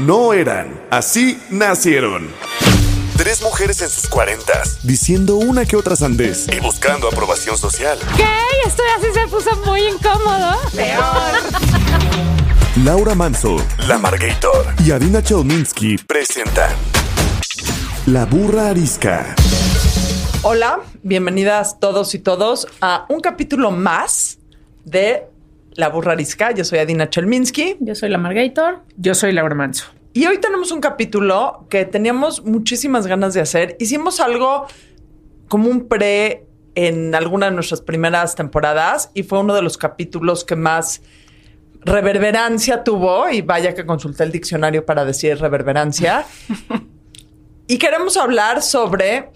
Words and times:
No 0.00 0.32
eran, 0.32 0.80
así 0.90 1.38
nacieron. 1.50 2.26
Tres 3.18 3.42
mujeres 3.42 3.82
en 3.82 3.90
sus 3.90 4.08
cuarentas, 4.08 4.78
diciendo 4.82 5.36
una 5.36 5.66
que 5.66 5.76
otra 5.76 5.96
sandez 5.96 6.48
y 6.48 6.60
buscando 6.60 7.08
aprobación 7.08 7.58
social. 7.58 7.98
¿Qué? 8.16 8.26
Estoy 8.66 8.86
así 8.96 9.06
se 9.12 9.26
puso 9.28 9.54
muy 9.66 9.82
incómodo. 9.82 10.56
Peor. 10.74 11.02
Laura 12.84 13.14
Manso, 13.14 13.56
La 13.86 13.98
Margator 13.98 14.74
y 14.82 14.92
Adina 14.92 15.22
Chelminsky 15.22 15.98
presentan 15.98 16.70
La 18.06 18.24
Burra 18.24 18.68
Arisca. 18.68 19.36
Hola, 20.40 20.80
bienvenidas 21.02 21.78
todos 21.78 22.14
y 22.14 22.18
todos 22.18 22.66
a 22.80 23.04
un 23.10 23.20
capítulo 23.20 23.70
más 23.70 24.38
de 24.84 25.26
La 25.74 25.88
Burra 25.88 26.12
Arisca. 26.12 26.52
Yo 26.52 26.64
soy 26.64 26.78
Adina 26.78 27.08
Chelminsky. 27.08 27.76
Yo 27.80 27.94
soy 27.94 28.08
la 28.08 28.18
Margator. 28.18 28.82
Yo 28.96 29.14
soy 29.14 29.32
Laura 29.32 29.54
Manso. 29.54 29.86
Y 30.12 30.26
hoy 30.26 30.38
tenemos 30.38 30.70
un 30.72 30.80
capítulo 30.80 31.66
que 31.70 31.86
teníamos 31.86 32.44
muchísimas 32.44 33.06
ganas 33.06 33.32
de 33.32 33.40
hacer. 33.40 33.76
Hicimos 33.80 34.20
algo 34.20 34.66
como 35.48 35.70
un 35.70 35.88
pre 35.88 36.46
en 36.74 37.14
alguna 37.14 37.46
de 37.46 37.52
nuestras 37.52 37.80
primeras 37.80 38.34
temporadas 38.34 39.10
y 39.14 39.22
fue 39.22 39.38
uno 39.38 39.54
de 39.54 39.62
los 39.62 39.78
capítulos 39.78 40.44
que 40.44 40.56
más 40.56 41.02
reverberancia 41.80 42.84
tuvo 42.84 43.28
y 43.28 43.42
vaya 43.42 43.74
que 43.74 43.84
consulté 43.84 44.24
el 44.24 44.32
diccionario 44.32 44.84
para 44.84 45.04
decir 45.04 45.38
reverberancia. 45.38 46.26
y 47.66 47.78
queremos 47.78 48.16
hablar 48.16 48.62
sobre 48.62 49.30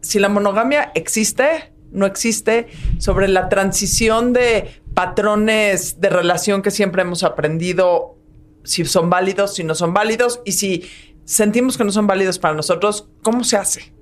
si 0.00 0.18
la 0.18 0.28
monogamia 0.28 0.90
existe, 0.94 1.72
no 1.96 2.06
existe, 2.06 2.68
sobre 2.98 3.26
la 3.26 3.48
transición 3.48 4.32
de 4.32 4.80
patrones 4.94 6.00
de 6.00 6.10
relación 6.10 6.62
que 6.62 6.70
siempre 6.70 7.02
hemos 7.02 7.24
aprendido, 7.24 8.16
si 8.64 8.84
son 8.84 9.10
válidos, 9.10 9.54
si 9.54 9.64
no 9.64 9.74
son 9.74 9.92
válidos, 9.92 10.40
y 10.44 10.52
si 10.52 10.88
sentimos 11.24 11.76
que 11.76 11.84
no 11.84 11.90
son 11.90 12.06
válidos 12.06 12.38
para 12.38 12.54
nosotros, 12.54 13.08
¿cómo 13.22 13.42
se 13.42 13.56
hace? 13.56 13.92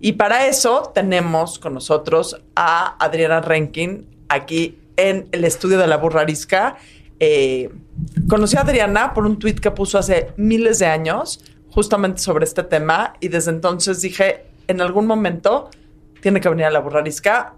Y 0.00 0.12
para 0.12 0.46
eso 0.46 0.92
tenemos 0.94 1.58
con 1.58 1.74
nosotros 1.74 2.40
a 2.54 2.96
Adriana 3.04 3.40
Renkin 3.40 4.06
aquí 4.28 4.78
en 4.96 5.28
el 5.32 5.44
estudio 5.44 5.78
de 5.78 5.86
la 5.86 5.96
Burrarisca. 5.96 6.76
Eh, 7.18 7.70
conocí 8.28 8.56
a 8.56 8.60
Adriana 8.60 9.12
por 9.12 9.26
un 9.26 9.38
tweet 9.38 9.56
que 9.56 9.70
puso 9.70 9.98
hace 9.98 10.28
miles 10.36 10.78
de 10.78 10.86
años 10.86 11.44
justamente 11.70 12.20
sobre 12.20 12.44
este 12.44 12.62
tema 12.62 13.14
y 13.20 13.28
desde 13.28 13.50
entonces 13.50 14.00
dije, 14.00 14.46
en 14.68 14.80
algún 14.80 15.06
momento 15.06 15.70
tiene 16.20 16.40
que 16.40 16.48
venir 16.48 16.66
a 16.66 16.70
la 16.70 16.80
burrarisca. 16.80 17.54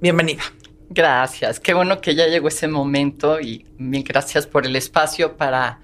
Bienvenida. 0.00 0.42
Gracias, 0.90 1.60
qué 1.60 1.74
bueno 1.74 2.00
que 2.00 2.14
ya 2.14 2.26
llegó 2.28 2.48
ese 2.48 2.66
momento 2.66 3.40
y 3.40 3.66
mil 3.76 4.02
gracias 4.04 4.46
por 4.46 4.64
el 4.64 4.74
espacio 4.74 5.36
para, 5.36 5.80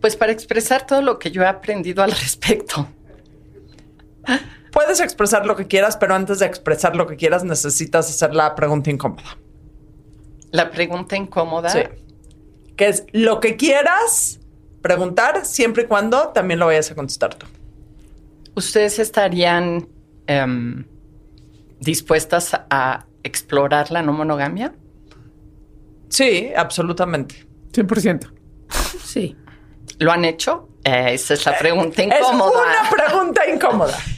pues 0.00 0.16
para 0.16 0.32
expresar 0.32 0.86
todo 0.86 1.02
lo 1.02 1.18
que 1.18 1.30
yo 1.30 1.42
he 1.42 1.46
aprendido 1.46 2.02
al 2.02 2.10
respecto. 2.22 2.88
Puedes 4.72 5.00
expresar 5.00 5.46
lo 5.46 5.56
que 5.56 5.66
quieras, 5.66 5.96
pero 5.96 6.14
antes 6.14 6.38
de 6.38 6.46
expresar 6.46 6.96
lo 6.96 7.06
que 7.06 7.16
quieras 7.16 7.44
necesitas 7.44 8.08
hacer 8.08 8.34
la 8.34 8.54
pregunta 8.54 8.90
incómoda. 8.90 9.36
La 10.52 10.70
pregunta 10.70 11.16
incómoda. 11.16 11.68
Sí. 11.68 11.80
Que 12.76 12.88
es 12.88 13.04
lo 13.12 13.40
que 13.40 13.56
quieras 13.56 14.40
preguntar 14.80 15.44
siempre 15.44 15.84
y 15.84 15.86
cuando 15.86 16.28
también 16.28 16.60
lo 16.60 16.66
vayas 16.66 16.90
a 16.90 16.94
contestar 16.94 17.34
tú. 17.34 17.46
¿Ustedes 18.54 18.98
estarían 18.98 19.88
um, 20.28 20.84
dispuestas 21.80 22.52
a 22.70 23.06
explorar 23.22 23.90
la 23.90 24.02
no 24.02 24.12
monogamia? 24.12 24.74
Sí, 26.08 26.52
absolutamente. 26.56 27.46
100%. 27.72 28.32
Sí. 29.04 29.36
¿Lo 29.98 30.12
han 30.12 30.24
hecho? 30.24 30.68
Eh, 30.84 31.14
esa 31.14 31.34
es 31.34 31.44
la 31.46 31.58
pregunta 31.58 32.02
incómoda. 32.02 32.60
Es 32.60 32.92
una 32.92 33.04
pregunta 33.04 33.50
incómoda. 33.50 33.98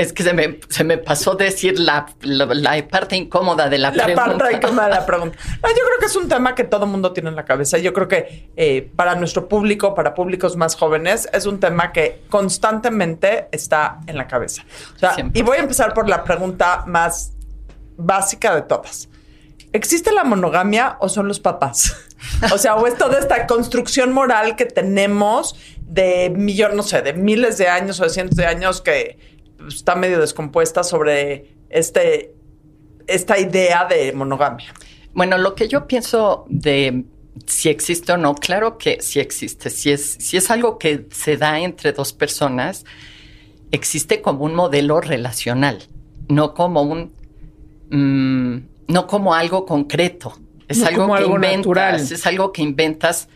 Es 0.00 0.14
que 0.14 0.22
se 0.22 0.32
me, 0.32 0.58
se 0.70 0.82
me 0.82 0.96
pasó 0.96 1.34
decir 1.34 1.78
la, 1.78 2.06
la, 2.22 2.46
la, 2.46 2.88
parte 2.88 3.16
incómoda 3.16 3.68
de 3.68 3.76
la, 3.76 3.90
la 3.90 4.04
pregunta. 4.04 4.26
La 4.26 4.38
parte 4.38 4.56
incómoda 4.56 4.84
de 4.86 4.94
la 4.94 5.06
pregunta. 5.06 5.38
No, 5.62 5.68
yo 5.68 5.74
creo 5.74 5.98
que 6.00 6.06
es 6.06 6.16
un 6.16 6.26
tema 6.26 6.54
que 6.54 6.64
todo 6.64 6.86
mundo 6.86 7.12
tiene 7.12 7.28
en 7.28 7.36
la 7.36 7.44
cabeza. 7.44 7.76
Yo 7.76 7.92
creo 7.92 8.08
que 8.08 8.50
eh, 8.56 8.90
para 8.96 9.14
nuestro 9.14 9.46
público, 9.46 9.94
para 9.94 10.14
públicos 10.14 10.56
más 10.56 10.74
jóvenes, 10.74 11.28
es 11.34 11.44
un 11.44 11.60
tema 11.60 11.92
que 11.92 12.22
constantemente 12.30 13.48
está 13.52 14.00
en 14.06 14.16
la 14.16 14.26
cabeza. 14.26 14.64
O 14.96 14.98
sea, 14.98 15.16
y 15.34 15.42
voy 15.42 15.58
a 15.58 15.60
empezar 15.60 15.92
por 15.92 16.08
la 16.08 16.24
pregunta 16.24 16.84
más 16.86 17.34
básica 17.98 18.54
de 18.54 18.62
todas. 18.62 19.10
¿Existe 19.72 20.12
la 20.12 20.24
monogamia 20.24 20.96
o 21.00 21.10
son 21.10 21.28
los 21.28 21.40
papás? 21.40 21.94
o 22.52 22.56
sea, 22.56 22.74
o 22.76 22.86
es 22.86 22.96
toda 22.96 23.18
esta 23.18 23.46
construcción 23.46 24.12
moral 24.12 24.56
que 24.56 24.64
tenemos 24.64 25.56
de 25.82 26.30
millones, 26.30 26.76
no 26.76 26.82
sé, 26.82 27.02
de 27.02 27.12
miles 27.12 27.58
de 27.58 27.68
años 27.68 28.00
o 28.00 28.04
de 28.04 28.10
cientos 28.10 28.36
de 28.36 28.46
años 28.46 28.80
que 28.80 29.18
está 29.68 29.94
medio 29.94 30.20
descompuesta 30.20 30.82
sobre 30.82 31.54
este, 31.68 32.34
esta 33.06 33.38
idea 33.38 33.84
de 33.84 34.12
monogamia. 34.12 34.72
Bueno, 35.12 35.38
lo 35.38 35.54
que 35.54 35.68
yo 35.68 35.86
pienso 35.86 36.46
de 36.48 37.04
si 37.46 37.68
existe 37.68 38.12
o 38.12 38.16
no, 38.16 38.34
claro 38.34 38.78
que 38.78 39.00
sí 39.00 39.20
existe. 39.20 39.70
Si 39.70 39.90
es, 39.90 40.16
si 40.18 40.36
es 40.36 40.50
algo 40.50 40.78
que 40.78 41.06
se 41.10 41.36
da 41.36 41.58
entre 41.60 41.92
dos 41.92 42.12
personas, 42.12 42.84
existe 43.70 44.20
como 44.20 44.44
un 44.44 44.54
modelo 44.54 45.00
relacional, 45.00 45.78
no 46.28 46.54
como 46.54 46.82
un 46.82 47.12
mmm, 47.90 48.58
no 48.88 49.06
como 49.06 49.34
algo 49.34 49.64
concreto. 49.66 50.36
Es 50.68 50.78
no 50.78 50.86
algo 50.86 51.02
como 51.02 51.14
que 51.14 51.22
algo 51.22 51.34
inventas, 51.36 51.56
natural. 51.56 52.00
es 52.00 52.26
algo 52.26 52.52
que 52.52 52.62
inventas 52.62 53.28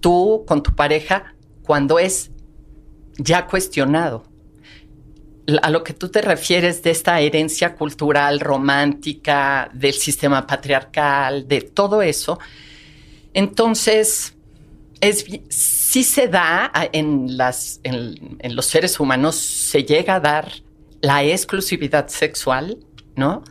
tú 0.00 0.44
con 0.46 0.62
tu 0.62 0.74
pareja 0.74 1.34
cuando 1.62 1.98
es 1.98 2.30
ya 3.16 3.46
cuestionado 3.46 4.24
a 5.62 5.70
lo 5.70 5.84
que 5.84 5.92
tú 5.92 6.08
te 6.08 6.22
refieres 6.22 6.82
de 6.82 6.90
esta 6.90 7.20
herencia 7.20 7.74
cultural 7.74 8.40
romántica, 8.40 9.70
del 9.72 9.94
sistema 9.94 10.46
patriarcal, 10.46 11.46
de 11.46 11.60
todo 11.60 12.02
eso, 12.02 12.38
entonces 13.34 14.34
es, 15.00 15.26
sí 15.48 16.04
se 16.04 16.28
da 16.28 16.72
en, 16.92 17.36
los 17.36 18.66
seres 18.66 18.98
humanos, 18.98 19.36
se 19.36 19.84
llega 19.84 20.16
a 20.16 20.20
dar 20.20 20.52
la 21.02 21.22
exclusividad 21.24 22.08
sexual, 22.08 22.78
¿no? 23.16 23.44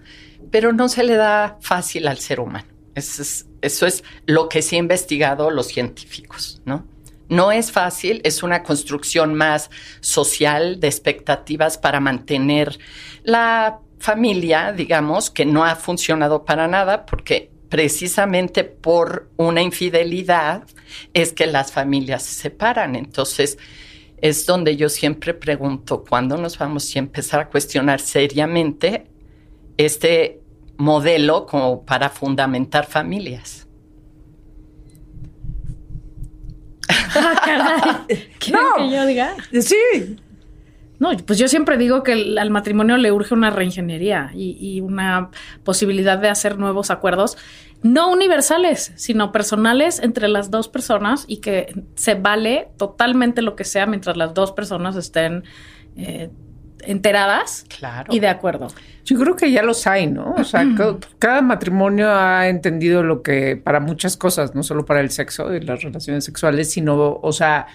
Pero 0.49 0.73
no 0.73 0.89
se 0.89 1.03
le 1.03 1.15
da 1.15 1.57
fácil 1.61 2.07
al 2.07 2.17
ser 2.17 2.39
humano. 2.39 2.67
Eso 2.95 3.21
es, 3.21 3.45
eso 3.61 3.85
es 3.85 4.03
lo 4.25 4.49
que 4.49 4.61
se 4.61 4.75
ha 4.75 4.79
investigado 4.79 5.51
los 5.51 5.67
científicos, 5.67 6.61
¿no? 6.65 6.87
No 7.33 7.51
es 7.51 7.71
fácil, 7.71 8.21
es 8.23 8.43
una 8.43 8.61
construcción 8.61 9.33
más 9.33 9.71
social 10.01 10.79
de 10.79 10.87
expectativas 10.87 11.79
para 11.79 11.99
mantener 11.99 12.77
la 13.23 13.79
familia, 13.97 14.71
digamos, 14.71 15.31
que 15.31 15.43
no 15.43 15.65
ha 15.65 15.75
funcionado 15.75 16.45
para 16.45 16.67
nada 16.67 17.07
porque 17.07 17.49
precisamente 17.69 18.63
por 18.63 19.31
una 19.35 19.63
infidelidad 19.63 20.63
es 21.15 21.33
que 21.33 21.47
las 21.47 21.71
familias 21.71 22.21
se 22.21 22.35
separan. 22.35 22.95
Entonces, 22.95 23.57
es 24.21 24.45
donde 24.45 24.77
yo 24.77 24.87
siempre 24.87 25.33
pregunto, 25.33 26.03
¿cuándo 26.07 26.37
nos 26.37 26.59
vamos 26.59 26.95
a 26.95 26.99
empezar 26.99 27.39
a 27.39 27.49
cuestionar 27.49 27.99
seriamente 27.99 29.07
este 29.77 30.39
modelo 30.77 31.47
como 31.47 31.83
para 31.83 32.11
fundamentar 32.11 32.85
familias? 32.85 33.67
Ah, 37.15 38.05
¿Quieren 38.39 38.61
No. 38.63 38.75
que 38.75 38.89
yo 38.95 39.05
diga? 39.05 39.35
Sí, 39.61 40.17
No, 40.99 41.11
pues 41.25 41.37
yo 41.39 41.47
siempre 41.47 41.77
digo 41.77 42.01
que 42.03 42.13
el- 42.13 42.37
al 42.37 42.49
matrimonio 42.49 42.97
le 42.97 43.11
urge 43.11 43.33
una 43.33 43.49
reingeniería 43.49 44.31
y, 44.33 44.57
y 44.59 44.79
una 44.81 45.29
posibilidad 45.63 46.17
de 46.17 46.29
hacer 46.29 46.57
nuevos 46.57 46.91
acuerdos, 46.91 47.37
no 47.81 48.09
universales, 48.11 48.93
sino 48.95 49.31
personales 49.33 49.99
entre 49.99 50.29
las 50.29 50.49
dos 50.51 50.69
personas 50.69 51.25
y 51.27 51.37
que 51.37 51.73
se 51.95 52.15
vale 52.15 52.69
totalmente 52.77 53.41
lo 53.41 53.55
que 53.57 53.65
sea 53.65 53.85
mientras 53.85 54.15
las 54.15 54.33
dos 54.33 54.53
personas 54.53 54.95
estén 54.95 55.43
eh, 55.97 56.29
enteradas 56.85 57.65
Claro. 57.77 58.13
y 58.13 58.19
de 58.19 58.27
acuerdo. 58.27 58.67
Yo 59.05 59.19
creo 59.19 59.35
que 59.35 59.51
ya 59.51 59.63
los 59.63 59.85
hay, 59.87 60.07
¿no? 60.07 60.33
O 60.37 60.43
sea, 60.43 60.65
ca- 60.77 60.97
cada 61.19 61.41
matrimonio 61.41 62.09
ha 62.11 62.47
entendido 62.47 63.03
lo 63.03 63.21
que 63.21 63.57
para 63.57 63.79
muchas 63.79 64.15
cosas, 64.17 64.55
no 64.55 64.63
solo 64.63 64.85
para 64.85 65.01
el 65.01 65.09
sexo 65.09 65.53
y 65.53 65.59
las 65.61 65.81
relaciones 65.83 66.23
sexuales, 66.23 66.71
sino, 66.71 67.19
o 67.21 67.31
sea, 67.33 67.67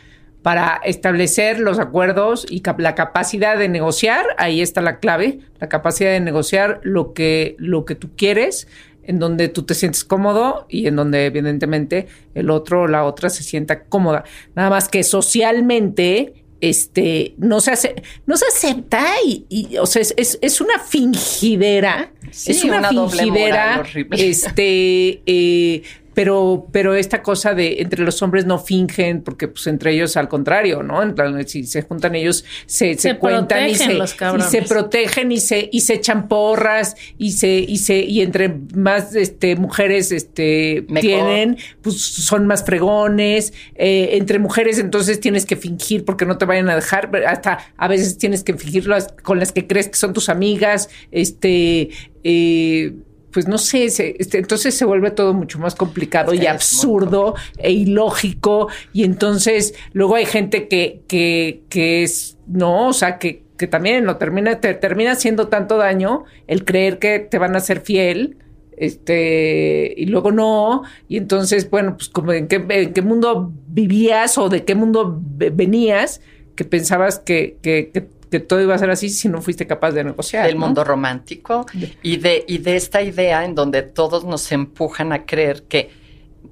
para 0.42 0.80
establecer 0.84 1.58
los 1.60 1.78
acuerdos 1.78 2.46
y 2.48 2.60
cap- 2.60 2.78
la 2.80 2.94
capacidad 2.94 3.58
de 3.58 3.68
negociar, 3.68 4.24
ahí 4.38 4.62
está 4.62 4.80
la 4.80 4.98
clave, 5.00 5.40
la 5.60 5.68
capacidad 5.68 6.10
de 6.12 6.20
negociar 6.20 6.80
lo 6.82 7.12
que, 7.12 7.56
lo 7.58 7.84
que 7.84 7.94
tú 7.96 8.10
quieres, 8.16 8.68
en 9.02 9.18
donde 9.18 9.48
tú 9.48 9.62
te 9.64 9.74
sientes 9.74 10.04
cómodo 10.04 10.66
y 10.68 10.86
en 10.86 10.96
donde 10.96 11.26
evidentemente 11.26 12.06
el 12.34 12.50
otro 12.50 12.82
o 12.82 12.86
la 12.88 13.04
otra 13.04 13.30
se 13.30 13.42
sienta 13.42 13.84
cómoda. 13.84 14.24
Nada 14.54 14.70
más 14.70 14.88
que 14.88 15.02
socialmente 15.02 16.44
este 16.60 17.34
no 17.38 17.60
se 17.60 17.70
hace, 17.72 18.02
no 18.26 18.36
se 18.36 18.46
acepta 18.46 19.04
y, 19.24 19.44
y, 19.48 19.76
o 19.78 19.86
sea, 19.86 20.02
es, 20.02 20.14
es, 20.16 20.38
es 20.40 20.60
una 20.60 20.78
fingidera, 20.78 22.12
Sí, 22.30 22.50
es 22.50 22.64
una, 22.64 22.90
una 22.90 23.08
fingidera, 23.08 23.82
este, 24.10 25.22
eh, 25.26 25.82
pero, 26.18 26.66
pero 26.72 26.96
esta 26.96 27.22
cosa 27.22 27.54
de 27.54 27.76
entre 27.78 28.02
los 28.02 28.20
hombres 28.22 28.44
no 28.44 28.58
fingen, 28.58 29.22
porque 29.22 29.46
pues 29.46 29.68
entre 29.68 29.92
ellos 29.94 30.16
al 30.16 30.28
contrario, 30.28 30.82
¿no? 30.82 31.00
En 31.00 31.14
plan, 31.14 31.46
si 31.46 31.62
se 31.62 31.82
juntan 31.82 32.16
ellos, 32.16 32.44
se, 32.66 32.94
se, 32.94 33.10
Se 33.10 33.18
cuentan 33.18 33.68
y 33.70 33.76
se, 33.76 33.94
los 33.94 34.16
y 34.16 34.40
se 34.50 34.62
protegen 34.62 35.30
y 35.30 35.38
se, 35.38 35.68
y 35.70 35.80
se 35.82 35.94
echan 35.94 36.26
porras 36.26 36.96
y 37.18 37.30
se, 37.30 37.50
y 37.60 37.76
se, 37.78 37.98
y 38.00 38.22
entre 38.22 38.52
más 38.74 39.14
este 39.14 39.54
mujeres 39.54 40.10
este 40.10 40.84
Mejor. 40.88 41.00
tienen, 41.02 41.56
pues 41.82 42.00
son 42.00 42.48
más 42.48 42.64
fregones. 42.64 43.52
Eh, 43.76 44.08
entre 44.14 44.40
mujeres, 44.40 44.80
entonces 44.80 45.20
tienes 45.20 45.46
que 45.46 45.54
fingir 45.54 46.04
porque 46.04 46.26
no 46.26 46.36
te 46.36 46.46
vayan 46.46 46.68
a 46.68 46.74
dejar. 46.74 47.12
Hasta 47.28 47.60
a 47.76 47.86
veces 47.86 48.18
tienes 48.18 48.42
que 48.42 48.54
fingir 48.54 48.88
las- 48.88 49.14
con 49.22 49.38
las 49.38 49.52
que 49.52 49.68
crees 49.68 49.86
que 49.86 49.94
son 49.94 50.12
tus 50.14 50.28
amigas. 50.28 50.88
Este, 51.12 51.90
eh, 52.24 52.92
pues 53.38 53.46
no 53.46 53.56
sé, 53.56 53.88
se- 53.90 54.16
este, 54.18 54.38
entonces 54.38 54.74
se 54.74 54.84
vuelve 54.84 55.12
todo 55.12 55.32
mucho 55.32 55.60
más 55.60 55.76
complicado 55.76 56.32
Es 56.32 56.40
que 56.40 56.44
y 56.44 56.48
absurdo 56.48 57.36
e 57.58 57.70
ilógico. 57.70 58.66
Y 58.92 59.04
entonces 59.04 59.74
luego 59.92 60.16
hay 60.16 60.26
gente 60.26 60.66
que, 60.66 61.02
que, 61.06 61.62
que 61.68 62.02
es, 62.02 62.36
no, 62.48 62.88
o 62.88 62.92
sea, 62.92 63.20
que, 63.20 63.44
que 63.56 63.68
también 63.68 64.06
lo 64.06 64.16
termina, 64.16 64.58
te 64.58 64.74
termina 64.74 65.12
haciendo 65.12 65.46
tanto 65.46 65.76
daño 65.76 66.24
el 66.48 66.64
creer 66.64 66.98
que 66.98 67.20
te 67.20 67.38
van 67.38 67.54
a 67.54 67.60
ser 67.60 67.80
fiel 67.80 68.38
este 68.76 69.94
y 69.96 70.06
luego 70.06 70.32
no 70.32 70.82
y 71.08 71.16
entonces 71.16 71.68
bueno 71.70 71.96
pues 71.96 72.08
como 72.08 72.32
en 72.32 72.48
qué, 72.48 72.64
en 72.68 72.92
qué 72.92 73.02
mundo 73.02 73.52
vivías 73.68 74.36
o 74.38 74.48
de 74.48 74.64
qué 74.64 74.74
mundo 74.74 75.20
ve- 75.20 75.50
venías 75.50 76.20
que 76.56 76.64
pensabas 76.64 77.20
que, 77.20 77.56
que, 77.62 77.90
que- 77.94 78.08
que 78.30 78.40
todo 78.40 78.60
iba 78.60 78.74
a 78.74 78.78
ser 78.78 78.90
así 78.90 79.08
si 79.08 79.28
no 79.28 79.40
fuiste 79.42 79.66
capaz 79.66 79.92
de 79.92 80.04
negociar 80.04 80.46
del 80.46 80.58
¿no? 80.58 80.66
mundo 80.66 80.84
romántico 80.84 81.66
y 82.02 82.18
de, 82.18 82.44
y 82.46 82.58
de 82.58 82.76
esta 82.76 83.02
idea 83.02 83.44
en 83.44 83.54
donde 83.54 83.82
todos 83.82 84.24
nos 84.24 84.50
empujan 84.52 85.12
a 85.12 85.24
creer 85.24 85.64
que 85.64 85.90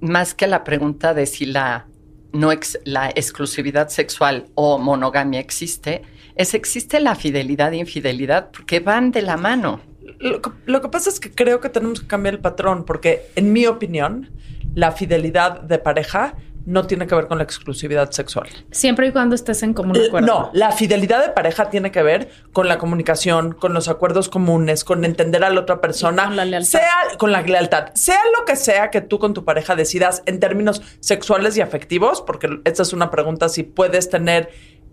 más 0.01 0.35
que 0.35 0.47
la 0.47 0.65
pregunta 0.65 1.15
de 1.15 1.27
si 1.27 1.47
la, 1.47 1.87
no 2.33 2.53
ex- 2.53 2.79
la 2.85 3.11
exclusividad 3.11 3.89
sexual 3.89 4.47
o 4.55 4.79
monogamia 4.79 5.41
existe, 5.41 6.03
es 6.35 6.55
existe 6.55 7.01
la 7.01 7.15
fidelidad 7.15 7.73
e 7.73 7.77
infidelidad 7.79 8.51
porque 8.51 8.81
van 8.81 9.11
de 9.11 9.23
la 9.23 9.37
mano. 9.37 9.81
Lo 10.19 10.41
que, 10.41 10.51
lo 10.67 10.81
que 10.81 10.89
pasa 10.89 11.11
es 11.11 11.21
que 11.21 11.31
creo 11.31 11.61
que 11.61 11.69
tenemos 11.69 12.01
que 12.01 12.07
cambiar 12.07 12.35
el 12.35 12.41
patrón, 12.41 12.85
porque 12.85 13.23
en 13.37 13.53
mi 13.53 13.67
opinión, 13.67 14.31
la 14.75 14.93
fidelidad 14.93 15.61
de 15.63 15.79
pareja 15.79 16.35
no 16.67 16.87
tiene 16.87 17.07
que 17.07 17.15
ver 17.15 17.29
con 17.29 17.39
la 17.39 17.45
exclusividad 17.45 18.11
sexual. 18.11 18.49
Siempre 18.73 19.07
y 19.07 19.13
cuando 19.13 19.35
estés 19.35 19.63
en 19.63 19.73
común 19.73 19.97
L- 19.97 20.09
acuerdo. 20.09 20.27
No, 20.27 20.51
la 20.53 20.73
fidelidad 20.73 21.25
de 21.25 21.33
pareja 21.33 21.71
tiene 21.71 21.91
que 21.93 22.03
ver 22.03 22.29
con 22.53 22.69
la 22.69 22.77
comunicación, 22.77 23.53
con 23.53 23.73
los 23.73 23.89
acuerdos 23.89 24.29
comunes, 24.29 24.83
con 24.85 25.05
entender 25.05 25.45
a 25.45 25.51
la 25.51 25.61
otra 25.61 25.81
persona, 25.81 26.25
con 26.27 26.37
la 26.37 26.45
lealtad. 26.45 26.69
sea 26.79 26.91
con 27.19 27.33
la 27.33 27.41
lealtad, 27.43 27.95
sea 27.95 28.19
lo 28.39 28.45
que 28.45 28.57
sea 28.57 28.91
que 28.91 29.01
tú 29.01 29.19
con 29.19 29.33
tu 29.33 29.45
pareja 29.45 29.77
decidas 29.77 30.23
en 30.27 30.41
términos 30.41 30.83
sexuales 31.01 31.57
y 31.57 31.61
afectivos, 31.61 32.21
porque 32.21 32.61
esta 32.65 32.83
es 32.83 32.93
una 32.93 33.11
pregunta 33.11 33.49
si 33.49 33.63
puedes 33.63 34.11
tener 34.11 34.51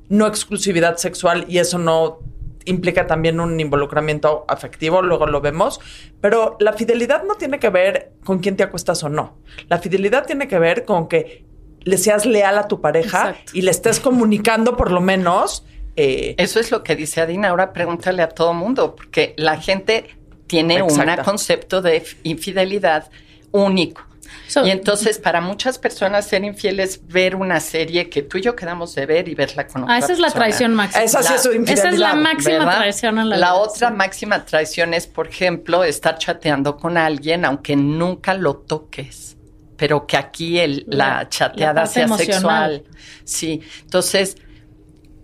no 0.09 0.27
exclusividad 0.27 0.97
sexual 0.97 1.45
y 1.47 1.57
eso 1.57 1.79
no 1.79 2.19
implica 2.65 3.07
también 3.07 3.39
un 3.39 3.59
involucramiento 3.59 4.45
afectivo, 4.47 5.01
luego 5.01 5.25
lo 5.27 5.41
vemos, 5.41 5.81
pero 6.21 6.55
la 6.59 6.71
fidelidad 6.73 7.23
no 7.23 7.35
tiene 7.35 7.59
que 7.59 7.69
ver 7.69 8.13
con 8.23 8.39
quién 8.39 8.55
te 8.55 8.63
acuestas 8.63 9.03
o 9.03 9.09
no. 9.09 9.37
La 9.69 9.79
fidelidad 9.79 10.25
tiene 10.25 10.47
que 10.47 10.59
ver 10.59 10.85
con 10.85 11.07
que 11.09 11.45
le 11.85 11.97
seas 11.97 12.25
leal 12.25 12.57
a 12.57 12.67
tu 12.67 12.81
pareja 12.81 13.29
Exacto. 13.29 13.51
y 13.53 13.61
le 13.61 13.71
estés 13.71 13.99
comunicando 13.99 14.75
por 14.77 14.91
lo 14.91 15.01
menos. 15.01 15.65
eh, 15.95 16.35
Eso 16.37 16.59
es 16.59 16.71
lo 16.71 16.83
que 16.83 16.95
dice 16.95 17.21
Adina. 17.21 17.49
Ahora 17.49 17.73
pregúntale 17.73 18.21
a 18.23 18.29
todo 18.29 18.53
mundo, 18.53 18.95
porque 18.95 19.33
la 19.37 19.59
gente 19.59 20.15
tiene 20.47 20.81
un 20.81 20.97
concepto 21.23 21.81
de 21.81 22.03
infidelidad 22.23 23.09
único. 23.51 24.01
So- 24.47 24.65
y 24.65 24.71
entonces, 24.71 25.19
para 25.19 25.41
muchas 25.41 25.77
personas, 25.77 26.27
ser 26.27 26.43
infiel 26.43 26.79
es 26.79 27.07
ver 27.07 27.35
una 27.35 27.59
serie 27.59 28.09
que 28.09 28.21
tú 28.23 28.37
y 28.37 28.41
yo 28.41 28.55
quedamos 28.55 28.93
de 28.95 29.05
ver 29.05 29.27
y 29.27 29.35
verla 29.35 29.67
con 29.67 29.83
otra 29.83 29.95
Ah, 29.95 29.99
esa 29.99 30.13
es 30.13 30.19
la 30.19 30.31
traición 30.31 30.73
máxima. 30.73 31.03
Esa 31.03 31.23
sí 31.23 31.33
es 31.35 31.43
su 31.43 31.51
Esa 31.51 31.89
es 31.89 31.99
la 31.99 32.13
máxima 32.15 32.59
¿verdad? 32.59 32.77
traición 32.77 33.19
a 33.19 33.25
la, 33.25 33.37
La 33.37 33.51
vida, 33.51 33.53
otra 33.55 33.89
sí. 33.89 33.95
máxima 33.95 34.45
traición 34.45 34.93
es, 34.93 35.07
por 35.07 35.27
ejemplo, 35.27 35.83
estar 35.83 36.17
chateando 36.17 36.77
con 36.77 36.97
alguien 36.97 37.45
aunque 37.45 37.75
nunca 37.75 38.33
lo 38.33 38.55
toques, 38.57 39.37
pero 39.83 40.07
que 40.07 40.15
aquí 40.15 40.59
el, 40.59 40.85
la, 40.87 41.27
chateada 41.27 41.85
sea 41.87 42.05
emocional. 42.05 42.35
sexual. 42.35 42.83
Sí, 43.25 43.59
entonces 43.81 44.37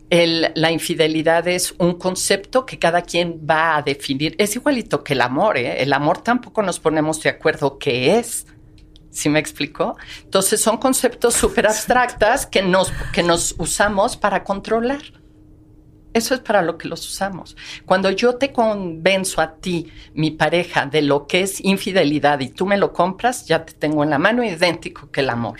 el- 0.09 0.51
la 0.53 0.69
infidelidad 0.69 1.47
es 1.47 1.73
un 1.77 1.93
concepto 1.97 2.65
que 2.65 2.77
cada 2.77 3.01
quien 3.03 3.39
va 3.49 3.77
a 3.77 3.81
definir. 3.81 4.35
Es 4.37 4.57
igualito 4.57 5.01
que 5.01 5.13
el 5.13 5.21
amor, 5.21 5.57
¿eh? 5.57 5.81
El 5.81 5.93
amor 5.93 6.21
tampoco 6.23 6.61
nos 6.61 6.77
ponemos 6.77 7.23
de 7.23 7.29
acuerdo 7.29 7.77
qué 7.79 8.19
es. 8.19 8.47
¿Sí 9.11 9.29
me 9.29 9.39
explico? 9.39 9.95
Entonces 10.25 10.59
son 10.59 10.75
conceptos 10.77 11.35
súper 11.35 11.65
abstractas 11.65 12.45
que 12.45 12.61
nos, 12.61 12.91
que 13.13 13.23
nos 13.23 13.55
usamos 13.59 14.17
para 14.17 14.43
controlar. 14.43 14.99
Eso 16.13 16.33
es 16.33 16.39
para 16.39 16.61
lo 16.61 16.77
que 16.77 16.87
los 16.87 17.07
usamos. 17.07 17.55
Cuando 17.85 18.09
yo 18.09 18.35
te 18.35 18.51
convenzo 18.51 19.41
a 19.41 19.55
ti, 19.55 19.91
mi 20.13 20.31
pareja, 20.31 20.85
de 20.87 21.01
lo 21.01 21.27
que 21.27 21.41
es 21.41 21.63
infidelidad 21.63 22.39
y 22.39 22.49
tú 22.49 22.65
me 22.65 22.77
lo 22.77 22.93
compras, 22.93 23.45
ya 23.45 23.63
te 23.65 23.73
tengo 23.73 24.03
en 24.03 24.09
la 24.09 24.17
mano 24.17 24.43
idéntico 24.43 25.11
que 25.11 25.21
el 25.21 25.29
amor. 25.29 25.59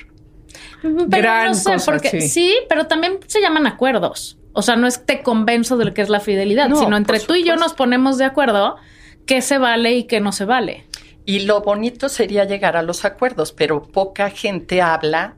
Pero 0.81 1.05
Gran 1.07 1.47
no 1.47 1.53
sé, 1.53 1.73
cosa, 1.73 1.91
porque 1.91 2.09
sí. 2.09 2.21
sí. 2.21 2.55
pero 2.67 2.87
también 2.87 3.19
se 3.27 3.41
llaman 3.41 3.67
acuerdos. 3.67 4.37
O 4.53 4.61
sea, 4.61 4.75
no 4.75 4.87
es 4.87 5.05
te 5.05 5.21
convenzo 5.21 5.77
de 5.77 5.85
lo 5.85 5.93
que 5.93 6.01
es 6.01 6.09
la 6.09 6.19
fidelidad, 6.19 6.69
No, 6.69 6.77
sino 6.77 6.97
entre 6.97 7.19
tú 7.19 7.35
y 7.35 7.43
yo 7.43 7.55
nos 7.55 7.73
ponemos 7.73 8.17
de 8.17 8.25
acuerdo 8.25 8.77
qué 9.25 9.41
se 9.41 9.57
vale 9.57 9.93
y 9.93 10.03
qué 10.05 10.19
no 10.19 10.31
se 10.31 10.45
vale. 10.45 10.85
Y 11.25 11.41
lo 11.41 11.61
bonito 11.61 12.09
sería 12.09 12.45
llegar 12.45 12.75
a 12.75 12.81
los 12.81 13.05
acuerdos, 13.05 13.51
pero 13.51 13.83
poca 13.83 14.31
gente 14.31 14.81
habla 14.81 15.35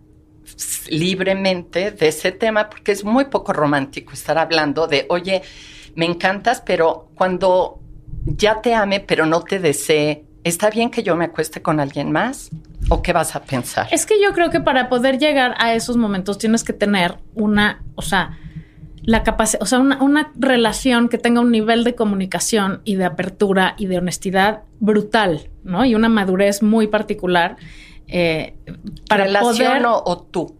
libremente 0.89 1.91
de 1.91 2.07
ese 2.07 2.31
tema 2.31 2.69
porque 2.69 2.91
es 2.91 3.03
muy 3.03 3.25
poco 3.25 3.53
romántico 3.53 4.13
estar 4.13 4.37
hablando 4.37 4.87
de, 4.87 5.05
oye, 5.09 5.41
me 5.95 6.05
encantas, 6.05 6.61
pero 6.65 7.09
cuando 7.15 7.79
ya 8.25 8.61
te 8.61 8.73
ame, 8.75 8.99
pero 8.99 9.25
no 9.25 9.41
te 9.41 9.59
desee, 9.59 10.25
¿está 10.43 10.69
bien 10.69 10.89
que 10.89 11.03
yo 11.03 11.15
me 11.15 11.25
acueste 11.25 11.61
con 11.61 11.79
alguien 11.79 12.11
más? 12.11 12.49
¿O 12.89 13.01
qué 13.01 13.13
vas 13.13 13.35
a 13.35 13.43
pensar? 13.43 13.87
Es 13.91 14.05
que 14.05 14.21
yo 14.21 14.33
creo 14.33 14.49
que 14.49 14.59
para 14.59 14.89
poder 14.89 15.17
llegar 15.17 15.55
a 15.59 15.73
esos 15.73 15.97
momentos 15.97 16.37
tienes 16.37 16.63
que 16.63 16.73
tener 16.73 17.17
una, 17.35 17.83
o 17.95 18.01
sea, 18.01 18.37
la 19.03 19.23
capacidad, 19.23 19.63
o 19.63 19.65
sea, 19.65 19.79
una, 19.79 20.01
una 20.01 20.31
relación 20.35 21.09
que 21.09 21.17
tenga 21.17 21.41
un 21.41 21.51
nivel 21.51 21.83
de 21.83 21.95
comunicación 21.95 22.81
y 22.83 22.95
de 22.95 23.05
apertura 23.05 23.75
y 23.77 23.87
de 23.87 23.97
honestidad 23.97 24.61
brutal, 24.79 25.49
¿no? 25.63 25.85
Y 25.85 25.95
una 25.95 26.09
madurez 26.09 26.61
muy 26.61 26.87
particular 26.87 27.57
eh, 28.11 28.53
para 29.07 29.23
¿Relación 29.25 29.67
poder... 29.67 29.85
o, 29.85 30.03
o 30.05 30.17
tú? 30.23 30.55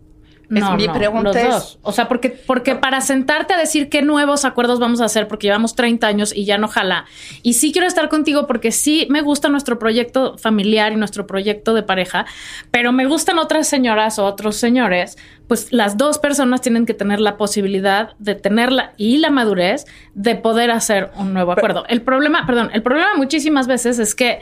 Es- 0.53 0.59
No, 0.59 0.75
mi 0.75 0.85
no, 0.85 0.91
pregunta 0.93 1.29
los 1.29 1.35
es, 1.37 1.47
dos. 1.49 1.79
O 1.81 1.93
sea, 1.93 2.09
porque, 2.09 2.29
porque 2.29 2.75
para 2.75 2.99
sentarte 2.99 3.53
a 3.53 3.57
decir 3.57 3.87
qué 3.87 4.01
nuevos 4.01 4.43
acuerdos 4.43 4.79
vamos 4.81 4.99
a 4.99 5.05
hacer, 5.05 5.29
porque 5.29 5.47
llevamos 5.47 5.75
30 5.75 6.05
años 6.05 6.35
y 6.35 6.43
ya 6.43 6.57
no 6.57 6.67
jala. 6.67 7.05
Y 7.41 7.53
sí 7.53 7.71
quiero 7.71 7.87
estar 7.87 8.09
contigo 8.09 8.47
porque 8.47 8.73
sí 8.73 9.07
me 9.09 9.21
gusta 9.21 9.47
nuestro 9.47 9.79
proyecto 9.79 10.37
familiar 10.37 10.91
y 10.91 10.97
nuestro 10.97 11.25
proyecto 11.25 11.73
de 11.73 11.83
pareja, 11.83 12.25
pero 12.69 12.91
me 12.91 13.05
gustan 13.05 13.39
otras 13.39 13.69
señoras 13.69 14.19
o 14.19 14.25
otros 14.25 14.57
señores. 14.57 15.17
Pues 15.47 15.71
las 15.71 15.95
dos 15.95 16.19
personas 16.19 16.59
tienen 16.59 16.85
que 16.85 16.93
tener 16.93 17.21
la 17.21 17.37
posibilidad 17.37 18.09
de 18.19 18.35
tenerla 18.35 18.91
y 18.97 19.19
la 19.19 19.29
madurez 19.29 19.85
de 20.15 20.35
poder 20.35 20.69
hacer 20.71 21.11
un 21.15 21.33
nuevo 21.33 21.53
acuerdo. 21.53 21.85
El 21.87 22.01
problema, 22.01 22.45
perdón, 22.45 22.71
el 22.73 22.83
problema 22.83 23.15
muchísimas 23.15 23.67
veces 23.67 23.99
es 23.99 24.15
que 24.15 24.41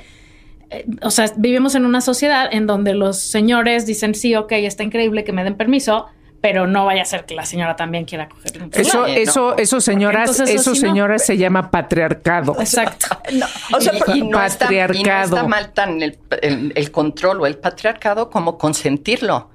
eh, 0.69 0.85
o 1.01 1.11
sea, 1.11 1.31
vivimos 1.35 1.75
en 1.75 1.85
una 1.85 2.01
sociedad 2.01 2.47
en 2.51 2.67
donde 2.67 2.93
los 2.93 3.19
señores 3.19 3.85
dicen, 3.85 4.13
sí, 4.15 4.35
ok, 4.35 4.51
está 4.53 4.83
increíble 4.83 5.23
que 5.23 5.31
me 5.33 5.43
den 5.43 5.55
permiso, 5.55 6.05
pero 6.41 6.67
no 6.67 6.85
vaya 6.85 7.01
a 7.01 7.05
ser 7.05 7.25
que 7.25 7.35
la 7.35 7.45
señora 7.45 7.75
también 7.75 8.05
quiera 8.05 8.29
coger 8.29 8.63
un 8.63 8.69
Eso, 8.73 9.05
eso, 9.05 9.57
eso, 9.57 9.81
señoras, 9.81 10.29
entonces 10.29 10.49
eso 10.49 10.71
eso, 10.71 10.75
sí 10.75 10.81
no. 10.83 10.87
señoras, 10.89 11.25
se 11.25 11.37
llama 11.37 11.69
patriarcado. 11.69 12.55
Exacto. 12.59 13.07
o 13.75 13.81
sea, 13.81 13.93
y, 14.13 14.19
y 14.19 14.21
no 14.21 14.41
está, 14.43 14.65
y 14.73 14.77
no 14.77 14.87
patriarcado. 14.87 15.35
está 15.37 15.47
mal 15.49 15.73
tan 15.73 16.01
el, 16.01 16.17
el- 16.41 16.71
el 16.75 16.91
control 16.91 17.41
o 17.41 17.45
el 17.45 17.57
patriarcado 17.57 18.29
como 18.29 18.57
consentirlo. 18.57 19.49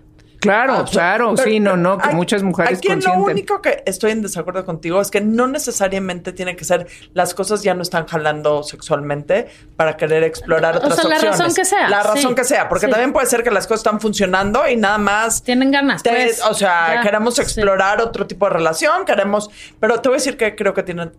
Claro, 0.45 0.75
Ah, 0.79 0.85
claro, 0.91 1.35
pero- 1.35 1.49
sí, 1.49 1.61
no, 1.61 1.77
no, 1.77 1.99
que 1.99 2.11
muchas 2.11 2.43
mujeres 2.43 2.79
Aquí 2.79 2.89
lo 2.89 2.95
consienten. 2.95 3.23
único 3.23 3.61
que 3.63 3.83
estoy 3.87 4.13
en 4.13 4.23
desacuerdo 4.23 4.65
contigo 4.65 5.01
es 5.01 5.11
que 5.11 5.21
no 5.21 5.47
necesariamente 5.47 6.33
tiene 6.33 6.55
que 6.57 6.65
ser 6.65 6.87
las 7.13 7.35
cosas 7.35 7.63
ya 7.63 7.75
no 7.75 7.83
están 7.83 8.07
jalando 8.07 8.63
sexualmente 8.63 9.49
para 9.77 9.97
querer 9.97 10.23
explorar 10.23 10.75
O 10.75 10.79
otras 10.79 10.95
sea, 10.97 11.05
la 11.09 11.17
opciones. 11.17 11.39
razón 11.39 11.55
que 11.55 11.65
sea, 11.65 11.89
La 11.89 12.03
sí, 12.03 12.09
razón 12.15 12.35
que 12.35 12.45
sea, 12.45 12.69
porque 12.69 12.87
sí. 12.87 12.91
también 12.93 13.13
puede 13.13 13.27
ser 13.27 13.43
que 13.43 13.51
las 13.51 13.67
cosas 13.67 13.81
están 13.81 14.01
funcionando 14.01 14.69
y 14.69 14.77
nada 14.77 14.99
más 14.99 15.43
Tienen 15.43 15.71
ganas. 15.71 16.03
te- 16.03 16.11
pues, 16.11 16.43
o 16.49 16.55
sea, 16.55 16.97
ya, 16.97 17.01
queremos 17.03 17.35
sí. 17.37 17.43
explorar 17.43 18.01
otro 18.01 18.27
tipo 18.27 18.47
de 18.47 18.53
relación, 18.53 19.05
queremos, 19.05 19.51
pero 19.81 20.01
te 20.01 20.09
voy 20.09 20.17
a 20.17 20.19
decir 20.19 20.37
que 20.37 20.55
creo 20.55 20.75
que 20.75 20.83
tienen 20.83 21.13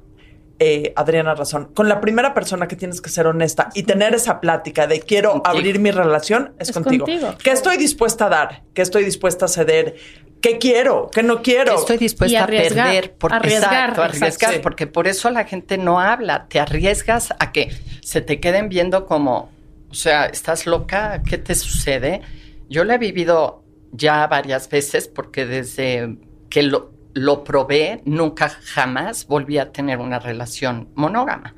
eh, 0.59 0.93
Adriana 0.95 1.35
razón. 1.35 1.71
Con 1.73 1.89
la 1.89 1.99
primera 1.99 2.33
persona 2.33 2.67
que 2.67 2.75
tienes 2.75 3.01
que 3.01 3.09
ser 3.09 3.27
honesta 3.27 3.69
y 3.73 3.83
tener 3.83 4.13
esa 4.15 4.39
plática 4.39 4.87
de 4.87 5.01
quiero 5.01 5.31
Contigo. 5.33 5.55
abrir 5.57 5.79
mi 5.79 5.91
relación 5.91 6.53
es, 6.59 6.69
Es 6.69 6.73
contigo. 6.75 7.05
contigo. 7.05 7.35
¿Qué 7.43 7.51
estoy 7.51 7.77
dispuesta 7.77 8.27
a 8.27 8.29
dar? 8.29 8.63
¿Qué 8.73 8.81
estoy 8.81 9.03
dispuesta 9.03 9.45
a 9.45 9.47
ceder? 9.49 9.95
¿Qué 10.41 10.57
quiero? 10.57 11.09
¿Qué 11.11 11.23
no 11.23 11.41
quiero? 11.41 11.73
Que 11.73 11.79
estoy 11.81 11.97
dispuesta 11.97 12.31
Y 12.33 12.35
a 12.37 12.43
arriesgar, 12.43 12.87
perder. 12.87 13.15
Porque, 13.17 13.35
arriesgar, 13.35 13.73
exacto, 13.73 14.01
arriesgar. 14.03 14.29
exacto. 14.29 14.55
Sí. 14.55 14.61
Porque 14.61 14.87
por 14.87 15.07
eso 15.07 15.29
la 15.31 15.43
gente 15.45 15.77
no 15.77 15.99
habla. 15.99 16.45
Te 16.47 16.59
arriesgas 16.59 17.33
a 17.39 17.51
que 17.51 17.75
se 18.01 18.21
te 18.21 18.39
queden 18.39 18.69
viendo 18.69 19.05
como, 19.07 19.49
o 19.89 19.93
sea, 19.93 20.25
¿estás 20.27 20.67
loca? 20.67 21.21
¿Qué 21.27 21.37
te 21.37 21.55
sucede? 21.55 22.21
Yo 22.69 22.83
lo 22.83 22.93
he 22.93 22.97
vivido 22.97 23.63
ya 23.91 24.25
varias 24.27 24.69
veces 24.69 25.07
porque 25.07 25.45
desde 25.45 26.15
que 26.49 26.63
lo, 26.63 26.91
lo 27.15 27.43
probé, 27.43 28.01
nunca 28.05 28.49
jamás 28.49 29.25
volví 29.25 29.57
a 29.57 29.71
tener 29.71 29.97
una 29.99 30.19
relación 30.19 30.89
monógama, 30.95 31.55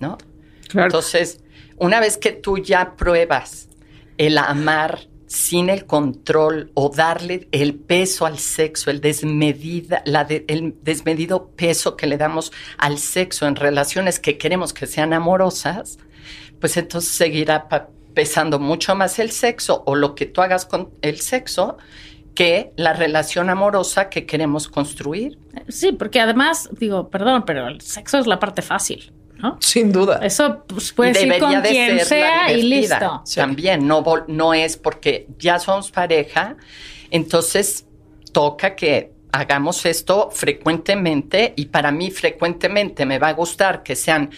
¿no? 0.00 0.16
Claro. 0.68 0.86
Entonces, 0.86 1.40
una 1.76 2.00
vez 2.00 2.16
que 2.16 2.32
tú 2.32 2.56
ya 2.58 2.94
pruebas 2.96 3.68
el 4.16 4.38
amar 4.38 5.08
sin 5.26 5.68
el 5.70 5.86
control 5.86 6.70
o 6.74 6.88
darle 6.90 7.48
el 7.52 7.74
peso 7.74 8.26
al 8.26 8.38
sexo, 8.38 8.90
el, 8.90 9.00
desmedida, 9.00 10.02
la 10.06 10.24
de- 10.24 10.44
el 10.46 10.76
desmedido 10.82 11.48
peso 11.56 11.96
que 11.96 12.06
le 12.06 12.16
damos 12.16 12.52
al 12.78 12.98
sexo 12.98 13.46
en 13.46 13.56
relaciones 13.56 14.20
que 14.20 14.38
queremos 14.38 14.72
que 14.72 14.86
sean 14.86 15.12
amorosas, 15.12 15.98
pues 16.60 16.76
entonces 16.76 17.10
seguirá 17.10 17.66
pesando 18.14 18.58
mucho 18.60 18.94
más 18.94 19.18
el 19.18 19.30
sexo 19.32 19.82
o 19.86 19.94
lo 19.94 20.14
que 20.14 20.26
tú 20.26 20.42
hagas 20.42 20.64
con 20.66 20.90
el 21.02 21.18
sexo 21.20 21.76
que 22.34 22.72
la 22.76 22.92
relación 22.92 23.50
amorosa 23.50 24.08
que 24.08 24.26
queremos 24.26 24.68
construir. 24.68 25.38
Sí, 25.68 25.92
porque 25.92 26.20
además, 26.20 26.68
digo, 26.72 27.08
perdón, 27.10 27.44
pero 27.46 27.68
el 27.68 27.80
sexo 27.80 28.18
es 28.18 28.26
la 28.26 28.38
parte 28.38 28.62
fácil, 28.62 29.12
¿no? 29.38 29.58
Sin 29.60 29.92
duda. 29.92 30.20
Eso 30.22 30.64
pues, 30.66 30.92
puedes 30.92 31.16
ir 31.22 31.24
Debería 31.24 31.40
con 31.40 31.62
de 31.62 31.68
quien 31.68 31.98
ser 31.98 32.06
sea 32.06 32.52
y 32.52 32.62
divertida. 32.62 32.98
listo. 33.22 33.40
También 33.40 33.86
no, 33.86 34.02
no 34.28 34.54
es 34.54 34.76
porque 34.76 35.26
ya 35.38 35.58
somos 35.58 35.90
pareja, 35.90 36.56
entonces 37.10 37.86
toca 38.32 38.74
que 38.76 39.12
hagamos 39.32 39.84
esto 39.86 40.30
frecuentemente 40.30 41.54
y 41.56 41.66
para 41.66 41.90
mí 41.90 42.10
frecuentemente 42.10 43.06
me 43.06 43.18
va 43.18 43.28
a 43.28 43.32
gustar 43.32 43.82
que 43.82 43.96
sean 43.96 44.30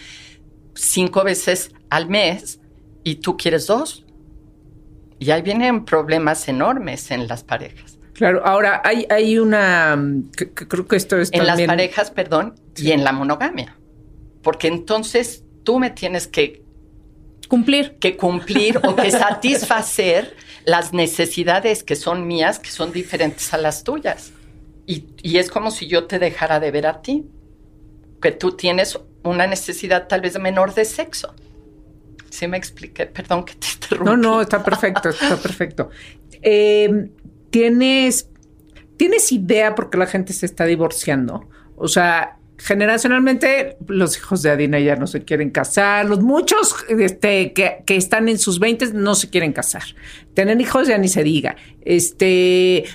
cinco 0.73 1.23
veces 1.23 1.71
al 1.89 2.07
mes 2.07 2.59
y 3.03 3.15
tú 3.15 3.37
quieres 3.37 3.67
dos. 3.67 4.04
Y 5.19 5.31
ahí 5.31 5.41
vienen 5.41 5.85
problemas 5.85 6.47
enormes 6.47 7.09
en 7.11 7.27
las 7.27 7.43
parejas. 7.43 7.97
Claro, 8.13 8.41
ahora 8.45 8.81
hay, 8.85 9.05
hay 9.09 9.37
una, 9.39 9.97
que- 10.37 10.51
que 10.51 10.67
creo 10.67 10.87
que 10.87 10.95
esto 10.95 11.17
es 11.19 11.29
En 11.33 11.45
las 11.45 11.61
parejas, 11.61 12.11
perdón, 12.11 12.55
y 12.77 12.91
en 12.91 13.03
la 13.03 13.11
monogamia. 13.11 13.75
Porque 14.41 14.67
entonces 14.67 15.43
tú 15.63 15.79
me 15.79 15.89
tienes 15.89 16.27
que 16.27 16.63
Cumplir. 17.49 17.97
que 17.99 18.15
cumplir 18.17 18.79
o 18.83 18.95
que 18.95 19.11
satisfacer 19.11 20.35
las 20.65 20.93
necesidades 20.93 21.83
que 21.83 21.95
son 21.95 22.25
mías, 22.27 22.59
que 22.59 22.71
son 22.71 22.91
diferentes 22.91 23.53
a 23.53 23.57
las 23.57 23.83
tuyas. 23.83 24.31
Y, 24.87 25.05
y 25.21 25.37
es 25.37 25.49
como 25.51 25.71
si 25.71 25.87
yo 25.87 26.05
te 26.05 26.17
dejara 26.19 26.59
de 26.59 26.71
ver 26.71 26.87
a 26.87 27.01
ti, 27.01 27.25
que 28.21 28.31
tú 28.31 28.53
tienes 28.53 28.99
una 29.23 29.45
necesidad 29.47 30.07
tal 30.07 30.21
vez 30.21 30.39
menor 30.39 30.73
de 30.73 30.85
sexo. 30.85 31.33
¿Sí 32.35 32.49
me 32.49 32.57
expliqué? 32.57 33.05
Perdón 33.05 33.45
que 33.45 33.53
te 33.53 33.67
interrumpí. 33.73 34.11
No, 34.11 34.17
no, 34.17 34.41
está 34.41 34.61
perfecto, 34.61 35.07
está 35.07 35.37
perfecto. 35.37 35.89
Eh, 36.41 37.09
¿tienes, 37.49 38.29
¿Tienes 38.97 39.31
idea 39.31 39.73
por 39.73 39.89
qué 39.89 39.97
la 39.97 40.05
gente 40.05 40.33
se 40.33 40.45
está 40.45 40.65
divorciando? 40.65 41.47
O 41.77 41.87
sea, 41.87 42.37
generacionalmente 42.57 43.77
los 43.87 44.17
hijos 44.17 44.41
de 44.41 44.51
Adina 44.51 44.79
ya 44.79 44.95
no 44.95 45.07
se 45.07 45.23
quieren 45.23 45.49
casar, 45.49 46.05
los 46.05 46.21
muchos 46.21 46.75
este, 46.89 47.53
que, 47.53 47.83
que 47.85 47.95
están 47.95 48.29
en 48.29 48.37
sus 48.37 48.59
20 48.59 48.93
no 48.93 49.15
se 49.15 49.29
quieren 49.29 49.51
casar. 49.53 49.83
Tener 50.33 50.59
hijos 50.59 50.87
ya 50.87 50.97
ni 50.97 51.07
se 51.07 51.23
diga. 51.23 51.55
Este 51.83 52.85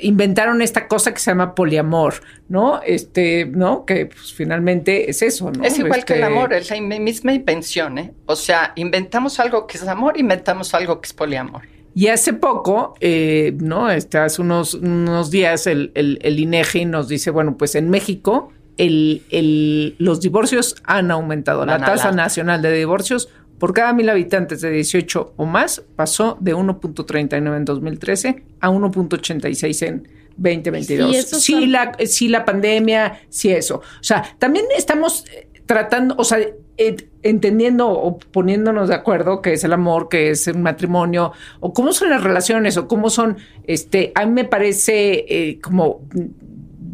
inventaron 0.00 0.62
esta 0.62 0.88
cosa 0.88 1.12
que 1.12 1.20
se 1.20 1.30
llama 1.30 1.54
poliamor, 1.54 2.14
¿no? 2.48 2.80
Este, 2.82 3.46
¿no? 3.46 3.84
Que 3.84 4.06
pues, 4.06 4.32
finalmente 4.32 5.10
es 5.10 5.22
eso, 5.22 5.50
¿no? 5.50 5.64
Es 5.64 5.78
igual 5.78 6.04
que 6.04 6.14
el 6.14 6.20
Este, 6.20 6.32
amor, 6.32 6.52
es 6.52 6.70
la 6.70 6.80
misma 6.80 7.32
invención, 7.32 7.98
¿eh? 7.98 8.12
O 8.26 8.36
sea, 8.36 8.72
inventamos 8.76 9.38
algo 9.40 9.66
que 9.66 9.78
es 9.78 9.86
amor, 9.86 10.18
inventamos 10.18 10.74
algo 10.74 11.00
que 11.00 11.06
es 11.06 11.12
poliamor. 11.12 11.62
Y 11.94 12.06
hace 12.06 12.32
poco, 12.32 12.94
eh, 13.00 13.52
¿no? 13.58 13.90
Este, 13.90 14.16
hace 14.16 14.40
unos, 14.40 14.74
unos 14.74 15.30
días 15.30 15.66
el, 15.66 15.92
el, 15.94 16.18
el 16.22 16.40
INEGI 16.40 16.86
nos 16.86 17.08
dice, 17.08 17.30
bueno, 17.30 17.58
pues 17.58 17.74
en 17.74 17.90
México 17.90 18.50
el, 18.78 19.22
el- 19.30 19.94
los 19.98 20.20
divorcios 20.20 20.76
han 20.84 21.10
aumentado. 21.10 21.64
La 21.66 21.78
tasa 21.86 22.12
nacional 22.16 22.62
de 22.62 22.72
divorcios 22.72 23.28
por 23.58 23.72
cada 23.74 23.92
mil 23.92 24.08
habitantes 24.08 24.60
de 24.60 24.70
18 24.70 25.34
o 25.36 25.46
más 25.46 25.82
pasó 25.94 26.36
de 26.40 26.54
1.39 26.54 27.56
en 27.56 27.64
2013 27.64 28.42
a 28.60 28.70
1.86 28.70 29.86
en 29.86 30.08
2022. 30.36 31.16
Sí, 31.16 31.40
Sí, 31.40 31.52
son- 31.52 31.72
la, 31.72 31.92
sí, 32.06 32.28
la 32.28 32.44
pandemia, 32.44 33.20
sí 33.28 33.50
eso. 33.50 33.76
O 33.76 34.02
sea, 34.02 34.24
también 34.38 34.64
estamos 34.76 35.24
eh, 35.30 35.46
tratando, 35.66 36.14
o 36.18 36.24
sea, 36.24 36.38
entendiendo 37.22 37.88
o 37.88 38.18
poniéndonos 38.18 38.88
de 38.88 38.94
acuerdo 38.96 39.40
que 39.42 39.52
es 39.52 39.62
el 39.62 39.72
amor, 39.72 40.08
que 40.08 40.30
es 40.30 40.46
un 40.48 40.62
matrimonio, 40.62 41.32
o 41.60 41.72
cómo 41.72 41.92
son 41.92 42.10
las 42.10 42.24
relaciones, 42.24 42.76
o 42.76 42.88
cómo 42.88 43.10
son, 43.10 43.36
este, 43.64 44.10
a 44.16 44.26
mí 44.26 44.32
me 44.32 44.44
parece 44.44 45.24
eh, 45.28 45.60
como 45.60 46.00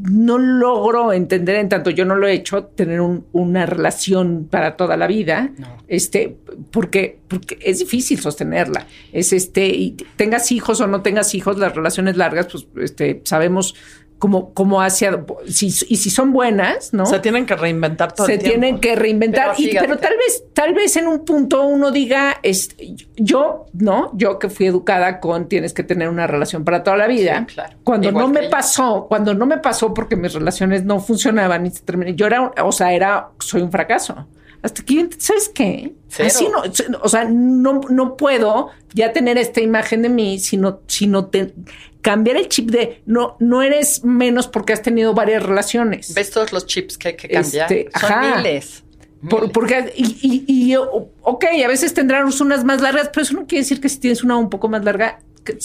no 0.00 0.38
logro 0.38 1.12
entender 1.12 1.56
en 1.56 1.68
tanto 1.68 1.90
yo 1.90 2.04
no 2.04 2.14
lo 2.14 2.26
he 2.28 2.32
hecho 2.32 2.64
tener 2.64 3.00
un- 3.00 3.24
una 3.32 3.66
relación 3.66 4.46
para 4.50 4.76
toda 4.76 4.96
la 4.96 5.06
vida 5.06 5.50
No. 5.58 5.76
este 5.88 6.36
porque 6.70 7.18
porque 7.26 7.58
es 7.60 7.80
difícil 7.80 8.20
sostenerla 8.20 8.86
es 9.12 9.32
este 9.32 9.66
y 9.66 9.96
tengas 10.16 10.52
hijos 10.52 10.80
o 10.80 10.86
no 10.86 11.02
tengas 11.02 11.34
hijos 11.34 11.58
las 11.58 11.74
relaciones 11.74 12.16
largas 12.16 12.46
pues 12.46 12.66
este 12.80 13.20
sabemos 13.24 13.74
cómo 14.18 14.52
cómo 14.52 14.80
hacia 14.82 15.24
si 15.46 15.66
y 15.66 15.96
si 15.96 16.10
son 16.10 16.32
buenas 16.32 16.92
no 16.92 17.06
Se 17.06 17.20
tienen 17.20 17.46
que 17.46 17.54
reinventar 17.56 18.12
todo 18.12 18.26
se 18.26 18.34
el 18.34 18.38
tiempo. 18.40 18.52
tienen 18.60 18.80
que 18.80 18.96
reinventar 18.96 19.52
Pero 19.56 19.68
y- 19.70 19.76
pero, 19.78 19.96
tal 19.98 20.14
vez 20.16 20.44
tal 20.52 20.74
vez 20.74 20.96
en 20.96 21.06
un 21.06 21.24
punto 21.24 21.64
uno 21.64 21.90
diga 21.92 22.36
es, 22.42 22.70
yo 23.16 23.66
no 23.72 24.10
yo 24.14 24.38
que 24.38 24.48
fui 24.48 24.66
educada 24.66 25.20
con 25.20 25.48
tienes 25.48 25.72
que 25.72 25.84
tener 25.84 26.08
una 26.08 26.26
relación 26.26 26.64
para 26.64 26.82
toda 26.82 26.96
la 26.96 27.06
vida. 27.06 27.44
Sí, 27.48 27.54
claro. 27.54 27.76
cuando 27.84 28.08
Igual 28.08 28.26
no 28.26 28.32
me 28.40 28.48
pasó 28.48 29.06
cuando 29.08 29.34
no 29.34 29.46
me 29.46 29.58
pasó 29.58 29.94
porque 29.94 30.16
mis 30.16 30.32
relaciones 30.34 30.84
no 30.84 30.98
funcionaban 31.00 31.66
y 31.66 31.70
se 31.70 31.82
terminé 31.82 32.14
yo 32.14 32.26
era 32.26 32.52
o 32.62 32.72
sea 32.72 32.92
era 32.92 33.28
soy 33.38 33.62
un 33.62 33.70
fracaso 33.70 34.26
hasta 34.62 34.82
que 34.82 35.08
sabes 35.18 35.48
qué 35.54 35.92
Cero. 36.08 36.28
así 36.28 36.48
no 36.48 36.62
o 37.02 37.08
sea 37.08 37.24
no 37.24 37.80
no 37.90 38.16
puedo 38.16 38.70
ya 38.94 39.12
tener 39.12 39.38
esta 39.38 39.60
imagen 39.60 40.02
de 40.02 40.08
mí 40.08 40.38
sino 40.38 40.80
sino 40.86 41.26
te, 41.26 41.54
cambiar 42.00 42.36
el 42.36 42.48
chip 42.48 42.70
de 42.70 43.02
no 43.06 43.36
no 43.40 43.62
eres 43.62 44.04
menos 44.04 44.48
porque 44.48 44.72
has 44.72 44.82
tenido 44.82 45.14
varias 45.14 45.42
relaciones 45.42 46.12
¿Ves 46.14 46.30
todos 46.30 46.52
los 46.52 46.66
chips 46.66 46.98
que 46.98 47.08
hay 47.08 47.16
que 47.16 47.28
cambiar? 47.28 47.72
Este, 47.72 47.90
Son 47.98 48.12
ajá. 48.12 48.36
miles. 48.36 48.84
por- 49.28 49.50
porque, 49.52 49.92
y, 49.96 50.16
y- 50.22 50.44
y, 50.72 50.76
ok, 50.76 51.44
a 51.64 51.68
veces 51.68 51.92
tendrán 51.92 52.28
unas 52.40 52.64
más 52.64 52.80
largas, 52.80 53.10
pero 53.12 53.22
eso 53.22 53.34
no 53.34 53.46
quiere 53.46 53.62
decir 53.62 53.80
que 53.80 53.88
si 53.88 53.98
tienes 53.98 54.22
una 54.22 54.36
un 54.36 54.48
poco 54.48 54.68
más 54.68 54.84
larga, 54.84 55.18
que 55.44 55.58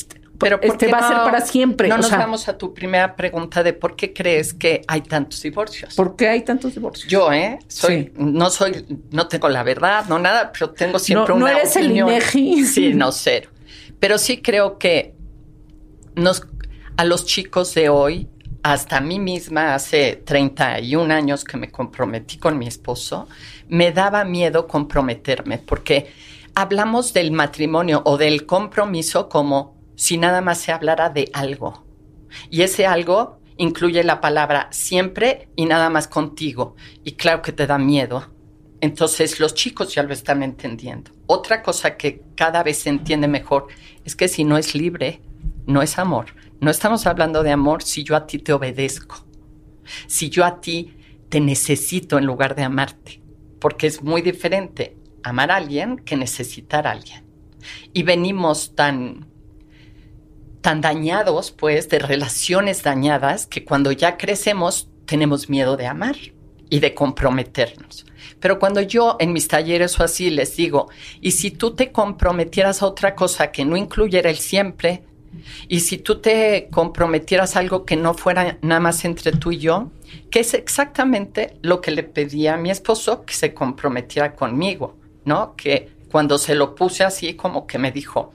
Pero 0.44 0.60
¿por 0.62 0.70
este 0.70 0.88
va 0.92 1.00
a 1.00 1.08
ser 1.08 1.18
no- 1.18 1.24
para 1.24 1.42
siempre. 1.42 1.88
No 1.88 1.96
o 1.96 1.98
nos 1.98 2.08
sea, 2.08 2.18
vamos 2.20 2.48
a 2.48 2.58
tu 2.58 2.74
primera 2.74 3.16
pregunta 3.16 3.64
de 3.64 3.74
por 3.74 3.96
qué 3.96 4.14
crees 4.14 4.54
que 4.54 4.82
hay 4.88 5.02
tantos 5.02 5.42
divorcios. 5.42 5.96
¿por 5.96 6.16
qué 6.16 6.28
hay 6.28 6.42
tantos 6.44 6.74
divorcios? 6.76 7.10
Yo, 7.12 7.32
¿eh? 7.34 7.60
Soy, 7.68 8.04
Sí. 8.06 8.12
no 8.18 8.50
soy, 8.50 8.86
no 9.12 9.28
tengo 9.28 9.50
la 9.50 9.64
verdad, 9.64 10.06
no 10.08 10.20
nada, 10.20 10.52
pero 10.52 10.70
tengo 10.72 11.00
siempre 11.00 11.34
No- 11.34 11.40
no 11.40 11.46
una 11.46 11.58
eres 11.58 11.76
el. 11.76 11.92
INEGI. 11.92 12.66
Sí, 12.66 12.94
no, 12.94 13.12
cero. 13.12 13.50
Pero 14.00 14.18
sí 14.18 14.42
creo 14.42 14.78
que 14.78 15.16
nos, 16.16 16.46
a 16.98 17.06
los 17.06 17.26
chicos 17.26 17.74
de 17.74 17.90
hoy, 17.90 18.28
hasta 18.64 18.98
a 18.98 19.02
mí 19.02 19.20
misma, 19.20 19.76
hace 19.76 20.22
31 20.26 21.12
años 21.12 21.44
que 21.44 21.58
me 21.58 21.70
comprometí 21.70 22.38
con 22.38 22.58
mi 22.58 22.68
esposo, 22.68 23.28
me 23.68 23.92
daba 23.92 24.24
miedo 24.24 24.68
comprometerme, 24.68 25.58
porque 25.58 26.08
hablamos 26.56 27.14
del 27.14 27.32
matrimonio 27.32 28.02
o 28.06 28.18
del 28.18 28.46
compromiso 28.46 29.28
como 29.28 29.76
si 29.96 30.18
nada 30.18 30.42
más 30.42 30.60
se 30.60 30.72
hablara 30.72 31.10
de 31.10 31.30
algo. 31.34 31.86
Y 32.50 32.62
ese 32.62 32.86
algo 32.86 33.40
incluye 33.58 34.04
la 34.04 34.22
palabra 34.22 34.68
siempre 34.72 35.50
y 35.56 35.66
nada 35.66 35.90
más 35.90 36.08
contigo. 36.08 36.76
Y 37.04 37.14
claro 37.14 37.42
que 37.42 37.52
te 37.52 37.68
da 37.68 37.78
miedo. 37.78 38.32
Entonces 38.82 39.40
los 39.40 39.54
chicos 39.54 39.94
ya 39.94 40.04
lo 40.04 40.14
están 40.14 40.44
entendiendo. 40.44 41.12
Otra 41.26 41.64
cosa 41.64 41.96
que 41.96 42.22
cada 42.36 42.64
vez 42.64 42.80
se 42.80 42.90
entiende 42.90 43.28
mejor 43.28 43.68
es 44.04 44.16
que 44.16 44.28
si 44.28 44.44
no 44.44 44.58
es 44.58 44.76
libre, 44.76 45.22
no 45.66 45.82
es 45.82 45.98
amor. 45.98 46.28
No 46.60 46.72
estamos 46.72 47.06
hablando 47.08 47.44
de 47.44 47.52
amor 47.52 47.84
si 47.84 48.04
yo 48.04 48.16
a 48.16 48.28
ti 48.28 48.40
te 48.40 48.54
obedezco, 48.54 49.26
si 50.08 50.30
yo 50.30 50.46
a 50.46 50.62
ti 50.62 50.96
te 51.30 51.40
necesito 51.40 52.18
en 52.18 52.26
lugar 52.26 52.56
de 52.56 52.64
amarte, 52.64 53.22
porque 53.60 53.88
es 53.88 54.02
muy 54.02 54.22
diferente 54.22 54.96
amar 55.24 55.52
a 55.52 55.58
alguien 55.58 55.98
que 55.98 56.16
necesitar 56.16 56.88
a 56.88 56.92
alguien. 56.92 57.24
Y 57.94 58.04
venimos 58.04 58.76
tan 58.76 59.28
tan 60.64 60.82
dañados, 60.82 61.52
pues, 61.52 61.90
de 61.90 62.00
relaciones 62.00 62.82
dañadas, 62.82 63.46
que 63.46 63.66
cuando 63.66 63.92
ya 63.92 64.18
crecemos 64.18 64.88
tenemos 65.06 65.50
miedo 65.50 65.76
de 65.76 65.86
amar 65.86 66.16
y 66.70 66.80
de 66.80 66.96
comprometernos. 66.96 68.06
Pero 68.40 68.60
cuando 68.60 68.82
yo 68.82 69.18
en 69.20 69.34
mis 69.34 69.50
talleres 69.50 70.00
o 70.00 70.04
así 70.04 70.30
les 70.30 70.56
digo, 70.56 70.90
y 71.20 71.32
si 71.32 71.52
tú 71.52 71.76
te 71.76 71.92
comprometieras 71.92 72.82
a 72.82 72.88
otra 72.88 73.14
cosa 73.14 73.52
que 73.52 73.66
no 73.66 73.76
incluyera 73.76 74.30
el 74.30 74.38
siempre, 74.38 75.04
y 75.68 75.82
si 75.82 75.98
tú 75.98 76.20
te 76.20 76.70
comprometieras 76.72 77.56
a 77.56 77.60
algo 77.60 77.84
que 77.84 77.98
no 77.98 78.14
fuera 78.14 78.58
nada 78.62 78.80
más 78.80 79.04
entre 79.04 79.34
tú 79.34 79.52
y 79.52 79.58
yo, 79.58 79.92
que 80.32 80.40
es 80.40 80.54
exactamente 80.54 81.58
lo 81.62 81.82
que 81.82 81.92
le 81.92 82.04
pedí 82.04 82.48
a 82.48 82.56
mi 82.56 82.72
esposo 82.72 83.26
que 83.26 83.34
se 83.34 83.54
comprometiera 83.54 84.34
conmigo, 84.34 84.96
¿no? 85.26 85.56
Que 85.58 85.90
cuando 86.10 86.38
se 86.38 86.56
lo 86.56 86.74
puse 86.74 87.04
así, 87.04 87.34
como 87.34 87.68
que 87.68 87.80
me 87.80 87.92
dijo, 87.92 88.32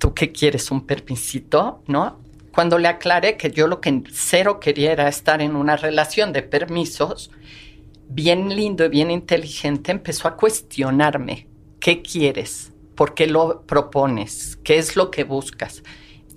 ¿tú 0.00 0.12
qué 0.14 0.32
quieres? 0.32 0.72
¿Un 0.72 0.84
permisito? 0.84 1.84
¿No? 1.86 2.18
Cuando 2.52 2.78
le 2.78 2.88
aclaré 2.88 3.36
que 3.36 3.52
yo 3.52 3.68
lo 3.68 3.80
que 3.80 4.02
cero 4.10 4.58
quería 4.58 4.90
era 4.90 5.08
estar 5.08 5.40
en 5.40 5.54
una 5.54 5.76
relación 5.76 6.32
de 6.32 6.42
permisos, 6.42 7.30
bien 8.08 8.48
lindo 8.48 8.84
y 8.86 8.88
bien 8.88 9.12
inteligente, 9.12 9.92
empezó 9.92 10.26
a 10.26 10.36
cuestionarme, 10.36 11.46
¿qué 11.78 12.02
quieres? 12.02 12.72
¿Por 12.96 13.14
qué 13.14 13.28
lo 13.28 13.62
propones? 13.62 14.58
¿Qué 14.64 14.78
es 14.78 14.96
lo 14.96 15.12
que 15.12 15.22
buscas? 15.22 15.84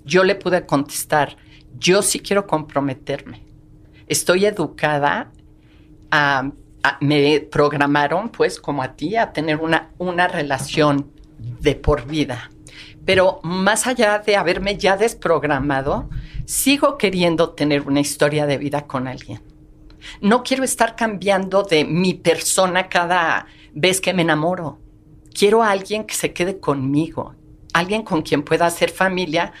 Yo 0.04 0.22
le 0.22 0.36
pude 0.36 0.64
contestar, 0.66 1.36
yo 1.76 2.02
sí 2.02 2.20
quiero 2.20 2.46
comprometerme. 2.46 3.42
Estoy 4.06 4.46
educada 4.46 5.32
me 7.00 7.40
programaron, 7.40 8.28
pues, 8.28 8.60
como 8.60 8.82
a 8.82 8.94
ti, 8.94 9.16
a 9.16 9.32
tener 9.32 9.56
una, 9.56 9.90
una 9.98 10.28
relación 10.28 11.10
de 11.38 11.74
por 11.74 12.06
vida. 12.06 12.50
Pero 13.04 13.40
más 13.42 13.86
allá 13.86 14.18
de 14.18 14.36
haberme 14.36 14.76
ya 14.76 14.96
desprogramado, 14.96 16.08
sigo 16.46 16.96
queriendo 16.98 17.50
tener 17.50 17.82
una 17.82 18.00
historia 18.00 18.46
de 18.46 18.58
vida 18.58 18.86
con 18.86 19.06
alguien. 19.06 19.42
No 20.20 20.42
quiero 20.42 20.64
estar 20.64 20.96
cambiando 20.96 21.62
de 21.62 21.84
mi 21.84 22.14
persona 22.14 22.88
cada 22.88 23.46
vez 23.72 24.00
que 24.00 24.14
me 24.14 24.22
enamoro. 24.22 24.78
Quiero 25.32 25.62
a 25.62 25.70
alguien 25.70 26.04
que 26.04 26.14
se 26.14 26.32
quede 26.32 26.60
conmigo, 26.60 27.34
alguien 27.72 28.02
con 28.02 28.22
quien 28.22 28.42
pueda 28.42 28.66
hacer 28.66 28.90
familia 28.90 29.52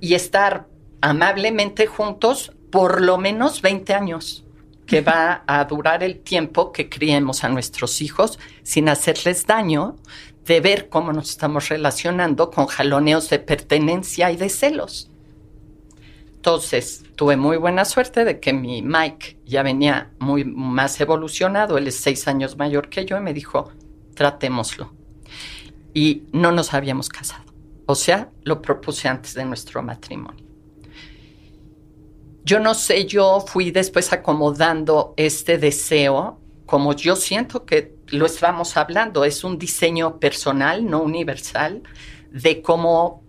y 0.00 0.14
estar 0.14 0.66
amablemente 1.00 1.86
juntos 1.86 2.52
por 2.70 3.02
lo 3.02 3.18
menos 3.18 3.62
20 3.62 3.94
años, 3.94 4.44
que 4.86 5.00
va 5.00 5.44
a 5.46 5.64
durar 5.64 6.02
el 6.02 6.20
tiempo 6.20 6.72
que 6.72 6.88
criemos 6.88 7.44
a 7.44 7.48
nuestros 7.48 8.00
hijos 8.00 8.38
sin 8.62 8.88
hacerles 8.88 9.46
daño 9.46 9.96
de 10.44 10.60
ver 10.60 10.88
cómo 10.88 11.12
nos 11.12 11.30
estamos 11.30 11.68
relacionando 11.68 12.50
con 12.50 12.66
jaloneos 12.66 13.30
de 13.30 13.38
pertenencia 13.38 14.30
y 14.30 14.36
de 14.36 14.48
celos. 14.48 15.10
Entonces, 16.36 17.04
tuve 17.14 17.36
muy 17.36 17.56
buena 17.56 17.84
suerte 17.84 18.24
de 18.24 18.40
que 18.40 18.52
mi 18.52 18.82
Mike 18.82 19.38
ya 19.46 19.62
venía 19.62 20.10
muy 20.18 20.44
más 20.44 21.00
evolucionado, 21.00 21.78
él 21.78 21.86
es 21.86 22.00
seis 22.00 22.26
años 22.26 22.56
mayor 22.56 22.88
que 22.88 23.04
yo, 23.04 23.16
y 23.16 23.20
me 23.20 23.32
dijo, 23.32 23.70
tratémoslo. 24.14 24.92
Y 25.94 26.24
no 26.32 26.50
nos 26.50 26.74
habíamos 26.74 27.08
casado. 27.08 27.44
O 27.86 27.94
sea, 27.94 28.30
lo 28.42 28.60
propuse 28.60 29.06
antes 29.06 29.34
de 29.34 29.44
nuestro 29.44 29.82
matrimonio. 29.82 30.44
Yo 32.44 32.58
no 32.58 32.74
sé, 32.74 33.06
yo 33.06 33.44
fui 33.46 33.70
después 33.70 34.12
acomodando 34.12 35.14
este 35.16 35.58
deseo, 35.58 36.40
como 36.66 36.92
yo 36.94 37.14
siento 37.14 37.64
que 37.64 37.94
lo 38.12 38.26
estamos 38.26 38.76
hablando, 38.76 39.24
es 39.24 39.42
un 39.42 39.58
diseño 39.58 40.20
personal, 40.20 40.88
no 40.88 41.02
universal, 41.02 41.82
de 42.30 42.62
cómo 42.62 43.22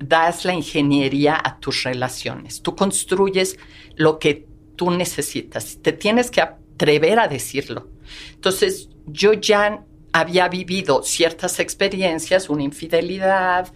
das 0.00 0.44
la 0.44 0.54
ingeniería 0.54 1.40
a 1.42 1.58
tus 1.58 1.84
relaciones. 1.84 2.62
Tú 2.62 2.74
construyes 2.74 3.56
lo 3.94 4.18
que 4.18 4.46
tú 4.74 4.90
necesitas. 4.90 5.78
Te 5.82 5.92
tienes 5.92 6.30
que 6.30 6.40
atrever 6.40 7.18
a 7.20 7.28
decirlo. 7.28 7.88
Entonces, 8.34 8.88
yo 9.06 9.32
ya 9.32 9.84
había 10.12 10.48
vivido 10.48 11.02
ciertas 11.02 11.60
experiencias, 11.60 12.48
una 12.48 12.62
infidelidad, 12.62 13.72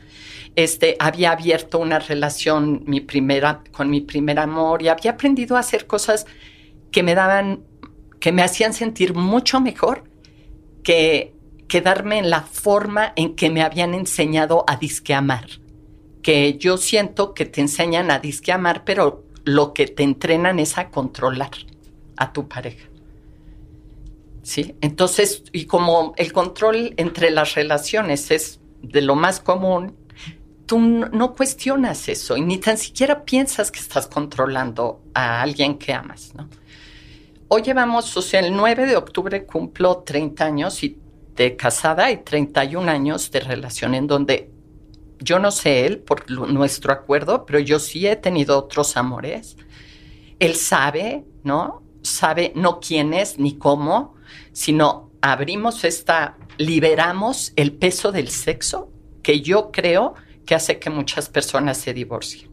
este, 0.56 0.96
había 0.98 1.32
abierto 1.32 1.78
una 1.78 1.98
relación 1.98 2.82
mi 2.86 3.00
primera, 3.00 3.62
con 3.70 3.90
mi 3.90 4.00
primer 4.00 4.38
amor 4.38 4.82
y 4.82 4.88
había 4.88 5.12
aprendido 5.12 5.56
a 5.56 5.60
hacer 5.60 5.86
cosas 5.86 6.26
que 6.90 7.02
me 7.02 7.14
daban, 7.14 7.62
que 8.20 8.32
me 8.32 8.42
hacían 8.42 8.72
sentir 8.72 9.14
mucho 9.14 9.60
mejor 9.60 10.04
que 10.82 11.34
quedarme 11.68 12.18
en 12.18 12.30
la 12.30 12.42
forma 12.42 13.12
en 13.16 13.34
que 13.34 13.50
me 13.50 13.62
habían 13.62 13.94
enseñado 13.94 14.64
a 14.66 14.76
disque 14.76 15.14
amar 15.14 15.46
que 16.22 16.58
yo 16.58 16.76
siento 16.76 17.34
que 17.34 17.46
te 17.46 17.60
enseñan 17.60 18.10
a 18.10 18.18
disque 18.18 18.52
amar, 18.52 18.84
pero 18.84 19.24
lo 19.44 19.72
que 19.72 19.86
te 19.86 20.02
entrenan 20.02 20.58
es 20.58 20.78
a 20.78 20.90
controlar 20.90 21.50
a 22.16 22.32
tu 22.32 22.48
pareja. 22.48 22.86
¿Sí? 24.42 24.74
Entonces, 24.80 25.44
y 25.52 25.66
como 25.66 26.14
el 26.16 26.32
control 26.32 26.94
entre 26.96 27.30
las 27.30 27.54
relaciones 27.54 28.30
es 28.30 28.60
de 28.82 29.02
lo 29.02 29.14
más 29.14 29.40
común, 29.40 29.96
tú 30.66 30.78
no 30.78 31.34
cuestionas 31.34 32.08
eso 32.08 32.36
y 32.36 32.42
ni 32.42 32.58
tan 32.58 32.78
siquiera 32.78 33.24
piensas 33.24 33.70
que 33.70 33.80
estás 33.80 34.06
controlando 34.06 35.02
a 35.14 35.42
alguien 35.42 35.78
que 35.78 35.92
amas, 35.92 36.32
¿no? 36.34 36.48
Hoy 37.52 37.62
llevamos, 37.62 38.16
o 38.16 38.22
sea, 38.22 38.38
el 38.38 38.54
9 38.54 38.86
de 38.86 38.96
octubre 38.96 39.44
cumplo 39.44 40.04
30 40.04 40.44
años 40.44 40.84
y 40.84 40.96
de 41.34 41.56
casada 41.56 42.12
y 42.12 42.18
31 42.18 42.88
años 42.88 43.28
de 43.32 43.40
relación 43.40 43.96
en 43.96 44.06
donde 44.06 44.52
yo 45.18 45.40
no 45.40 45.50
sé 45.50 45.84
él 45.84 45.98
por 45.98 46.30
nuestro 46.30 46.92
acuerdo, 46.92 47.44
pero 47.44 47.58
yo 47.58 47.80
sí 47.80 48.06
he 48.06 48.14
tenido 48.14 48.56
otros 48.56 48.96
amores. 48.96 49.56
Él 50.38 50.54
sabe, 50.54 51.24
¿no? 51.42 51.82
Sabe 52.02 52.52
no 52.54 52.78
quién 52.78 53.12
es 53.14 53.40
ni 53.40 53.58
cómo, 53.58 54.14
sino 54.52 55.10
abrimos 55.20 55.82
esta, 55.82 56.38
liberamos 56.56 57.52
el 57.56 57.72
peso 57.72 58.12
del 58.12 58.28
sexo, 58.28 58.92
que 59.24 59.40
yo 59.40 59.72
creo 59.72 60.14
que 60.46 60.54
hace 60.54 60.78
que 60.78 60.88
muchas 60.88 61.28
personas 61.28 61.78
se 61.78 61.94
divorcien. 61.94 62.48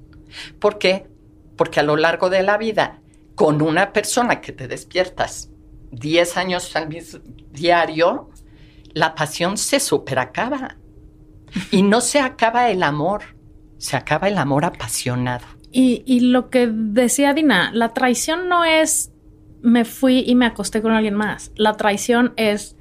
¿Por 0.59 0.79
qué? 0.79 1.05
Porque 1.55 1.81
a 1.81 1.83
lo 1.83 1.97
largo 1.97 2.31
de 2.31 2.41
la 2.41 2.57
vida, 2.57 2.99
con 3.37 3.61
una 3.61 3.93
persona 3.93 4.41
que 4.41 4.51
te 4.51 4.67
despiertas 4.67 5.51
10 5.91 6.37
años 6.37 6.75
al 6.75 6.89
diario, 7.51 8.31
la 8.93 9.13
pasión 9.13 9.57
se 9.57 9.79
superacaba 9.79 10.77
y 11.69 11.83
no 11.83 12.01
se 12.01 12.19
acaba 12.19 12.71
el 12.71 12.81
amor, 12.81 13.35
se 13.77 13.95
acaba 13.95 14.27
el 14.27 14.39
amor 14.39 14.65
apasionado. 14.65 15.45
Y, 15.71 16.01
y 16.07 16.21
lo 16.21 16.49
que 16.49 16.65
decía 16.67 17.35
Dina, 17.35 17.69
la 17.73 17.93
traición 17.93 18.49
no 18.49 18.65
es 18.65 19.11
me 19.61 19.85
fui 19.85 20.23
y 20.25 20.33
me 20.33 20.47
acosté 20.47 20.81
con 20.81 20.93
alguien 20.93 21.13
más. 21.13 21.51
La 21.55 21.77
traición 21.77 22.33
es 22.37 22.75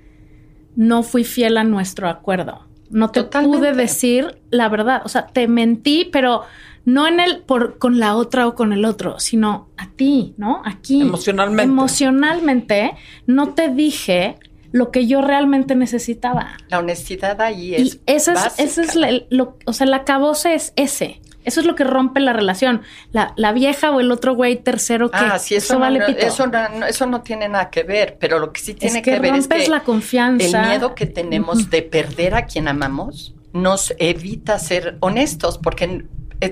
no 0.75 1.03
fui 1.03 1.25
fiel 1.25 1.59
a 1.59 1.65
nuestro 1.65 2.09
acuerdo. 2.09 2.67
No 2.89 3.11
te 3.11 3.25
pude 3.25 3.75
decir 3.75 4.41
la 4.49 4.71
verdad. 4.71 5.03
O 5.05 5.11
sea, 5.11 5.27
te 5.27 5.49
mentí, 5.49 6.09
pero 6.11 6.45
no 6.87 7.07
en 7.07 7.21
el 7.21 7.41
por 7.41 7.79
con 7.79 7.99
la 7.99 8.17
otra 8.17 8.47
o 8.47 8.55
con 8.55 8.73
el 8.73 8.87
otro, 8.87 9.19
sino 9.21 9.69
a 9.77 9.91
ti, 9.91 10.35
¿no? 10.39 10.63
Aquí. 10.65 11.03
Emocionalmente. 11.03 11.65
Emocionalmente 11.65 12.93
no 13.27 13.55
te 13.55 13.69
dije 13.69 14.37
lo 14.71 14.91
que 14.91 15.07
yo 15.07 15.21
realmente 15.21 15.75
necesitaba. 15.75 16.57
La 16.69 16.79
honestidad 16.79 17.41
ahí 17.41 17.75
es. 17.75 17.95
Y 17.95 18.01
ese 18.07 18.33
es, 18.33 18.55
ese 18.59 18.83
es 18.83 18.97
lo, 19.31 19.59
o 19.67 19.73
sea, 19.73 19.87
la 19.87 19.99
acabose 19.99 20.55
es 20.55 20.73
ese. 20.77 21.21
Eso 21.45 21.61
es 21.61 21.67
lo 21.67 21.75
que 21.75 21.85
rompe 21.85 22.21
la 22.21 22.33
relación. 22.33 22.83
La, 23.13 23.33
la 23.37 23.53
vieja 23.53 23.91
o 23.91 24.01
el 24.01 24.11
otro 24.11 24.35
güey 24.35 24.57
tercero 24.57 25.11
que 25.11 25.19
ah, 25.19 25.39
sí, 25.39 25.55
eso, 25.55 25.79
vale 25.79 26.05
pito. 26.05 26.27
Eso 26.27 26.47
no, 26.47 26.87
eso 26.87 27.07
no 27.07 27.23
tiene 27.23 27.49
nada 27.49 27.71
que 27.71 27.85
ver, 27.85 28.17
pero 28.21 28.39
lo 28.39 28.53
que 28.53 28.61
sí 28.61 28.75
tiene 28.75 29.03
que, 29.03 29.19
ver 29.19 29.35
es 29.35 29.49
que 29.49 29.69
la 29.69 29.81
confianza. 29.81 30.63
el 30.63 30.69
miedo 30.69 30.95
que 30.95 31.07
tenemos 31.07 31.71
de 31.71 31.83
perder 31.83 32.35
a 32.35 32.47
quien 32.47 32.69
amamos 32.69 33.33
nos 33.53 33.95
evita 33.99 34.59
ser 34.59 34.99
honestos 35.01 35.59
porque 35.59 36.05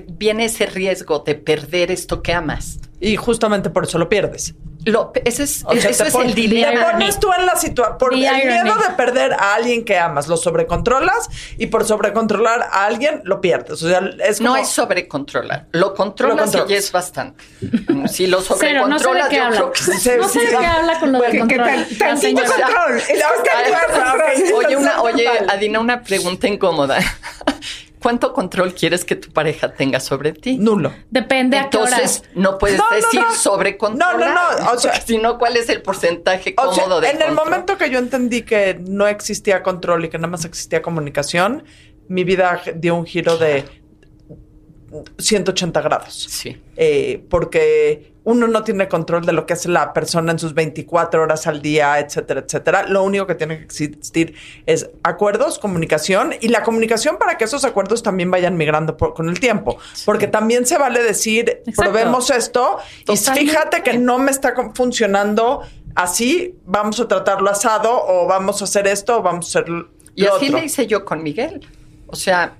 viene 0.08 0.46
ese 0.46 0.66
riesgo 0.66 1.20
de 1.20 1.34
perder 1.34 1.90
esto 1.90 2.22
que 2.22 2.32
amas. 2.32 2.78
Y 3.00 3.16
justamente 3.16 3.70
por 3.70 3.84
eso 3.84 3.98
lo 3.98 4.08
pierdes. 4.08 4.54
Lo, 4.86 5.12
ese 5.24 5.44
es, 5.44 5.64
eso 5.72 6.04
es 6.04 6.14
el 6.14 6.34
dilema. 6.34 6.86
Te 6.86 6.92
pones 6.92 7.18
tú 7.18 7.30
en 7.36 7.46
la 7.46 7.56
situación. 7.56 7.96
Por 7.98 8.12
el 8.12 8.20
miedo 8.20 8.76
de 8.76 8.94
perder 8.96 9.32
a 9.32 9.54
alguien 9.54 9.84
que 9.84 9.98
amas, 9.98 10.28
lo 10.28 10.36
sobrecontrolas 10.36 11.28
y 11.56 11.66
por 11.68 11.86
sobrecontrolar 11.86 12.62
a 12.70 12.84
alguien 12.84 13.22
lo 13.24 13.40
pierdes. 13.40 13.82
O 13.82 13.88
sea, 13.88 14.02
es 14.22 14.40
No 14.42 14.56
es 14.56 14.68
sobrecontrolar. 14.68 15.66
Lo 15.72 15.94
controlas, 15.94 16.54
y 16.68 16.74
es 16.74 16.92
bastante. 16.92 17.44
Si 18.10 18.26
lo 18.26 18.42
sobrecontrolas, 18.42 19.30
yo 19.30 19.48
creo 19.50 19.72
que 19.72 20.16
No 20.18 20.28
sé 20.28 20.40
de 20.40 20.48
qué 20.48 20.66
habla 20.66 21.00
con 21.00 21.12
lo 21.12 21.20
de 21.20 21.38
control. 21.38 21.86
control. 21.98 23.02
Oye, 24.54 24.76
una, 24.76 25.02
oye, 25.02 25.28
Adina, 25.48 25.80
una 25.80 26.02
pregunta 26.02 26.46
incómoda. 26.46 26.98
¿Cuánto 28.04 28.34
control 28.34 28.74
quieres 28.74 29.02
que 29.02 29.16
tu 29.16 29.32
pareja 29.32 29.72
tenga 29.72 29.98
sobre 29.98 30.32
ti? 30.34 30.58
Nulo. 30.58 30.92
Depende 31.10 31.56
a 31.56 31.70
qué 31.70 31.78
hora. 31.78 31.90
Entonces, 31.96 32.22
no 32.34 32.58
puedes 32.58 32.76
No, 32.76 32.84
decir 32.94 33.22
no. 33.22 33.34
sobre 33.34 33.78
control. 33.78 34.20
No, 34.20 34.26
no, 34.26 34.34
no, 34.34 34.72
o 34.72 34.78
sea- 34.78 35.00
si 35.00 35.16
no, 35.16 35.38
¿cuál 35.38 35.56
es 35.56 35.70
el 35.70 35.80
porcentaje 35.80 36.54
O 36.58 36.74
sea, 36.74 36.84
cómodo 36.84 37.00
de 37.00 37.08
en 37.08 37.22
el 37.22 37.32
momento 37.32 37.78
que 37.78 37.88
yo 37.88 37.98
entendí 37.98 38.42
que 38.42 38.78
no 38.86 39.06
existía 39.06 39.62
control 39.62 40.04
y 40.04 40.10
que 40.10 40.18
nada 40.18 40.28
más 40.28 40.44
existía 40.44 40.82
comunicación, 40.82 41.64
mi 42.08 42.24
vida 42.24 42.60
dio 42.76 42.94
un 42.94 43.06
giro 43.06 43.38
de 43.38 43.64
180 45.18 45.80
grados. 45.80 46.14
Sí. 46.30 46.60
Eh, 46.76 47.24
porque 47.30 48.13
uno 48.24 48.46
no 48.48 48.64
tiene 48.64 48.88
control 48.88 49.26
de 49.26 49.32
lo 49.32 49.44
que 49.46 49.52
hace 49.52 49.68
la 49.68 49.92
persona 49.92 50.32
en 50.32 50.38
sus 50.38 50.54
24 50.54 51.22
horas 51.22 51.46
al 51.46 51.60
día, 51.60 51.98
etcétera, 51.98 52.40
etcétera. 52.40 52.86
Lo 52.88 53.02
único 53.02 53.26
que 53.26 53.34
tiene 53.34 53.58
que 53.58 53.64
existir 53.64 54.34
es 54.64 54.88
acuerdos, 55.02 55.58
comunicación 55.58 56.32
y 56.40 56.48
la 56.48 56.62
comunicación 56.62 57.18
para 57.18 57.36
que 57.36 57.44
esos 57.44 57.64
acuerdos 57.64 58.02
también 58.02 58.30
vayan 58.30 58.56
migrando 58.56 58.96
por- 58.96 59.12
con 59.12 59.28
el 59.28 59.38
tiempo. 59.40 59.76
Porque 60.06 60.26
también 60.26 60.64
se 60.66 60.78
vale 60.78 61.02
decir, 61.02 61.48
Exacto. 61.66 61.82
probemos 61.92 62.30
esto 62.30 62.78
y 63.06 63.16
fíjate 63.16 63.82
que 63.82 63.98
no 63.98 64.18
me 64.18 64.30
está 64.30 64.54
funcionando 64.74 65.60
así, 65.94 66.56
vamos 66.64 66.98
a 67.00 67.06
tratarlo 67.08 67.50
asado 67.50 68.04
o 68.06 68.26
vamos 68.26 68.60
a 68.62 68.64
hacer 68.64 68.86
esto 68.86 69.18
o 69.18 69.22
vamos 69.22 69.46
a 69.46 69.48
hacer 69.60 69.68
lo 69.68 69.88
Y 70.14 70.24
así 70.26 70.46
otro. 70.46 70.58
le 70.58 70.64
hice 70.64 70.86
yo 70.86 71.04
con 71.04 71.22
Miguel. 71.22 71.66
O 72.06 72.16
sea, 72.16 72.56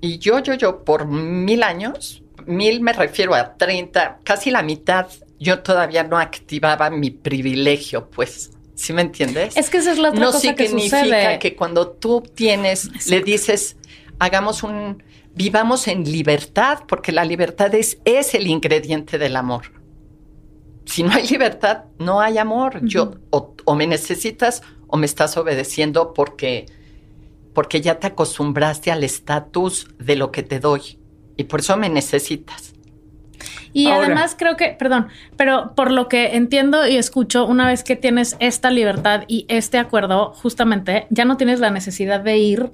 y 0.00 0.18
yo, 0.18 0.38
yo, 0.40 0.54
yo, 0.54 0.84
por 0.84 1.06
mil 1.06 1.62
años, 1.62 2.21
mil 2.46 2.80
me 2.80 2.92
refiero 2.92 3.34
a 3.34 3.54
30, 3.54 4.20
casi 4.24 4.50
la 4.50 4.62
mitad, 4.62 5.08
yo 5.38 5.60
todavía 5.60 6.04
no 6.04 6.18
activaba 6.18 6.90
mi 6.90 7.10
privilegio, 7.10 8.08
pues. 8.10 8.52
¿Sí 8.74 8.92
me 8.92 9.02
entiendes? 9.02 9.56
Es 9.56 9.70
que 9.70 9.78
esa 9.78 9.92
es 9.92 9.98
la 9.98 10.10
otra 10.10 10.20
no 10.20 10.32
cosa 10.32 10.54
que 10.54 10.66
significa 10.66 11.04
sucede. 11.04 11.38
que 11.38 11.54
cuando 11.54 11.88
tú 11.88 12.22
tienes, 12.22 13.06
le 13.08 13.20
dices, 13.20 13.76
hagamos 14.18 14.62
un, 14.62 15.02
vivamos 15.34 15.88
en 15.88 16.04
libertad, 16.04 16.80
porque 16.88 17.12
la 17.12 17.24
libertad 17.24 17.74
es, 17.74 17.98
es 18.04 18.34
el 18.34 18.46
ingrediente 18.46 19.18
del 19.18 19.36
amor. 19.36 19.64
Si 20.84 21.02
no 21.02 21.12
hay 21.12 21.26
libertad, 21.28 21.84
no 21.98 22.20
hay 22.20 22.38
amor. 22.38 22.80
Yo, 22.84 23.12
o, 23.30 23.54
o 23.64 23.74
me 23.74 23.86
necesitas 23.86 24.62
o 24.88 24.96
me 24.96 25.06
estás 25.06 25.36
obedeciendo 25.36 26.12
porque, 26.12 26.66
porque 27.54 27.80
ya 27.80 27.98
te 27.98 28.08
acostumbraste 28.08 28.90
al 28.90 29.04
estatus 29.04 29.88
de 29.98 30.16
lo 30.16 30.32
que 30.32 30.42
te 30.42 30.60
doy. 30.60 30.98
Y 31.42 31.44
por 31.44 31.60
eso 31.60 31.76
me 31.76 31.88
necesitas. 31.88 32.72
Y 33.72 33.88
Ahora- 33.88 34.06
además 34.06 34.36
creo 34.38 34.56
que, 34.56 34.68
perdón, 34.78 35.08
pero 35.36 35.74
por 35.74 35.90
lo 35.90 36.08
que 36.08 36.36
entiendo 36.36 36.86
y 36.86 36.96
escucho, 36.96 37.46
una 37.46 37.66
vez 37.66 37.82
que 37.82 37.96
tienes 37.96 38.36
esta 38.38 38.70
libertad 38.70 39.24
y 39.26 39.44
este 39.48 39.78
acuerdo, 39.78 40.32
justamente 40.34 41.06
ya 41.10 41.24
no 41.24 41.36
tienes 41.36 41.58
la 41.58 41.70
necesidad 41.70 42.20
de 42.20 42.36
ir. 42.38 42.70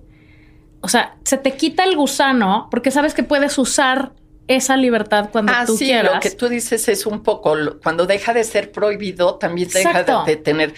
O 0.81 0.89
sea, 0.89 1.17
se 1.25 1.39
te 1.39 1.53
quita 1.53 1.85
el 1.85 1.97
gusano 1.97 2.69
porque 2.71 2.91
sabes 2.91 3.15
que 3.15 3.23
puedes 3.23 3.57
usar 3.59 4.13
esa 4.49 4.77
libertad 4.77 5.29
cuando 5.31 5.53
Ah, 5.55 5.65
tú 5.67 5.77
sí, 5.77 5.85
quieras. 5.87 6.15
lo 6.15 6.21
que 6.21 6.31
tú 6.31 6.49
dices 6.49 6.89
es 6.89 7.07
un 7.07 7.23
poco, 7.23 7.55
cuando 7.83 8.07
deja 8.07 8.33
de 8.35 8.43
ser 8.45 8.73
prohibido, 8.73 9.37
también 9.37 9.69
deja 9.69 10.03
de, 10.03 10.13
de 10.27 10.37
tener... 10.37 10.75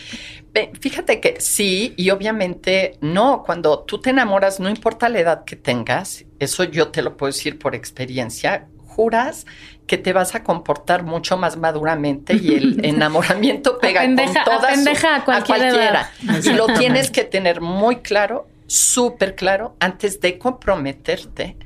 Fíjate 0.81 1.21
que 1.21 1.41
sí, 1.41 1.95
y 1.97 2.11
obviamente 2.11 2.99
no, 3.01 3.45
cuando 3.47 3.85
tú 3.85 4.01
te 4.01 4.11
enamoras, 4.11 4.59
no 4.59 4.69
importa 4.69 5.09
la 5.09 5.21
edad 5.21 5.45
que 5.45 5.55
tengas, 5.55 6.25
eso 6.41 6.65
yo 6.65 6.89
te 6.89 7.03
lo 7.03 7.17
puedo 7.17 7.31
decir 7.33 7.57
por 7.59 7.77
experiencia, 7.77 8.67
juras 8.85 9.47
que 9.87 9.97
te 9.97 10.13
vas 10.13 10.35
a 10.35 10.43
comportar 10.43 11.05
mucho 11.05 11.37
más 11.37 11.57
maduramente 11.57 12.35
y 12.35 12.55
el 12.57 12.85
enamoramiento 12.85 13.79
pega 13.79 14.03
Apendeja- 14.03 14.43
con 14.45 14.55
todas 14.57 14.73
apendeja 14.73 15.17
a 15.17 15.25
cualquier 15.25 15.59
edad. 15.67 16.11
Y 16.45 16.53
lo 16.53 16.67
tienes 16.67 17.13
que 17.13 17.23
tener 17.23 17.61
muy 17.61 17.97
claro, 17.99 18.49
súper 18.67 19.37
claro, 19.37 19.77
antes 19.79 20.21
de 20.21 20.37
comprometerte 20.39 21.57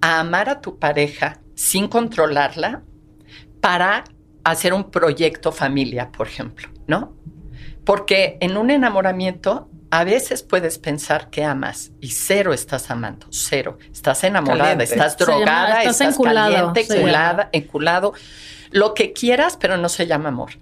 a 0.00 0.20
amar 0.20 0.48
a 0.48 0.62
tu 0.62 0.78
pareja 0.78 1.38
sin 1.54 1.88
controlarla 1.88 2.82
para 3.60 4.04
hacer 4.44 4.72
un 4.74 4.90
proyecto 4.90 5.52
familia, 5.52 6.10
por 6.10 6.26
ejemplo, 6.26 6.68
¿no? 6.86 7.14
Porque 7.84 8.36
en 8.40 8.56
un 8.56 8.70
enamoramiento 8.70 9.68
a 9.90 10.04
veces 10.04 10.42
puedes 10.42 10.78
pensar 10.78 11.28
que 11.30 11.44
amas 11.44 11.92
y 12.00 12.08
cero 12.10 12.52
estás 12.54 12.90
amando, 12.90 13.26
cero. 13.30 13.78
Estás 13.92 14.24
enamorada, 14.24 14.70
Caliente. 14.70 14.84
estás 14.84 15.16
llama- 15.18 15.34
drogada, 15.34 15.78
estás 15.80 15.92
estás, 16.00 16.14
enculado, 16.14 16.54
caliente, 16.72 16.96
enculada, 16.96 17.48
enculado, 17.52 18.14
lo 18.70 18.94
que 18.94 19.12
quieras, 19.12 19.58
pero 19.60 19.76
no 19.76 19.88
se 19.88 20.06
llama 20.06 20.30
amor. 20.30 20.52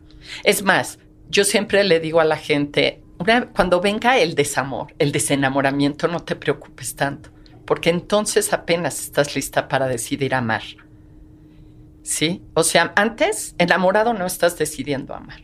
Es 0.43 0.63
más, 0.65 0.99
yo 1.29 1.45
siempre 1.45 1.85
le 1.85 2.01
digo 2.01 2.21
a 2.21 2.25
la 2.25 2.37
gente, 2.37 3.03
una- 3.19 3.47
cuando 3.51 3.81
venga 3.81 4.19
el 4.19 4.35
desamor, 4.35 4.95
el 4.99 5.13
desenamoramiento, 5.13 6.09
no 6.09 6.21
te 6.21 6.35
preocupes 6.35 6.97
tanto, 6.97 7.31
porque 7.71 7.91
entonces 7.91 8.53
apenas 8.53 8.99
estás 8.99 9.37
lista 9.37 9.69
para 9.69 9.87
decidir 9.87 10.35
amar. 10.35 10.63
¿Sí? 12.03 12.43
O 12.55 12.65
sea, 12.65 12.93
antes, 12.97 13.55
enamorado 13.59 14.13
no 14.13 14.27
estás 14.27 14.59
decidiendo 14.59 15.15
amar. 15.15 15.43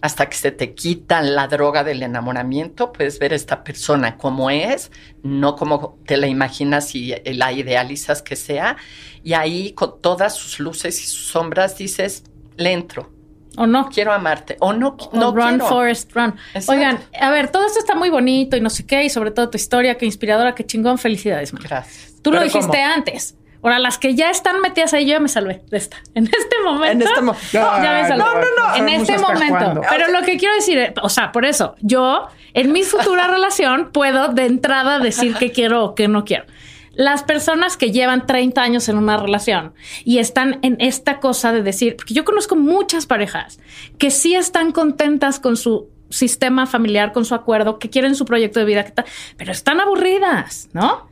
Hasta 0.00 0.30
que 0.30 0.38
se 0.38 0.52
te 0.52 0.72
quita 0.72 1.20
la 1.20 1.48
droga 1.48 1.84
del 1.84 2.02
enamoramiento, 2.02 2.94
puedes 2.94 3.18
ver 3.18 3.34
a 3.34 3.36
esta 3.36 3.62
persona 3.62 4.16
como 4.16 4.48
es, 4.48 4.90
no 5.22 5.54
como 5.54 5.98
te 6.06 6.16
la 6.16 6.28
imaginas 6.28 6.94
y 6.94 7.14
la 7.26 7.52
idealizas 7.52 8.22
que 8.22 8.36
sea. 8.36 8.78
Y 9.22 9.34
ahí, 9.34 9.74
con 9.74 10.00
todas 10.00 10.34
sus 10.36 10.60
luces 10.60 10.98
y 10.98 11.06
sus 11.08 11.26
sombras, 11.26 11.76
dices, 11.76 12.24
le 12.56 12.72
entro, 12.72 13.12
o 13.60 13.66
no. 13.66 13.88
quiero 13.88 14.12
amarte. 14.12 14.56
O 14.60 14.72
no, 14.72 14.96
O 14.98 15.10
no 15.16 15.32
run, 15.32 15.48
quiero. 15.50 15.66
Forest, 15.66 16.12
run. 16.14 16.34
Exacto. 16.54 16.72
Oigan, 16.72 16.98
a 17.20 17.30
ver, 17.30 17.48
todo 17.50 17.66
esto 17.66 17.78
está 17.78 17.94
muy 17.94 18.10
bonito 18.10 18.56
y 18.56 18.60
no 18.60 18.70
sé 18.70 18.86
qué, 18.86 19.04
y 19.04 19.10
sobre 19.10 19.30
todo 19.30 19.50
tu 19.50 19.56
historia, 19.56 19.96
qué 19.98 20.06
inspiradora, 20.06 20.54
qué 20.54 20.64
chingón, 20.64 20.98
felicidades, 20.98 21.52
man. 21.52 21.62
Gracias. 21.66 22.14
Tú 22.22 22.30
lo 22.30 22.38
¿Pero 22.38 22.44
dijiste 22.44 22.78
cómo? 22.78 22.94
antes. 22.94 23.36
Ahora, 23.62 23.78
las 23.78 23.98
que 23.98 24.14
ya 24.14 24.30
están 24.30 24.60
metidas 24.62 24.94
ahí, 24.94 25.04
yo 25.04 25.12
ya 25.12 25.20
me 25.20 25.28
salvé 25.28 25.62
de 25.70 25.76
esta. 25.76 25.98
En 26.14 26.24
este 26.24 26.56
momento. 26.64 26.92
En 26.92 27.02
este 27.02 27.20
mo- 27.20 27.32
No, 27.52 27.60
ya 27.82 27.92
me 27.92 28.08
salvé. 28.08 28.16
No, 28.24 28.34
no, 28.34 28.40
no. 28.40 28.76
En 28.76 28.88
este 28.88 29.18
momento. 29.18 29.48
cuándo. 29.58 29.80
Pero 29.90 30.08
lo 30.08 30.22
que 30.22 30.38
quiero 30.38 30.54
decir, 30.54 30.78
eh, 30.78 30.94
o 31.02 31.08
sea, 31.10 31.30
por 31.30 31.44
eso, 31.44 31.76
yo 31.80 32.28
en 32.54 32.72
mi 32.72 32.82
futura 32.84 33.26
relación 33.30 33.90
puedo 33.92 34.28
de 34.28 34.46
entrada 34.46 34.98
decir 34.98 35.34
qué 35.38 35.52
quiero 35.52 35.84
o 35.84 35.94
qué 35.94 36.08
no 36.08 36.24
quiero. 36.24 36.44
Las 36.92 37.22
personas 37.22 37.76
que 37.76 37.92
llevan 37.92 38.26
30 38.26 38.60
años 38.62 38.88
en 38.88 38.96
una 38.98 39.16
relación 39.16 39.74
y 40.04 40.18
están 40.18 40.58
en 40.62 40.76
esta 40.80 41.20
cosa 41.20 41.52
de 41.52 41.62
decir, 41.62 41.96
porque 41.96 42.14
yo 42.14 42.24
conozco 42.24 42.56
muchas 42.56 43.06
parejas 43.06 43.60
que 43.98 44.10
sí 44.10 44.34
están 44.34 44.72
contentas 44.72 45.38
con 45.38 45.56
su 45.56 45.88
sistema 46.10 46.66
familiar, 46.66 47.12
con 47.12 47.24
su 47.24 47.36
acuerdo, 47.36 47.78
que 47.78 47.88
quieren 47.88 48.16
su 48.16 48.24
proyecto 48.24 48.58
de 48.58 48.64
vida, 48.66 48.84
que 48.84 48.92
pero 49.36 49.52
están 49.52 49.78
aburridas, 49.80 50.68
¿no? 50.72 51.08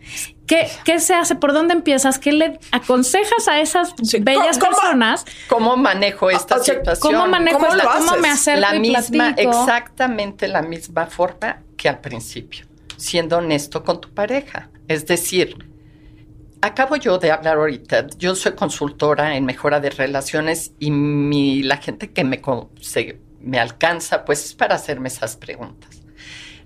¿Qué, 0.49 0.67
¿Qué 0.85 0.99
se 0.99 1.15
hace? 1.15 1.37
¿Por 1.37 1.53
dónde 1.53 1.75
empiezas? 1.75 2.19
¿Qué 2.19 2.33
le 2.33 2.59
aconsejas 2.73 3.47
a 3.47 3.61
esas 3.61 3.95
Sí, 4.03 4.19
bellas 4.19 4.59
¿cómo- 4.59 4.73
personas? 4.77 5.25
¿Cómo 5.49 5.77
manejo 5.77 6.31
esta 6.31 6.57
O 6.57 6.65
sea, 6.65 6.75
situación? 6.75 7.13
¿Cómo 7.15 7.29
manejo 7.29 7.61
¿Cómo 7.61 7.75
lo 7.77 7.83
¿Cómo 7.85 8.17
me 8.17 8.29
acerco 8.31 8.61
la 8.61 8.73
misma, 8.73 9.35
exactamente 9.37 10.49
la 10.49 10.63
misma 10.63 11.07
forma 11.07 11.59
que 11.77 11.89
al 11.89 12.01
principio, 12.01 12.67
siendo 12.97 13.37
honesto 13.39 13.85
con 13.85 14.01
tu 14.01 14.09
pareja. 14.11 14.69
Es 14.89 15.07
decir, 15.07 15.57
acabo 16.61 16.97
yo 16.97 17.19
de 17.19 17.31
hablar 17.31 17.57
ahorita, 17.59 18.07
yo 18.19 18.35
soy 18.35 18.53
consultora 18.53 19.37
en 19.37 19.45
mejora 19.45 19.81
de 19.81 19.91
relaciones 19.91 20.73
y 20.79 20.91
mi, 20.91 21.63
la 21.63 21.77
gente 21.77 22.11
que 22.11 22.25
me, 22.25 22.41
se- 22.81 23.19
me 23.41 23.59
alcanza, 23.61 24.25
pues 24.25 24.45
es 24.45 24.55
para 24.55 24.75
hacerme 24.75 25.09
esas 25.09 25.37
preguntas. 25.37 26.03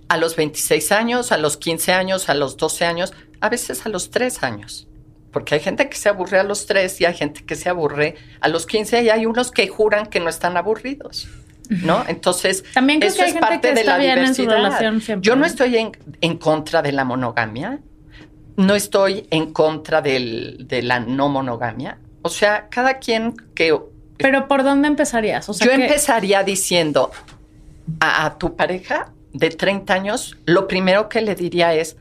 A 0.09 0.17
los 0.17 0.37
26 0.37 0.93
años, 0.93 1.33
a 1.33 1.39
los 1.39 1.57
15 1.57 1.93
años, 1.93 2.29
a 2.29 2.35
los 2.35 2.57
12 2.57 2.85
años, 2.85 3.13
a 3.41 3.49
veces 3.49 3.85
a 3.87 3.89
los 3.89 4.11
3 4.11 4.43
años. 4.43 4.89
Porque 5.31 5.55
hay 5.55 5.61
gente 5.61 5.89
que 5.89 5.97
se 5.97 6.11
aburre 6.11 6.39
a 6.39 6.43
los 6.45 6.67
3 6.67 7.01
y 7.01 7.05
hay 7.07 7.15
gente 7.15 7.43
que 7.45 7.55
se 7.57 7.71
aburre 7.71 8.17
a 8.41 8.49
los 8.49 8.67
15 8.67 9.03
y 9.03 9.09
hay 9.11 9.25
unos 9.25 9.51
que 9.51 9.67
juran 9.69 10.07
que 10.07 10.21
no 10.21 10.29
están 10.29 10.57
aburridos. 10.59 11.29
¿No? 11.71 12.05
Entonces, 12.07 12.65
También 12.75 13.01
creo 13.01 13.09
eso 13.09 13.17
que 13.19 13.23
hay 13.23 13.29
es 13.29 13.35
gente 13.35 13.49
parte 13.49 13.69
que 13.69 13.75
de 13.75 13.85
la 13.85 13.97
bien 13.97 14.19
en 14.19 14.35
su 14.35 14.43
diversidad. 14.43 14.57
relación 14.65 15.01
siempre, 15.01 15.27
Yo 15.27 15.35
no 15.37 15.41
¿no? 15.43 15.47
estoy 15.47 15.77
en, 15.79 15.93
en 16.21 16.37
contra 16.37 16.83
de 16.83 16.93
la 16.93 17.05
monogamia, 17.05 17.81
no 18.57 18.75
estoy 18.75 19.27
en 19.31 19.53
contra 19.53 20.01
del- 20.03 20.67
de 20.69 20.83
la 20.83 21.01
no 21.01 21.29
monogamia. 21.29 21.99
O 22.23 22.29
sea, 22.29 22.69
cada 22.69 22.99
quien 22.99 23.35
que... 23.55 23.77
Pero 24.19 24.47
¿por 24.49 24.63
dónde 24.63 24.89
empezarías? 24.89 25.49
O 25.49 25.55
sea, 25.55 25.67
yo 25.67 25.73
que- 25.77 25.85
empezaría 25.87 26.43
diciendo 26.45 27.11
a, 28.01 28.27
a 28.27 28.39
tu 28.39 28.55
pareja 28.57 29.13
de 29.33 29.51
30 29.51 29.93
años, 29.95 30.37
lo 30.45 30.69
primero 30.69 31.09
que 31.09 31.23
le 31.23 31.35
diría 31.35 31.75
es, 31.75 31.97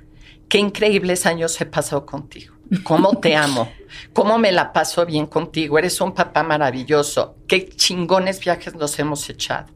qué 0.50 0.58
increíbles 0.60 1.26
años 1.26 1.60
he 1.62 1.66
pasado 1.66 2.06
contigo. 2.06 2.54
¿Cómo 2.84 3.18
te 3.20 3.36
amo? 3.48 3.72
¿Cómo 4.14 4.38
me 4.38 4.52
la 4.52 4.72
paso 4.74 5.06
bien 5.06 5.26
contigo? 5.26 5.80
Eres 5.80 6.00
un 6.02 6.14
papá 6.14 6.44
maravilloso. 6.44 7.36
Qué 7.48 7.68
chingones 7.70 8.40
viajes 8.40 8.76
nos 8.76 8.98
hemos 9.00 9.28
echado. 9.30 9.68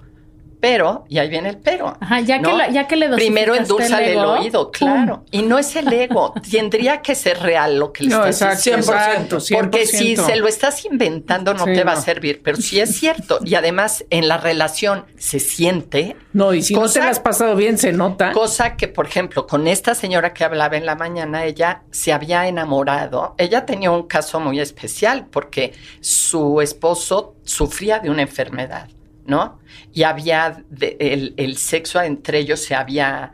Pero, 0.60 1.06
y 1.10 1.20
ahí 1.20 1.30
viene 1.30 1.50
el 1.50 1.58
pero. 1.58 1.96
Ajá, 2.00 2.20
ya 2.22 2.38
que 2.38 2.41
¿no? 2.44 2.58
la- 2.58 2.70
ya 2.70 2.88
que 2.88 2.96
le 2.96 3.10
Primero 3.10 3.54
endulza 3.56 4.04
el 4.04 4.18
oído, 4.18 4.72
¡pum! 4.72 4.72
claro. 4.72 5.26
Y 5.32 5.41
no 5.44 5.60
es 5.60 5.76
el 5.76 5.91
ego. 5.94 6.34
Tendría 6.52 7.02
que 7.02 7.13
ser 7.15 7.39
real 7.39 7.78
lo 7.78 7.91
que 7.94 8.04
le 8.06 8.10
No, 8.10 8.26
estás 8.26 8.65
exacto, 8.65 8.82
diciendo. 8.82 8.94
exacto, 8.94 9.38
Porque 9.60 9.86
si 9.86 10.15
100%. 10.15 10.26
se 10.26 10.36
lo 10.38 10.48
estás 10.48 10.86
inventando 10.86 11.54
no 11.54 11.65
Sí, 11.65 11.74
te 11.74 11.84
va 11.84 11.91
a 11.91 11.96
no. 11.96 12.02
servir. 12.02 12.41
Pero 12.44 12.58
sí 12.58 12.80
es 12.80 12.96
cierto. 12.96 13.39
Y 13.44 13.56
además 13.56 14.06
en 14.10 14.28
la 14.28 14.38
relación 14.38 15.06
se 15.18 15.39
siente. 15.39 16.15
No, 16.34 16.54
y 16.54 16.62
si 16.63 16.74
no 16.74 16.82
Cosa- 16.82 17.00
te 17.00 17.06
la 17.06 17.12
has 17.12 17.20
pasado 17.20 17.56
bien, 17.56 17.78
se 17.78 17.91
nota. 17.94 18.32
Cosa 18.32 18.76
que, 18.76 18.88
por 18.88 19.06
ejemplo, 19.08 19.46
con 19.48 19.68
esta 19.68 19.94
señora 19.96 20.34
que 20.34 20.44
hablaba 20.44 20.78
en 20.78 20.86
la 20.86 20.96
mañana, 20.96 21.46
ella 21.46 21.84
se 21.91 22.12
había 22.13 22.48
enamorado. 22.48 23.36
Ella 23.38 23.65
tenía 23.65 23.91
un 23.91 24.04
caso 24.08 24.39
muy 24.39 24.60
especial 24.60 25.28
porque 25.30 25.74
su 26.02 26.62
esposo 26.62 27.36
sufría 27.44 28.00
de 28.00 28.10
una 28.10 28.24
enfermedad, 28.24 28.88
¿no? 29.26 29.60
Y 29.94 30.04
había, 30.04 30.64
de- 30.70 30.98
el, 31.00 31.34
el 31.38 31.58
sexo 31.58 32.02
entre 32.02 32.40
ellos 32.40 32.60
se 32.62 32.76
había, 32.76 33.34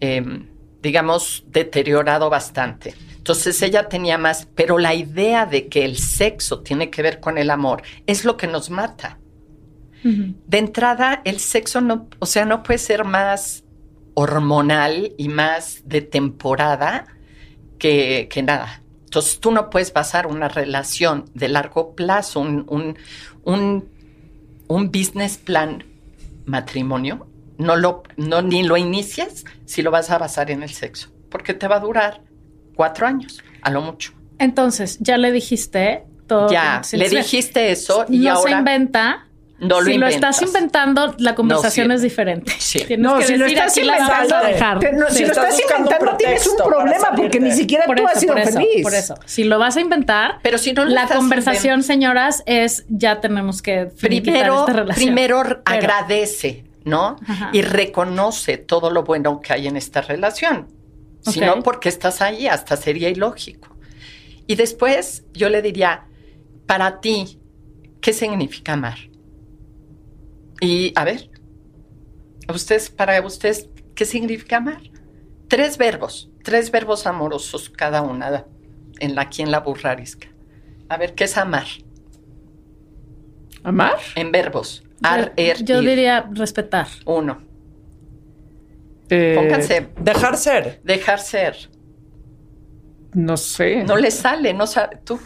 em, 0.00 0.48
digamos, 0.82 1.44
deteriorado 1.48 2.30
bastante. 2.30 2.94
Entonces 3.16 3.60
ella 3.62 3.88
tenía 3.88 4.18
más, 4.18 4.48
pero 4.54 4.78
la 4.78 4.94
idea 4.94 5.46
de 5.46 5.68
que 5.68 5.84
el 5.84 5.96
sexo 5.98 6.60
tiene 6.62 6.90
que 6.90 7.02
ver 7.02 7.20
con 7.20 7.38
el 7.38 7.50
amor 7.50 7.82
es 8.06 8.24
lo 8.24 8.36
que 8.36 8.46
nos 8.46 8.70
mata. 8.70 9.18
De 10.46 10.58
entrada, 10.58 11.22
el 11.24 11.40
sexo 11.40 11.80
no, 11.80 12.08
o 12.18 12.26
sea, 12.26 12.44
no 12.44 12.62
puede 12.62 12.78
ser 12.78 13.04
más 13.04 13.64
hormonal 14.14 15.14
y 15.16 15.28
más 15.28 15.82
de 15.86 16.02
temporada 16.02 17.06
que, 17.78 18.28
que 18.30 18.42
nada. 18.42 18.82
Entonces 19.04 19.40
tú 19.40 19.52
no 19.52 19.70
puedes 19.70 19.92
basar 19.92 20.26
una 20.26 20.48
relación 20.48 21.26
de 21.34 21.48
largo 21.48 21.94
plazo, 21.94 22.40
un, 22.40 22.66
un, 22.68 22.98
un, 23.44 23.93
un 24.68 24.90
business 24.90 25.36
plan 25.36 25.84
matrimonio, 26.46 27.26
no 27.58 27.76
lo, 27.76 28.02
no, 28.16 28.42
ni 28.42 28.62
lo 28.62 28.76
inicias 28.76 29.44
si 29.64 29.82
lo 29.82 29.90
vas 29.90 30.10
a 30.10 30.18
basar 30.18 30.50
en 30.50 30.62
el 30.62 30.70
sexo, 30.70 31.10
porque 31.30 31.54
te 31.54 31.68
va 31.68 31.76
a 31.76 31.80
durar 31.80 32.22
cuatro 32.74 33.06
años, 33.06 33.42
a 33.62 33.70
lo 33.70 33.80
mucho. 33.80 34.12
Entonces, 34.38 34.98
ya 35.00 35.16
le 35.16 35.32
dijiste 35.32 36.04
todo. 36.26 36.50
ya, 36.50 36.82
le 36.92 37.08
dijiste 37.08 37.70
eso 37.70 38.06
y 38.08 38.18
no 38.18 38.32
ahora 38.32 38.52
se 38.52 38.58
inventa. 38.58 39.23
No 39.60 39.80
lo 39.80 39.86
si 39.86 39.98
lo 39.98 40.06
estás 40.08 40.42
inventando, 40.42 41.14
la 41.18 41.34
conversación 41.34 41.88
No 41.88 41.94
es 41.94 42.02
diferente. 42.02 42.52
Sí. 42.58 42.80
Tienes 42.86 42.98
No, 43.04 43.18
que 43.18 43.24
si 43.26 43.36
lo 43.36 43.46
estás 43.46 43.76
inventando, 43.76 44.38
dejar. 44.44 44.78
te- 44.80 44.92
no, 44.92 45.08
Sí. 45.08 45.16
si 45.18 45.24
lo 45.26 45.32
estás 45.32 45.60
inventando, 45.60 46.16
tienes 46.16 46.46
un 46.46 46.56
problema 46.56 47.12
porque 47.16 47.38
ni 47.40 47.52
siquiera 47.52 47.84
por 47.86 47.96
tú 47.96 48.02
eso, 48.02 48.12
has 48.12 48.20
sido 48.20 48.32
por 48.34 48.42
eso, 48.42 48.52
feliz. 48.58 48.82
por 48.82 48.94
eso. 48.94 49.14
Si 49.26 49.44
lo 49.44 49.58
vas 49.58 49.76
a 49.76 49.80
inventar, 49.80 50.38
Pero 50.42 50.58
si 50.58 50.72
no 50.72 50.84
la 50.84 51.06
conversación, 51.06 51.82
señoras, 51.82 52.42
es 52.46 52.84
ya 52.88 53.20
tenemos 53.20 53.62
que 53.62 53.86
primero, 53.86 54.60
esta 54.60 54.72
relación. 54.72 55.04
primero 55.06 55.42
Pero- 55.42 55.62
agradece, 55.64 56.64
¿no? 56.84 57.16
Ajá. 57.26 57.50
Y 57.52 57.62
reconoce 57.62 58.58
todo 58.58 58.90
lo 58.90 59.04
bueno 59.04 59.40
que 59.40 59.52
hay 59.52 59.68
en 59.68 59.76
esta 59.76 60.00
relación. 60.02 60.66
Si 61.22 61.40
no, 61.40 61.62
porque 61.62 61.88
estás 61.88 62.20
ahí, 62.20 62.48
hasta 62.48 62.76
sería 62.76 63.08
ilógico. 63.08 63.74
Y 64.46 64.56
después 64.56 65.24
yo 65.32 65.48
le 65.48 65.62
diría, 65.62 66.04
para 66.66 67.00
ti, 67.00 67.38
¿qué 68.02 68.12
significa 68.12 68.74
amar? 68.74 68.98
Y 70.60 70.92
a 70.96 71.04
ver, 71.04 71.30
ustedes, 72.52 72.90
para 72.90 73.20
ustedes, 73.24 73.68
¿qué 73.94 74.04
significa 74.04 74.58
amar? 74.58 74.80
Tres 75.48 75.76
verbos, 75.78 76.30
tres 76.42 76.70
verbos 76.70 77.06
amorosos 77.06 77.68
cada 77.70 78.02
una 78.02 78.46
en 79.00 79.14
la, 79.14 79.22
aquí 79.22 79.42
en 79.42 79.50
la 79.50 79.60
burrarisca. 79.60 80.28
A 80.88 80.96
ver, 80.96 81.14
¿qué 81.14 81.24
es 81.24 81.36
amar? 81.36 81.66
¿Amar? 83.62 83.98
En 84.14 84.30
verbos. 84.30 84.84
Ar, 85.02 85.32
er, 85.36 85.62
Yo 85.64 85.82
ir. 85.82 85.88
diría 85.88 86.28
respetar. 86.32 86.86
Uno. 87.06 87.42
Eh, 89.08 89.34
Pónganse. 89.36 89.88
Dejar 90.00 90.36
ser. 90.36 90.80
Dejar 90.84 91.20
ser. 91.20 91.56
No 93.12 93.36
sé. 93.36 93.84
No 93.84 93.96
le 93.96 94.10
sale, 94.10 94.52
no 94.54 94.66
sabe. 94.66 94.98
Tú. 95.04 95.18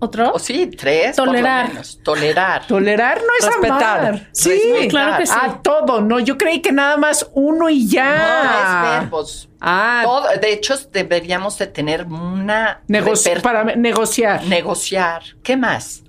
¿Otro? 0.00 0.30
O 0.32 0.38
sí, 0.38 0.66
tres. 0.68 1.16
por 1.16 1.26
lo 1.26 1.32
Tolerar. 1.32 1.68
menos. 1.68 1.98
Tolerar. 2.04 2.66
Tolerar 2.68 3.18
no 3.18 3.32
es 3.40 3.46
Respetar. 3.46 4.00
amar. 4.06 4.28
Sí, 4.32 4.50
Respetar. 4.50 4.88
claro 4.88 5.18
que 5.18 5.26
sí. 5.26 5.32
Ah, 5.34 5.60
todo. 5.62 6.00
No, 6.00 6.20
yo 6.20 6.38
creí 6.38 6.60
que 6.62 6.70
nada 6.70 6.96
más 6.96 7.28
uno 7.34 7.68
y 7.68 7.88
ya. 7.88 8.16
No, 8.16 8.94
es 8.94 9.00
verbos. 9.00 9.48
Ah, 9.60 10.02
Todo- 10.04 10.28
de 10.40 10.52
hecho, 10.52 10.74
deberíamos 10.92 11.58
de 11.58 11.66
tener 11.66 12.04
una... 12.04 12.82
negoci- 12.88 13.40
para 13.42 13.64
negociar. 13.64 14.44
negociar. 14.44 15.22
¿Qué 15.42 15.56
más? 15.56 16.04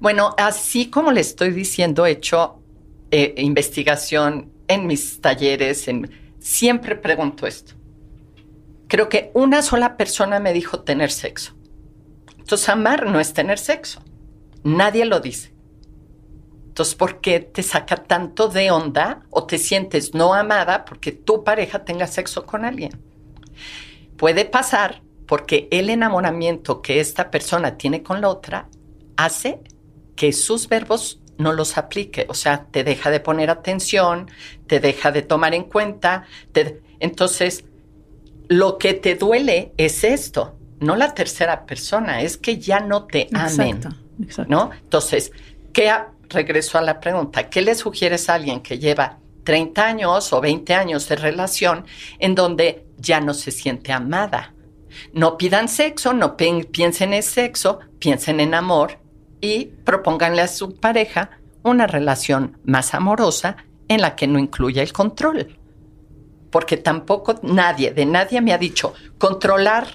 Bueno, 0.00 0.34
así 0.36 0.90
como 0.90 1.10
le 1.10 1.22
estoy 1.22 1.50
diciendo, 1.50 2.04
he 2.04 2.10
hecho 2.10 2.60
eh, 3.10 3.32
investigación 3.38 4.50
en 4.68 4.86
mis 4.86 5.22
talleres, 5.22 5.88
en, 5.88 6.10
siempre 6.40 6.94
pregunto 6.94 7.46
esto. 7.46 7.72
Creo 8.86 9.08
que 9.08 9.30
una 9.32 9.62
sola 9.62 9.96
persona 9.96 10.40
me 10.40 10.52
dijo 10.52 10.80
tener 10.80 11.10
sexo. 11.10 11.53
Entonces, 12.44 12.68
amar 12.68 13.06
no 13.06 13.20
es 13.20 13.32
tener 13.32 13.58
sexo. 13.58 14.02
Nadie 14.64 15.06
lo 15.06 15.20
dice. 15.20 15.54
Entonces, 16.66 16.94
¿por 16.94 17.22
qué 17.22 17.40
te 17.40 17.62
saca 17.62 17.96
tanto 17.96 18.48
de 18.48 18.70
onda 18.70 19.22
o 19.30 19.44
te 19.44 19.56
sientes 19.56 20.12
no 20.12 20.34
amada 20.34 20.84
porque 20.84 21.10
tu 21.10 21.42
pareja 21.42 21.86
tenga 21.86 22.06
sexo 22.06 22.44
con 22.44 22.66
alguien? 22.66 23.00
Puede 24.18 24.44
pasar 24.44 25.00
porque 25.26 25.68
el 25.70 25.88
enamoramiento 25.88 26.82
que 26.82 27.00
esta 27.00 27.30
persona 27.30 27.78
tiene 27.78 28.02
con 28.02 28.20
la 28.20 28.28
otra 28.28 28.68
hace 29.16 29.60
que 30.14 30.34
sus 30.34 30.68
verbos 30.68 31.22
no 31.38 31.54
los 31.54 31.78
aplique, 31.78 32.26
o 32.28 32.34
sea, 32.34 32.66
te 32.70 32.84
deja 32.84 33.10
de 33.10 33.20
poner 33.20 33.48
atención, 33.48 34.30
te 34.66 34.80
deja 34.80 35.10
de 35.12 35.22
tomar 35.22 35.54
en 35.54 35.64
cuenta, 35.64 36.24
entonces 37.00 37.64
lo 38.48 38.78
que 38.78 38.92
te 38.92 39.14
duele 39.14 39.72
es 39.78 40.04
esto, 40.04 40.58
no 40.84 40.96
la 40.96 41.14
tercera 41.14 41.66
persona, 41.66 42.20
es 42.22 42.36
que 42.36 42.58
ya 42.58 42.80
no 42.80 43.04
te 43.04 43.28
amen. 43.32 43.76
Exacto, 43.76 43.88
exacto. 44.22 44.50
¿no? 44.50 44.70
Entonces, 44.82 45.32
¿qué 45.72 45.90
ha- 45.90 46.10
regreso 46.28 46.78
a 46.78 46.82
la 46.82 47.00
pregunta, 47.00 47.48
¿qué 47.50 47.60
le 47.62 47.74
sugieres 47.74 48.28
a 48.28 48.34
alguien 48.34 48.60
que 48.60 48.78
lleva 48.78 49.18
30 49.44 49.86
años 49.86 50.32
o 50.32 50.40
20 50.40 50.74
años 50.74 51.06
de 51.08 51.16
relación 51.16 51.84
en 52.18 52.34
donde 52.34 52.86
ya 52.98 53.20
no 53.20 53.34
se 53.34 53.50
siente 53.50 53.92
amada? 53.92 54.52
No 55.12 55.36
pidan 55.36 55.68
sexo, 55.68 56.12
no 56.12 56.36
pi- 56.36 56.64
piensen 56.64 57.12
en 57.12 57.22
sexo, 57.22 57.80
piensen 57.98 58.40
en 58.40 58.54
amor 58.54 58.98
y 59.40 59.66
propónganle 59.84 60.40
a 60.42 60.48
su 60.48 60.76
pareja 60.76 61.30
una 61.62 61.86
relación 61.86 62.58
más 62.64 62.94
amorosa 62.94 63.56
en 63.88 64.00
la 64.00 64.16
que 64.16 64.26
no 64.26 64.38
incluya 64.38 64.82
el 64.82 64.92
control. 64.92 65.58
Porque 66.50 66.76
tampoco 66.76 67.34
nadie, 67.42 67.92
de 67.92 68.06
nadie 68.06 68.40
me 68.40 68.52
ha 68.52 68.58
dicho, 68.58 68.94
controlar, 69.18 69.88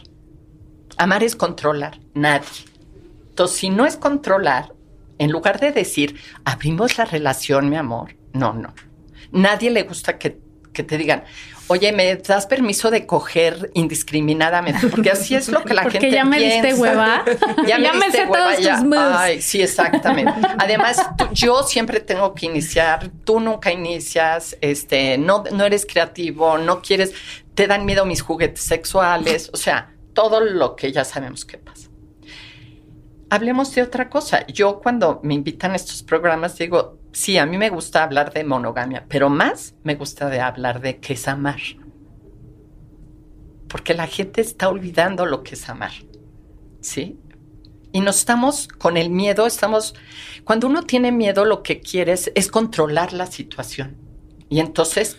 amar 1.00 1.24
es 1.24 1.36
controlar, 1.36 2.00
nadie. 2.14 2.48
Entonces, 3.30 3.58
si 3.58 3.70
no 3.70 3.86
es 3.86 3.96
controlar, 3.98 4.74
en 5.18 5.32
lugar 5.32 5.60
de 5.60 5.72
decir, 5.72 6.16
abrimos 6.46 6.98
la 6.98 7.06
relación, 7.06 7.70
mi 7.70 7.76
amor, 7.78 8.16
no, 8.34 8.54
no. 8.54 8.74
Nadie 9.32 9.70
le 9.70 9.84
gusta 9.84 10.18
que, 10.18 10.40
que 10.74 10.84
te 10.84 10.98
digan, 10.98 11.24
oye, 11.68 11.92
¿me 11.92 12.16
das 12.16 12.48
permiso 12.48 12.90
de 12.92 13.06
coger 13.06 13.70
indiscriminadamente? 13.76 14.88
Porque 14.88 15.12
así 15.12 15.36
es 15.36 15.50
lo 15.50 15.64
que 15.64 15.74
la 15.74 15.84
Porque 15.84 16.00
gente 16.00 16.16
ya 16.16 16.26
me 16.26 16.40
diste 16.40 16.74
hueva. 16.74 17.24
Ya 17.68 17.78
me, 17.78 17.84
Ya 17.84 17.94
me 17.94 18.06
diste 18.06 18.12
sé 18.24 18.26
hueva, 18.28 18.46
todos 18.52 18.60
ya. 18.64 18.76
tus 18.78 18.86
moves. 18.86 19.16
Ay, 19.16 19.42
sí, 19.42 19.62
exactamente. 19.62 20.34
Además, 20.58 21.00
tú- 21.18 21.28
yo 21.32 21.64
siempre 21.64 22.00
tengo 22.00 22.34
que 22.34 22.46
iniciar, 22.48 23.10
tú 23.24 23.40
nunca 23.40 23.72
inicias, 23.72 24.58
este, 24.62 25.18
no, 25.18 25.44
no 25.54 25.64
eres 25.66 25.86
creativo, 25.86 26.58
no 26.58 26.82
quieres, 26.82 27.14
te 27.56 27.68
dan 27.68 27.86
miedo 27.86 28.06
mis 28.06 28.22
juguetes 28.22 28.64
sexuales, 28.64 29.50
o 29.54 29.58
sea, 29.58 29.92
todo 30.20 30.42
lo 30.42 30.76
que 30.76 30.92
ya 30.92 31.06
sabemos 31.06 31.46
que 31.46 31.58
pasa. 31.58 31.88
Hablemos 33.30 33.74
de 33.74 33.84
otra 33.84 34.10
cosa. 34.10 34.46
Yo 34.48 34.82
cuando 34.82 35.22
me 35.24 35.34
invitan 35.34 35.72
a 35.72 35.78
estos 35.78 36.04
programas 36.04 36.58
digo, 36.58 37.00
sí, 37.14 37.38
a 37.38 37.46
mí 37.46 37.58
me 37.58 37.70
gusta 37.70 38.04
hablar 38.04 38.34
de 38.34 38.44
monogamia, 38.44 39.06
pero 39.08 39.30
más 39.30 39.76
me 39.84 39.96
gusta 39.96 40.28
de 40.28 40.42
hablar 40.42 40.82
de 40.82 41.00
qué 41.00 41.14
es 41.14 41.26
amar. 41.30 41.62
Porque 43.70 43.94
la 43.94 44.08
gente 44.08 44.42
está 44.42 44.68
olvidando 44.68 45.26
lo 45.26 45.42
que 45.42 45.56
es 45.56 45.70
amar. 45.70 45.94
¿Sí? 46.82 47.18
Y 47.94 48.02
nos 48.02 48.18
estamos 48.18 48.68
con 48.68 48.98
el 48.98 49.10
miedo, 49.12 49.48
estamos, 49.48 49.96
cuando 50.44 50.68
uno 50.68 50.84
tiene 50.84 51.14
miedo 51.14 51.46
lo 51.46 51.64
que 51.64 51.80
quieres 51.80 52.30
es 52.36 52.52
controlar 52.52 53.14
la 53.14 53.28
situación. 53.28 53.96
Y 54.50 54.60
entonces 54.60 55.18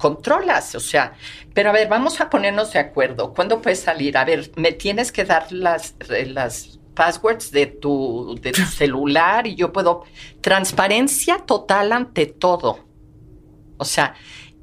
controlas, 0.00 0.74
o 0.74 0.80
sea, 0.80 1.12
pero 1.54 1.70
a 1.70 1.72
ver, 1.72 1.88
vamos 1.88 2.20
a 2.20 2.28
ponernos 2.30 2.72
de 2.72 2.78
acuerdo. 2.80 3.32
¿Cuándo 3.34 3.60
puedes 3.62 3.80
salir? 3.80 4.16
A 4.16 4.24
ver, 4.24 4.50
me 4.56 4.72
tienes 4.72 5.12
que 5.12 5.24
dar 5.24 5.52
las, 5.52 5.94
eh, 6.08 6.26
las 6.26 6.78
passwords 6.94 7.50
de 7.52 7.66
tu, 7.66 8.36
de 8.42 8.52
tu 8.52 8.62
celular 8.62 9.46
y 9.46 9.54
yo 9.54 9.72
puedo... 9.72 10.04
Transparencia 10.40 11.38
total 11.46 11.92
ante 11.92 12.26
todo. 12.26 12.80
O 13.76 13.84
sea, 13.84 14.14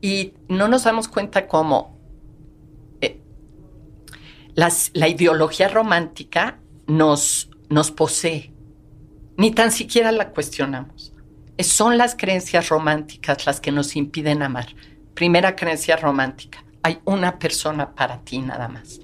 y 0.01 0.33
no 0.49 0.67
nos 0.67 0.83
damos 0.83 1.07
cuenta 1.07 1.47
cómo 1.47 1.97
eh, 3.01 3.21
las- 4.55 4.91
la 4.93 5.07
ideología 5.07 5.67
romántica 5.69 6.59
nos, 6.87 7.49
nos 7.69 7.91
posee. 7.91 8.53
Ni 9.37 9.51
tan 9.51 9.71
siquiera 9.71 10.11
la 10.11 10.31
cuestionamos. 10.31 11.13
son 11.59 11.97
las 11.97 12.15
creencias 12.15 12.69
románticas 12.69 13.45
las 13.45 13.59
que 13.59 13.71
nos 13.71 13.95
impiden 13.95 14.41
amar. 14.43 14.67
Primera 15.17 15.55
creencia 15.55 15.95
romántica, 15.95 16.63
hay 16.83 16.99
una 17.05 17.39
persona 17.39 17.89
para 17.95 18.19
ti 18.19 18.37
nada 18.37 18.67
más 18.67 18.99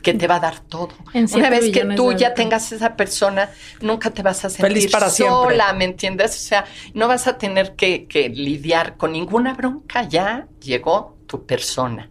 que 0.00 0.14
te 0.14 0.28
va 0.28 0.36
a 0.36 0.38
dar 0.38 0.60
todo. 0.60 0.90
Una 1.34 1.50
vez 1.50 1.72
que 1.72 1.84
tú 1.96 2.12
ya 2.12 2.32
tengas 2.32 2.70
esa 2.70 2.94
persona, 2.94 3.50
nunca 3.80 4.12
te 4.12 4.22
vas 4.22 4.44
a 4.44 4.50
sentir 4.50 4.88
para 4.88 5.10
sola, 5.10 5.72
¿me 5.72 5.84
entiendes? 5.84 6.36
O 6.36 6.38
sea, 6.38 6.64
no 6.94 7.08
vas 7.08 7.26
a 7.26 7.38
tener 7.38 7.74
que, 7.74 8.06
que 8.06 8.28
lidiar 8.28 8.96
con 8.96 9.10
ninguna 9.10 9.54
bronca, 9.54 10.04
ya 10.04 10.46
llegó 10.60 11.16
tu 11.26 11.44
persona. 11.44 12.08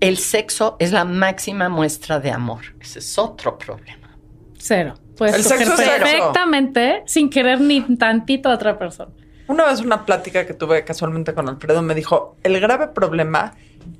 El 0.00 0.16
sexo 0.16 0.76
es 0.78 0.90
la 0.90 1.04
máxima 1.04 1.68
muestra 1.68 2.18
de 2.18 2.30
amor. 2.30 2.62
Ese 2.80 3.00
es 3.00 3.18
otro 3.18 3.58
problema. 3.58 4.16
Cero. 4.56 4.94
Pues 5.18 5.34
El 5.34 5.44
sexo. 5.44 5.76
perfectamente 5.76 7.02
sin 7.04 7.28
querer 7.28 7.60
ni 7.60 7.82
tantito 7.98 8.48
a 8.48 8.54
otra 8.54 8.78
persona. 8.78 9.12
Una 9.52 9.66
vez 9.66 9.82
una 9.82 10.06
plática 10.06 10.46
que 10.46 10.54
tuve 10.54 10.82
casualmente 10.82 11.34
con 11.34 11.46
Alfredo 11.46 11.82
me 11.82 11.94
dijo, 11.94 12.38
el 12.42 12.58
grave 12.58 12.88
problema, 12.88 13.52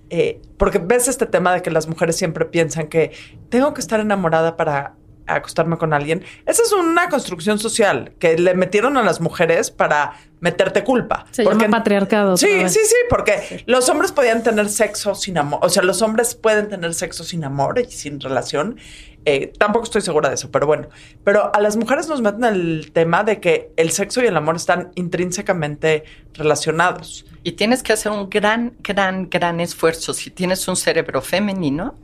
eh, 0.09 0.41
porque 0.57 0.79
ves 0.79 1.09
este 1.09 1.27
tema 1.27 1.53
de 1.53 1.61
que 1.61 1.71
las 1.71 1.87
mujeres 1.89 2.17
siempre 2.17 2.47
piensan 2.47 2.89
que 2.89 3.13
tengo 3.51 3.75
que 3.75 3.83
estar 3.83 4.01
enamorada 4.01 4.57
para 4.57 4.95
acostarme 5.27 5.77
con 5.77 5.93
alguien. 5.93 6.25
Esa 6.47 6.63
es 6.63 6.73
una 6.73 7.11
construcción 7.11 7.59
social 7.59 8.15
que 8.19 8.39
le 8.39 8.55
metieron 8.55 8.97
a 8.97 9.03
las 9.03 9.21
mujeres 9.21 9.71
para 9.71 10.15
meterte 10.41 10.85
culpa. 10.85 11.27
Se 11.33 11.45
llama 11.45 11.69
patriarcado 11.69 12.39
Sí, 12.39 12.69
sí, 12.71 12.81
sí, 12.83 12.97
porque 13.11 13.63
los 13.67 13.91
hombres 13.91 14.11
podían 14.11 14.43
tener 14.43 14.71
sexo 14.71 15.15
sin 15.15 15.37
amor. 15.37 15.61
O 15.63 15.69
sea, 15.69 15.83
los 15.83 16.01
hombres 16.01 16.35
pueden 16.35 16.71
tener 16.71 16.95
sexo 16.95 17.25
sin 17.25 17.45
amor 17.45 17.79
y 17.79 17.91
sin 17.91 18.21
relación. 18.21 18.79
Eh, 19.25 19.53
tampoco 19.57 19.85
estoy 19.85 20.03
segura 20.03 20.29
de 20.29 20.35
eso, 20.35 20.51
pero 20.51 20.67
bueno. 20.67 20.89
Pero 21.25 21.55
a 21.55 21.61
las 21.61 21.77
mujeres 21.77 22.09
nos 22.09 22.21
meten 22.21 22.45
el 22.45 22.91
tema 22.93 23.23
de 23.23 23.41
que 23.41 23.73
el 23.77 23.93
sexo 23.93 24.23
y 24.23 24.27
el 24.27 24.37
amor 24.37 24.57
están 24.57 24.91
intrínsecamente 24.95 26.05
relacionados. 26.35 27.25
Y 27.45 27.53
tienes 27.53 27.83
que 27.83 27.93
hacer 27.93 28.11
un 28.13 28.29
gran, 28.29 28.75
gran, 28.81 29.31
gran 29.31 29.61
esfuerzo 29.61 30.13
si 30.13 30.31
tienes 30.31 30.67
un 30.67 30.77
cerebro 30.77 31.23
femenino 31.23 31.95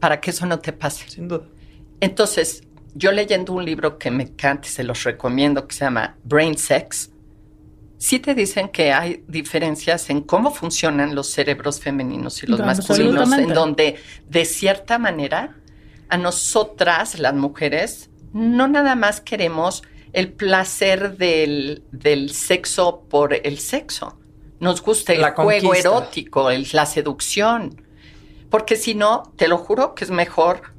para 0.00 0.20
que 0.20 0.30
eso 0.30 0.46
no 0.46 0.58
te 0.58 0.72
pase. 0.72 1.08
Sin 1.08 1.28
duda. 1.28 1.44
Entonces, 2.00 2.64
yo 2.94 3.12
leyendo 3.12 3.52
un 3.52 3.64
libro 3.64 3.98
que 3.98 4.10
me 4.10 4.24
encanta 4.24 4.66
y 4.66 4.70
se 4.70 4.84
los 4.84 5.04
recomiendo, 5.04 5.66
que 5.66 5.74
se 5.74 5.84
llama 5.84 6.16
Brain 6.24 6.56
Sex, 6.56 7.10
sí 7.98 8.18
te 8.18 8.34
dicen 8.34 8.68
que 8.68 8.92
hay 8.92 9.24
diferencias 9.28 10.10
en 10.10 10.22
cómo 10.22 10.52
funcionan 10.52 11.14
los 11.14 11.28
cerebros 11.28 11.80
femeninos 11.80 12.42
y 12.42 12.46
los 12.46 12.60
masculinos, 12.60 13.32
en 13.32 13.48
donde 13.52 13.96
de 14.28 14.44
cierta 14.44 14.98
manera 14.98 15.56
a 16.08 16.16
nosotras, 16.16 17.18
las 17.18 17.34
mujeres, 17.34 18.10
no 18.32 18.68
nada 18.68 18.94
más 18.94 19.20
queremos 19.20 19.82
el 20.12 20.32
placer 20.32 21.16
del, 21.18 21.82
del 21.92 22.30
sexo 22.32 23.04
por 23.08 23.34
el 23.34 23.58
sexo. 23.58 24.18
Nos 24.60 24.82
gusta 24.82 25.12
el 25.12 25.20
La 25.20 25.32
juego 25.32 25.68
conquista. 25.68 25.88
erótico, 25.88 26.50
el- 26.50 26.66
la 26.72 26.86
seducción. 26.86 27.82
Porque 28.50 28.76
si 28.76 28.94
no, 28.94 29.32
te 29.36 29.46
lo 29.48 29.58
juro 29.58 29.94
que 29.94 30.04
es 30.04 30.10
mejor 30.10 30.72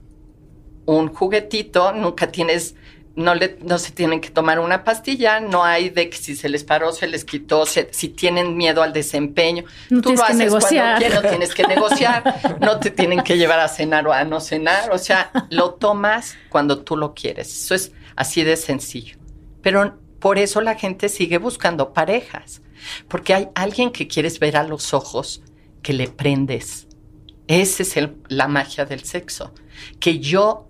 un 0.86 1.14
juguetito, 1.14 1.92
nunca 1.94 2.32
tienes, 2.32 2.76
no, 3.20 3.36
le, 3.36 3.58
no 3.62 3.78
se 3.78 3.92
tienen 3.92 4.22
que 4.22 4.30
tomar 4.30 4.60
una 4.60 4.84
pastilla, 4.84 5.40
no 5.40 5.64
hay 5.64 5.90
de 5.90 6.10
que 6.10 6.18
si 6.18 6.36
se 6.36 6.50
les 6.50 6.64
paró, 6.64 6.92
se 6.92 7.08
les 7.08 7.26
quitó, 7.26 7.66
se- 7.66 7.90
si 7.92 8.10
tienen 8.10 8.56
miedo 8.58 8.82
al 8.82 8.94
desempeño, 8.94 9.64
No 9.90 10.02
tú 10.02 10.10
tienes 10.10 10.20
lo 10.20 10.26
que 10.26 10.32
haces 10.34 10.38
negociar. 10.46 10.86
cuando 10.86 11.00
quieras, 11.00 11.24
no 11.24 11.30
tienes 11.30 11.54
que 11.56 11.64
negociar, 11.68 12.58
no 12.62 12.80
te 12.80 12.92
tienen 12.92 13.22
que 13.22 13.38
llevar 13.38 13.60
a 13.60 13.68
cenar 13.68 14.08
o 14.08 14.14
a 14.14 14.24
no 14.24 14.40
cenar, 14.40 14.92
o 14.92 14.98
sea, 14.98 15.32
lo 15.50 15.76
tomas 15.76 16.36
cuando 16.50 16.80
tú 16.84 16.98
lo 16.98 17.14
quieres, 17.14 17.48
eso 17.54 17.76
es 17.76 17.92
así 18.16 18.44
de 18.44 18.56
sencillo. 18.58 19.18
Pero 19.62 20.00
por 20.20 20.38
eso 20.40 20.62
la 20.62 20.76
gente 20.76 21.10
sigue 21.10 21.38
buscando 21.38 21.94
parejas, 21.94 22.62
porque 23.08 23.34
hay 23.34 23.50
alguien 23.56 23.92
que 23.92 24.08
quieres 24.08 24.40
ver 24.40 24.58
a 24.58 24.64
los 24.64 24.94
ojos, 24.94 25.44
que 25.82 25.94
le 25.94 26.08
prendes. 26.08 26.88
Esa 27.48 27.84
es 27.84 27.98
el- 27.98 28.18
la 28.28 28.48
magia 28.48 28.86
del 28.86 29.04
sexo, 29.04 29.54
que 30.00 30.20
yo 30.20 30.68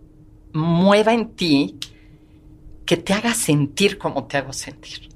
mueva 0.53 1.13
en 1.13 1.35
ti, 1.35 1.77
que 2.89 2.97
te 2.97 3.13
haga 3.13 3.35
sentir 3.35 3.99
como 3.99 4.25
te 4.25 4.37
hago 4.37 4.51
sentir. 4.51 5.09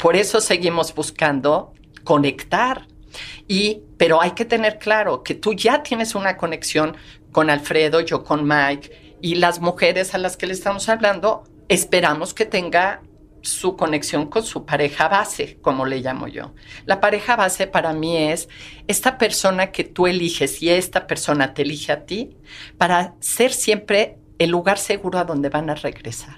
Por 0.00 0.16
eso 0.16 0.40
seguimos 0.40 0.94
buscando 0.94 1.74
conectar. 2.02 2.86
Y, 3.46 3.82
pero 3.98 4.22
hay 4.22 4.30
que 4.30 4.46
tener 4.46 4.78
claro 4.78 5.22
que 5.22 5.34
tú 5.34 5.52
ya 5.52 5.82
tienes 5.82 6.14
una 6.14 6.38
conexión 6.38 6.96
con 7.30 7.50
Alfredo, 7.50 8.00
yo 8.00 8.24
con 8.24 8.48
Mike, 8.48 9.18
y 9.20 9.34
las 9.34 9.60
mujeres 9.60 10.14
a 10.14 10.18
las 10.18 10.38
que 10.38 10.46
le 10.46 10.54
estamos 10.54 10.88
hablando, 10.88 11.44
esperamos 11.68 12.32
que 12.32 12.46
tenga 12.46 13.02
su 13.42 13.76
conexión 13.76 14.28
con 14.28 14.44
su 14.44 14.64
pareja 14.64 15.08
base, 15.08 15.58
como 15.60 15.84
le 15.84 16.00
llamo 16.00 16.26
yo. 16.26 16.54
La 16.86 17.00
pareja 17.00 17.36
base 17.36 17.66
para 17.66 17.92
mí 17.92 18.16
es 18.16 18.48
esta 18.86 19.18
persona 19.18 19.72
que 19.72 19.84
tú 19.84 20.06
eliges 20.06 20.62
y 20.62 20.70
esta 20.70 21.06
persona 21.06 21.52
te 21.52 21.62
elige 21.62 21.92
a 21.92 22.06
ti 22.06 22.36
para 22.78 23.14
ser 23.20 23.52
siempre 23.52 24.17
el 24.38 24.50
lugar 24.50 24.78
seguro 24.78 25.18
a 25.18 25.24
donde 25.24 25.48
van 25.48 25.70
a 25.70 25.74
regresar. 25.74 26.36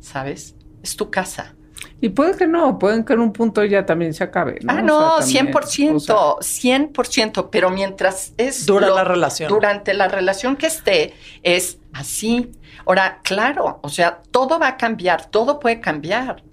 ¿Sabes? 0.00 0.54
Es 0.82 0.96
tu 0.96 1.10
casa. 1.10 1.54
Y 2.00 2.10
puede 2.10 2.36
que 2.36 2.46
no, 2.46 2.78
pueden 2.78 3.04
que 3.04 3.12
en 3.12 3.20
un 3.20 3.32
punto 3.32 3.64
ya 3.64 3.84
también 3.84 4.14
se 4.14 4.24
acabe. 4.24 4.58
¿no? 4.62 4.72
Ah, 4.72 4.78
O 4.80 4.82
no, 4.82 5.22
sea, 5.22 5.40
también, 5.40 5.54
100%, 5.54 5.94
o 5.94 6.40
sea, 6.40 6.78
100%, 6.78 7.48
pero 7.50 7.70
mientras 7.70 8.34
es... 8.36 8.66
Dura 8.66 8.88
la 8.90 9.04
relación. 9.04 9.48
Durante 9.48 9.94
la 9.94 10.08
relación 10.08 10.56
que 10.56 10.66
esté, 10.66 11.14
es 11.42 11.78
así. 11.92 12.52
Ahora, 12.86 13.20
claro, 13.22 13.80
o 13.82 13.88
sea, 13.88 14.22
todo 14.30 14.58
va 14.58 14.68
a 14.68 14.76
cambiar, 14.76 15.26
todo 15.26 15.58
puede 15.58 15.80
cambiar. 15.80 16.44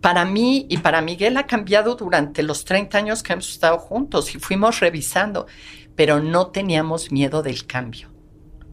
Para 0.00 0.24
mí 0.24 0.66
y 0.68 0.78
para 0.78 1.02
Miguel 1.02 1.36
ha 1.36 1.46
cambiado 1.46 1.94
durante 1.94 2.42
los 2.42 2.64
30 2.64 2.96
años 2.96 3.22
que 3.22 3.34
hemos 3.34 3.50
estado 3.50 3.78
juntos 3.78 4.34
y 4.34 4.38
fuimos 4.38 4.80
revisando, 4.80 5.46
pero 5.94 6.20
no 6.20 6.48
teníamos 6.48 7.12
miedo 7.12 7.42
del 7.42 7.66
cambio. 7.66 8.09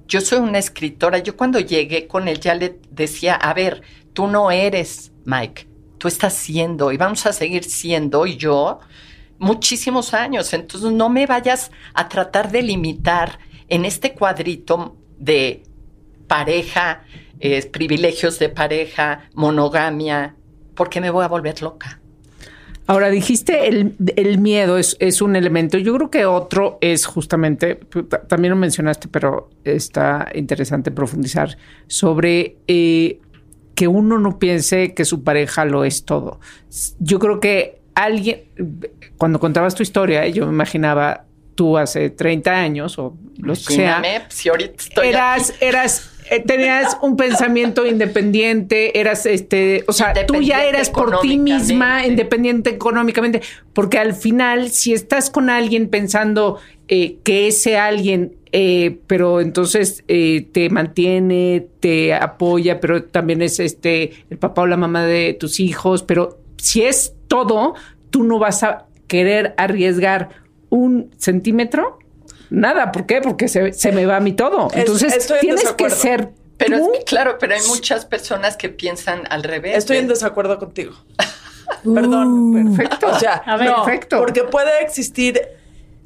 Yo 0.08 0.22
soy 0.22 0.39
una 0.39 0.58
escritora, 0.58 1.17
yo 1.20 1.36
cuando 1.36 1.60
llegué 1.60 2.08
con 2.08 2.28
él 2.28 2.39
ya 2.39 2.56
le 2.56 2.80
decía, 2.89 3.36
a 3.36 3.54
ver, 3.54 3.82
tú 4.13 4.28
no 4.28 4.52
eres 4.52 5.12
Mike, 5.26 5.67
tú 5.98 6.08
estás 6.08 6.34
siendo 6.34 6.91
y 6.91 6.98
vamos 6.98 7.26
a 7.26 7.34
seguir 7.34 7.65
siendo 7.65 8.26
y 8.26 8.38
yo 8.38 8.80
muchísimos 9.38 10.13
años, 10.13 10.54
entonces 10.54 10.91
no 10.91 11.10
me 11.10 11.26
vayas 11.26 11.72
a 11.93 12.08
tratar 12.08 12.52
de 12.52 12.62
limitar 12.62 13.39
en 13.67 13.84
este 13.84 14.13
cuadrito 14.13 14.96
de 15.17 15.63
pareja, 16.28 17.04
eh, 17.39 17.65
privilegios 17.67 18.39
de 18.39 18.50
pareja, 18.50 19.30
monogamia, 19.34 20.36
porque 20.74 21.02
me 21.02 21.10
voy 21.10 21.26
a 21.26 21.28
volver 21.28 21.62
loca. 21.62 22.00
Ahora 22.88 23.10
dijiste 23.10 23.67
el, 23.67 23.95
el 24.15 24.39
miedo 24.39 24.78
es, 24.78 24.95
es 25.00 25.21
un 25.21 25.36
elemento. 25.36 25.78
Yo 25.78 25.93
creo 25.95 26.10
que 26.10 26.26
otro 26.26 26.78
es 26.82 27.06
justamente, 27.06 27.76
ta- 28.10 28.21
también 28.23 28.52
lo 28.52 28.56
mencionaste, 28.56 29.08
pero 29.10 29.50
está 29.65 30.30
interesante 30.34 30.89
profundizar 30.91 31.58
sobre 31.88 32.56
eh, 32.67 33.19
que 33.76 33.88
uno 33.88 34.17
no 34.19 34.39
piense 34.39 34.93
que 34.93 35.04
su 35.06 35.23
pareja 35.23 35.65
lo 35.65 35.84
es 35.84 36.06
todo. 36.06 36.39
Yo 37.00 37.19
creo 37.19 37.39
que 37.41 37.80
alguien, 37.93 38.43
cuando 39.17 39.39
contabas 39.39 39.76
tu 39.76 39.84
historia, 39.84 40.26
yo 40.28 40.45
me 40.45 40.54
imaginaba 40.54 41.26
tú 41.56 41.78
hace 41.78 42.10
30 42.12 42.52
años 42.52 42.97
o 43.00 43.17
los 43.38 43.67
que 43.67 43.73
sea, 43.76 44.02
si 44.30 44.47
ahorita 44.50 44.76
estoy 44.78 45.08
eras, 45.10 45.50
aquí. 45.50 45.65
eras, 45.65 46.12
eh, 46.30 46.44
tenías 46.46 46.98
un 47.02 47.16
pensamiento 47.16 47.86
independiente, 47.86 49.00
eras 49.00 49.26
este, 49.26 49.84
o 49.88 49.94
sea, 49.94 50.13
tú 50.26 50.42
ya 50.42 50.66
eras 50.66 50.90
por 50.90 51.20
ti 51.22 51.38
misma, 51.38 52.06
independiente 52.06 52.70
económicamente, 52.70 53.42
porque 53.74 53.98
al 54.00 54.13
final, 54.13 54.70
si 54.70 54.94
estás 54.94 55.30
con 55.30 55.50
alguien 55.50 55.90
pensando 55.90 56.60
eh, 56.90 57.18
que 57.24 57.48
ese 57.48 57.78
alguien, 57.78 58.38
eh, 58.54 59.00
pero 59.08 59.42
entonces 59.42 60.06
eh, 60.08 60.48
te 60.54 60.70
mantiene, 60.70 61.68
te 61.82 62.13
apoya, 62.13 62.80
pero 62.80 63.04
también 63.04 63.42
es 63.42 63.60
este 63.60 64.13
el 64.30 64.38
papá 64.38 64.62
o 64.62 64.68
la 64.68 64.78
mamá 64.78 65.04
de 65.04 65.34
tus 65.34 65.60
hijos, 65.60 66.04
pero 66.04 66.40
si 66.56 66.84
es 66.84 67.13
todo, 67.28 67.76
tú 68.10 68.24
no 68.24 68.40
vas 68.40 68.63
a 68.63 68.86
querer 69.08 69.54
arriesgar 69.58 70.30
un 70.70 71.12
centímetro. 71.18 72.00
Nada, 72.50 72.92
¿por 72.92 73.06
qué? 73.06 73.22
Porque 73.22 73.48
se, 73.48 73.74
se 73.74 73.92
me 73.92 74.06
va 74.06 74.18
a 74.18 74.20
mí 74.20 74.34
todo. 74.34 74.68
Es- 74.72 74.78
Entonces 74.78 75.30
en 75.32 75.40
tienes 75.40 75.72
que 75.74 75.90
ser 75.90 76.30
Pero 76.58 76.78
tú. 76.80 76.92
es 76.94 77.00
que, 77.00 77.06
claro, 77.06 77.38
pero 77.40 77.56
hay 77.56 77.62
muchas 77.68 78.06
personas 78.06 78.58
que 78.58 78.70
piensan 78.70 79.24
al 79.30 79.44
revés. 79.44 79.78
Estoy 79.78 79.98
en 79.98 80.08
desacuerdo 80.08 80.58
contigo. 80.60 80.94
Perdón. 81.84 82.76
Perfecto. 82.76 83.08
O 83.08 83.20
sea, 83.20 83.34
A 83.46 83.58
ver. 83.58 83.70
no, 83.70 83.84
Perfecto. 83.84 84.18
porque 84.20 84.44
puede 84.44 84.82
existir 84.82 85.40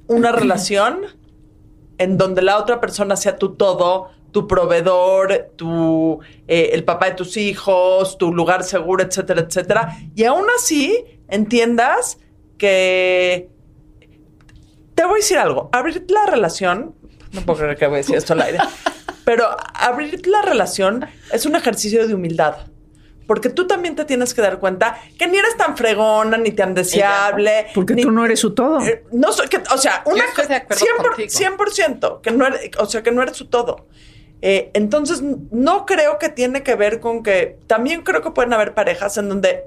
una 0.07 0.31
relación 0.33 1.01
en 1.97 2.17
donde 2.17 2.41
la 2.41 2.57
otra 2.57 2.81
persona 2.81 3.15
sea 3.15 3.37
tu 3.37 3.53
todo, 3.55 4.09
tu 4.31 4.47
proveedor, 4.47 5.51
tu 5.55 6.19
eh, 6.47 6.69
el 6.73 6.83
papá 6.83 7.07
de 7.07 7.11
tus 7.15 7.37
hijos, 7.37 8.17
tu 8.17 8.33
lugar 8.33 8.63
seguro, 8.63 9.03
etcétera, 9.03 9.41
etcétera. 9.41 9.95
Y 10.15 10.23
aún 10.23 10.45
así 10.57 11.03
entiendas 11.27 12.17
que 12.57 13.49
te 14.95 15.03
voy 15.03 15.13
a 15.13 15.15
decir 15.17 15.37
algo. 15.37 15.69
Abrir 15.71 16.05
la 16.09 16.25
relación, 16.25 16.95
no 17.31 17.41
puedo 17.41 17.59
creer 17.59 17.77
que 17.77 17.85
voy 17.87 17.95
a 17.95 17.97
decir 17.97 18.15
esto 18.15 18.33
al 18.33 18.41
aire, 18.41 18.59
pero 19.25 19.45
abrir 19.73 20.25
la 20.27 20.41
relación 20.41 21.05
es 21.31 21.45
un 21.45 21.55
ejercicio 21.55 22.07
de 22.07 22.13
humildad. 22.13 22.55
Porque 23.27 23.49
tú 23.49 23.65
también 23.65 23.95
te 23.95 24.03
tienes 24.03 24.33
que 24.33 24.41
dar 24.41 24.59
cuenta 24.59 24.97
que 25.17 25.25
ni 25.27 25.37
eres 25.37 25.55
tan 25.55 25.77
fregona, 25.77 26.37
ni 26.37 26.51
tan 26.51 26.73
deseable. 26.73 27.67
Porque 27.73 27.93
ni- 27.93 28.01
tú 28.01 28.11
no 28.11 28.25
eres 28.25 28.39
su 28.39 28.53
todo. 28.53 28.81
eh, 28.81 29.05
no 29.13 29.31
soy, 29.31 29.47
que, 29.47 29.57
o 29.73 29.77
sea, 29.77 30.03
una 30.05 30.25
estoy 30.25 30.47
de 30.47 30.55
acuerdo 30.55 30.83
100%, 30.85 31.07
contigo. 31.07 31.29
100%, 31.29 32.21
que 32.21 32.31
no 32.31 32.47
eres, 32.47 32.71
o 32.77 32.85
sea, 32.87 33.03
que 33.03 33.11
no 33.11 33.21
eres 33.21 33.37
su 33.37 33.45
todo. 33.45 33.87
Eh, 34.41 34.71
entonces, 34.73 35.21
no 35.51 35.85
creo 35.85 36.17
que 36.19 36.27
tiene 36.27 36.63
que 36.63 36.75
ver 36.75 36.99
con 36.99 37.23
que, 37.23 37.57
también 37.67 38.01
creo 38.01 38.21
que 38.21 38.31
pueden 38.31 38.51
haber 38.53 38.73
parejas 38.73 39.15
en 39.17 39.29
donde 39.29 39.63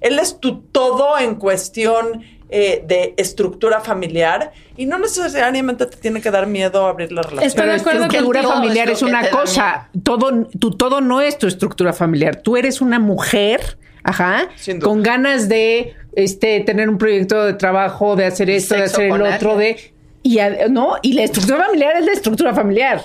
él 0.00 0.18
es 0.20 0.38
tu 0.38 0.60
todo 0.60 1.18
en 1.18 1.34
cuestión 1.34 2.22
eh, 2.52 2.82
de 2.84 3.14
estructura 3.16 3.80
familiar 3.80 4.52
y 4.76 4.86
no 4.86 4.98
necesariamente 4.98 5.86
te 5.86 5.96
tiene 5.96 6.20
que 6.20 6.30
dar 6.32 6.46
miedo 6.46 6.86
abrir 6.86 7.12
la 7.12 7.22
relación. 7.22 7.46
Estoy 7.46 7.66
de 7.66 7.74
acuerdo 7.74 8.04
estructura 8.06 8.42
contigo. 8.42 8.60
familiar 8.60 8.90
Es 8.90 8.98
que 8.98 9.04
una 9.04 9.30
cosa. 9.30 9.88
Todo, 10.02 10.46
tu 10.58 10.72
todo 10.72 11.00
no 11.00 11.20
es 11.20 11.38
tu 11.38 11.46
estructura 11.46 11.92
familiar. 11.92 12.42
Tú 12.42 12.56
eres 12.56 12.80
una 12.80 12.98
mujer, 12.98 13.78
ajá, 14.02 14.48
con 14.82 15.02
ganas 15.02 15.48
de 15.48 15.94
este 16.14 16.60
tener 16.60 16.88
un 16.88 16.98
proyecto 16.98 17.44
de 17.44 17.54
trabajo, 17.54 18.16
de 18.16 18.26
hacer 18.26 18.50
esto, 18.50 18.74
de 18.74 18.82
hacer 18.82 19.12
el 19.12 19.22
otro, 19.22 19.52
alguien. 19.52 19.76
de 19.76 19.94
y 20.22 20.38
no, 20.70 20.96
y 21.02 21.12
la 21.12 21.22
estructura 21.22 21.64
familiar 21.64 21.96
es 21.98 22.04
la 22.04 22.12
estructura 22.12 22.54
familiar. 22.54 23.02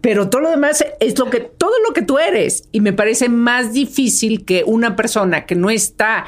Pero 0.00 0.30
todo 0.30 0.40
lo 0.40 0.50
demás 0.50 0.82
es 1.00 1.18
lo 1.18 1.28
que 1.28 1.40
todo 1.40 1.74
lo 1.86 1.92
que 1.92 2.00
tú 2.00 2.18
eres 2.18 2.64
y 2.72 2.80
me 2.80 2.94
parece 2.94 3.28
más 3.28 3.74
difícil 3.74 4.46
que 4.46 4.64
una 4.64 4.96
persona 4.96 5.44
que 5.44 5.54
no 5.54 5.68
está 5.68 6.24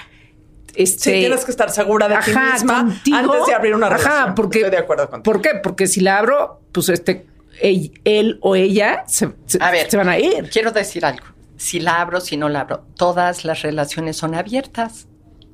este, 0.75 1.13
Sí, 1.13 1.21
tienes 1.21 1.45
que 1.45 1.51
estar 1.51 1.71
segura 1.71 2.09
de 2.09 2.17
ti 2.25 2.31
misma 2.53 2.81
antes 2.81 3.47
de 3.47 3.55
abrir 3.55 3.75
una 3.75 3.87
Ajá, 3.89 3.97
relación. 3.97 4.35
porque, 4.35 4.59
Estoy 4.59 4.71
de 4.71 4.79
acuerdo 4.79 5.09
contigo. 5.11 5.33
¿Por 5.33 5.43
qué? 5.43 5.51
Porque 5.63 5.87
si 5.87 6.01
la 6.01 6.19
abro, 6.19 6.61
pues 6.73 6.89
este, 6.89 7.27
él, 7.61 7.93
él 8.05 8.39
o 8.43 8.57
ella 8.57 9.05
se, 9.07 9.31
se- 9.47 9.59
A 9.63 9.71
ver, 9.71 9.91
se 9.91 9.97
van 9.97 10.09
a 10.09 10.19
ir. 10.19 10.49
Quiero 10.51 10.71
decir 10.73 11.05
algo. 11.05 11.27
Si 11.57 11.79
la 11.81 12.01
abro, 12.01 12.21
si 12.21 12.37
no 12.37 12.49
la 12.49 12.61
abro, 12.63 12.85
todas 12.97 13.45
las 13.45 13.63
relaciones 13.63 14.17
son 14.17 14.35
abiertas. 14.35 15.07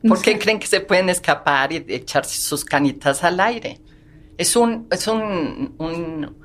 ¿Por 0.07 0.23
qué 0.23 0.39
creen 0.39 0.59
que 0.61 0.67
se 0.69 0.81
pueden 0.81 1.09
escapar 1.09 1.73
y 1.73 1.85
echarse 1.89 2.41
sus 2.41 2.65
canitas 2.65 3.25
al 3.25 3.41
aire? 3.41 3.81
Es 4.39 4.55
un, 4.55 4.87
es 4.93 5.09
un, 5.09 5.75
un, 5.79 6.37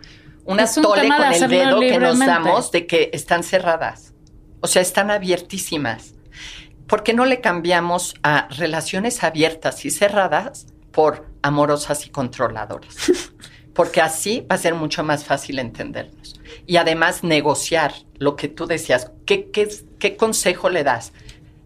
un 0.46 0.60
Es 0.60 0.76
un 0.78 0.84
atole 0.86 1.02
tema 1.04 1.30
de 1.30 1.40
con 1.40 1.44
el 1.44 1.50
dedo 1.52 1.80
que 1.80 2.00
nos 2.00 2.18
damos 2.20 2.72
de 2.72 2.88
que 2.88 3.12
están 3.14 3.44
cerradas. 3.44 4.14
O 4.60 4.68
sea, 4.68 4.82
están 4.82 5.12
abiertísimas. 5.12 6.16
¿Por 6.88 7.04
qué 7.04 7.14
no 7.14 7.26
le 7.26 7.42
cambiamos 7.42 8.16
a 8.24 8.48
relaciones 8.50 9.24
abiertas 9.24 9.86
y 9.86 9.92
cerradas 9.92 10.68
por 10.92 11.28
amorosas 11.42 12.06
y 12.06 12.10
controladoras? 12.10 12.96
Porque 13.74 14.02
así 14.02 14.46
va 14.50 14.56
a 14.56 14.60
ser 14.60 14.76
mucho 14.76 15.04
más 15.04 15.24
fácil 15.24 15.60
entendernos. 15.60 16.40
Y 16.68 16.78
además 16.78 17.24
negociar 17.24 17.94
lo 18.20 18.36
que 18.36 18.48
tú 18.48 18.68
decías. 18.68 19.12
¿Qué, 19.26 19.50
qué, 19.50 19.68
qué 19.98 20.16
consejo 20.16 20.70
le 20.70 20.84
das? 20.84 21.12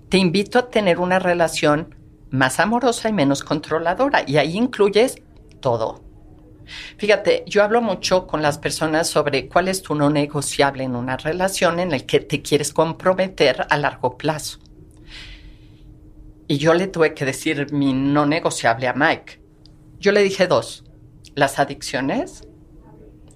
Te 0.08 0.18
invito 0.18 0.60
a 0.60 0.70
tener 0.70 1.00
una 1.00 1.20
relación 1.20 1.96
más 2.30 2.60
amorosa 2.60 3.10
y 3.10 3.14
menos 3.14 3.44
controladora. 3.44 4.24
Y 4.26 4.38
ahí 4.38 4.56
incluyes 4.56 5.22
todo. 5.60 6.02
Fíjate, 6.98 7.44
yo 7.48 7.64
hablo 7.64 7.82
mucho 7.82 8.28
con 8.28 8.42
las 8.42 8.58
personas 8.58 9.10
sobre 9.10 9.48
cuál 9.48 9.68
es 9.68 9.82
tu 9.82 9.96
no 9.96 10.10
negociable 10.10 10.84
en 10.84 10.96
una 10.96 11.18
relación 11.18 11.80
en 11.80 11.92
la 11.92 12.00
que 12.00 12.20
te 12.20 12.42
quieres 12.42 12.74
comprometer 12.74 13.66
a 13.70 13.78
largo 13.78 14.18
plazo. 14.18 14.60
Y 16.48 16.58
yo 16.58 16.74
le 16.74 16.88
tuve 16.88 17.14
que 17.14 17.26
decir 17.26 17.74
mi 17.74 17.94
no 17.94 18.26
negociable 18.26 18.88
a 18.88 18.94
Mike. 18.94 19.42
Yo 20.00 20.12
le 20.12 20.24
dije 20.24 20.48
dos. 20.48 20.84
Las 21.36 21.60
adicciones. 21.60 22.44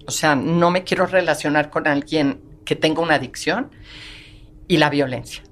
O 0.06 0.10
sea, 0.10 0.34
no 0.34 0.70
me 0.70 0.84
quiero 0.84 1.06
relacionar 1.06 1.70
con 1.70 1.86
alguien 1.86 2.40
que 2.64 2.74
tenga 2.74 3.02
una 3.02 3.16
adicción. 3.16 3.70
Y 4.66 4.78
la 4.78 4.88
violencia. 4.90 5.42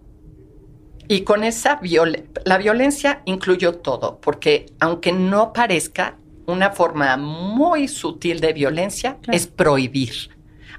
Y 1.08 1.22
con 1.22 1.44
esa 1.44 1.76
violencia, 1.76 2.30
la 2.44 2.56
violencia 2.56 3.22
incluyó 3.24 3.74
todo, 3.74 4.20
porque 4.20 4.66
aunque 4.78 5.10
no 5.12 5.52
parezca, 5.52 6.16
una 6.46 6.70
forma 6.70 7.16
muy 7.16 7.88
sutil 7.88 8.40
de 8.40 8.52
violencia 8.52 9.18
es 9.30 9.46
prohibir 9.46 10.30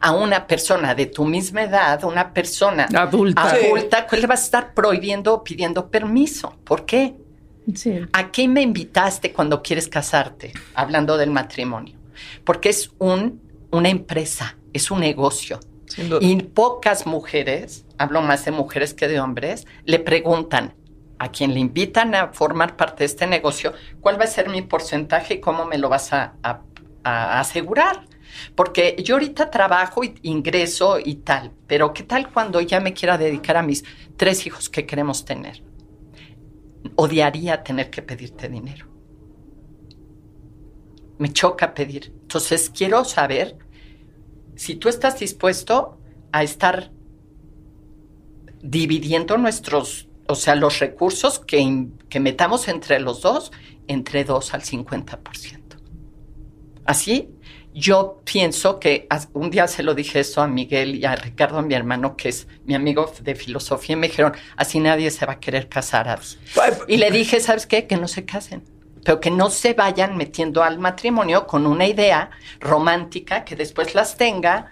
a 0.01 0.11
una 0.13 0.47
persona 0.47 0.95
de 0.95 1.05
tu 1.05 1.25
misma 1.25 1.63
edad, 1.63 2.03
una 2.03 2.33
persona 2.33 2.87
Adulta. 2.93 3.43
adulta, 3.51 4.07
que 4.07 4.17
le 4.17 4.27
vas 4.27 4.41
a 4.41 4.43
estar 4.45 4.73
prohibiendo 4.73 5.33
o 5.35 5.43
pidiendo 5.43 5.89
permiso. 5.89 6.55
¿Por 6.63 6.85
qué? 6.85 7.15
Sí. 7.75 7.99
¿A 8.11 8.31
qué 8.31 8.47
me 8.47 8.61
invitaste 8.61 9.31
cuando 9.31 9.61
quieres 9.61 9.87
casarte? 9.87 10.53
Hablando 10.73 11.17
del 11.17 11.29
matrimonio. 11.29 11.95
Porque 12.43 12.69
es 12.69 12.91
un, 12.97 13.41
una 13.71 13.89
empresa, 13.89 14.57
es 14.73 14.89
un 14.91 14.99
negocio. 15.01 15.59
Y 16.21 16.35
pocas 16.43 17.05
mujeres, 17.05 17.85
hablo 17.97 18.21
más 18.21 18.45
de 18.45 18.51
mujeres 18.51 18.93
que 18.93 19.07
de 19.07 19.19
hombres, 19.19 19.67
le 19.85 19.99
preguntan 19.99 20.73
a 21.19 21.29
quien 21.29 21.53
le 21.53 21.59
invitan 21.59 22.15
a 22.15 22.29
formar 22.33 22.75
parte 22.77 22.99
de 22.99 23.05
este 23.05 23.27
negocio, 23.27 23.73
¿cuál 23.99 24.19
va 24.19 24.23
a 24.23 24.27
ser 24.27 24.49
mi 24.49 24.61
porcentaje 24.63 25.35
y 25.35 25.39
cómo 25.41 25.65
me 25.65 25.77
lo 25.77 25.89
vas 25.89 26.13
a, 26.13 26.33
a- 26.41 26.61
a 27.03 27.39
asegurar? 27.39 28.05
Porque 28.55 28.95
yo 29.03 29.15
ahorita 29.15 29.49
trabajo 29.49 30.03
y 30.03 30.15
ingreso 30.23 30.99
y 31.03 31.15
tal, 31.15 31.51
pero 31.67 31.93
¿qué 31.93 32.03
tal 32.03 32.31
cuando 32.31 32.61
ya 32.61 32.79
me 32.79 32.93
quiera 32.93 33.17
dedicar 33.17 33.57
a 33.57 33.63
mis 33.63 33.83
tres 34.17 34.45
hijos 34.45 34.69
que 34.69 34.85
queremos 34.85 35.25
tener? 35.25 35.63
Odiaría 36.95 37.63
tener 37.63 37.89
que 37.89 38.01
pedirte 38.01 38.49
dinero. 38.49 38.87
Me 41.17 41.31
choca 41.31 41.73
pedir. 41.73 42.13
Entonces 42.21 42.69
quiero 42.69 43.05
saber 43.05 43.57
si 44.55 44.75
tú 44.75 44.89
estás 44.89 45.19
dispuesto 45.19 45.97
a 46.31 46.43
estar 46.43 46.91
dividiendo 48.61 49.37
nuestros, 49.37 50.07
o 50.27 50.35
sea, 50.35 50.55
los 50.55 50.79
recursos 50.79 51.39
que, 51.39 51.87
que 52.09 52.19
metamos 52.19 52.67
entre 52.67 52.99
los 52.99 53.21
dos, 53.21 53.51
entre 53.87 54.23
2 54.23 54.53
al 54.53 54.61
50%. 54.61 55.59
Así, 56.85 57.29
yo 57.73 58.21
pienso 58.25 58.79
que 58.79 59.07
un 59.33 59.49
día 59.49 59.67
se 59.67 59.83
lo 59.83 59.93
dije 59.93 60.19
eso 60.19 60.41
a 60.41 60.47
Miguel 60.47 60.95
y 60.95 61.05
a 61.05 61.15
Ricardo, 61.15 61.61
mi 61.61 61.73
hermano, 61.73 62.17
que 62.17 62.29
es 62.29 62.47
mi 62.65 62.75
amigo 62.75 63.13
de 63.21 63.35
filosofía, 63.35 63.93
y 63.93 63.95
me 63.97 64.07
dijeron, 64.07 64.33
así 64.57 64.79
nadie 64.79 65.09
se 65.11 65.25
va 65.25 65.33
a 65.33 65.39
querer 65.39 65.69
casar. 65.69 66.09
Adi". 66.09 66.37
Y 66.87 66.97
le 66.97 67.11
dije, 67.11 67.39
¿sabes 67.39 67.65
qué? 67.65 67.87
Que 67.87 67.97
no 67.97 68.07
se 68.07 68.25
casen. 68.25 68.63
Pero 69.03 69.19
que 69.19 69.31
no 69.31 69.49
se 69.49 69.73
vayan 69.73 70.15
metiendo 70.17 70.63
al 70.63 70.79
matrimonio 70.79 71.47
con 71.47 71.65
una 71.65 71.87
idea 71.87 72.29
romántica 72.59 73.45
que 73.45 73.55
después 73.55 73.95
las 73.95 74.15
tenga 74.15 74.67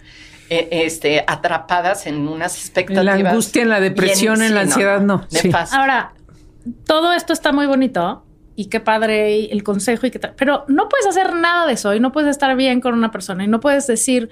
eh, 0.50 0.68
este, 0.70 1.24
atrapadas 1.26 2.06
en 2.06 2.28
unas 2.28 2.56
expectativas. 2.58 3.04
la 3.04 3.30
angustia, 3.30 3.62
en 3.62 3.68
la 3.70 3.80
depresión, 3.80 4.42
en 4.42 4.54
la 4.54 4.62
sí, 4.62 4.68
ansiedad, 4.68 5.00
no. 5.00 5.26
Sí. 5.28 5.48
Nefasto. 5.48 5.76
Ahora, 5.76 6.12
todo 6.86 7.12
esto 7.12 7.32
está 7.32 7.50
muy 7.50 7.66
bonito 7.66 8.24
y 8.56 8.66
qué 8.66 8.80
padre 8.80 9.38
y 9.38 9.50
el 9.50 9.62
consejo 9.62 10.06
y 10.06 10.10
qué 10.10 10.18
tal, 10.18 10.34
pero 10.36 10.64
no 10.68 10.88
puedes 10.88 11.06
hacer 11.06 11.34
nada 11.34 11.66
de 11.66 11.74
eso 11.74 11.94
y 11.94 12.00
no 12.00 12.12
puedes 12.12 12.30
estar 12.30 12.56
bien 12.56 12.80
con 12.80 12.94
una 12.94 13.10
persona 13.10 13.44
y 13.44 13.48
no 13.48 13.60
puedes 13.60 13.86
decir 13.86 14.30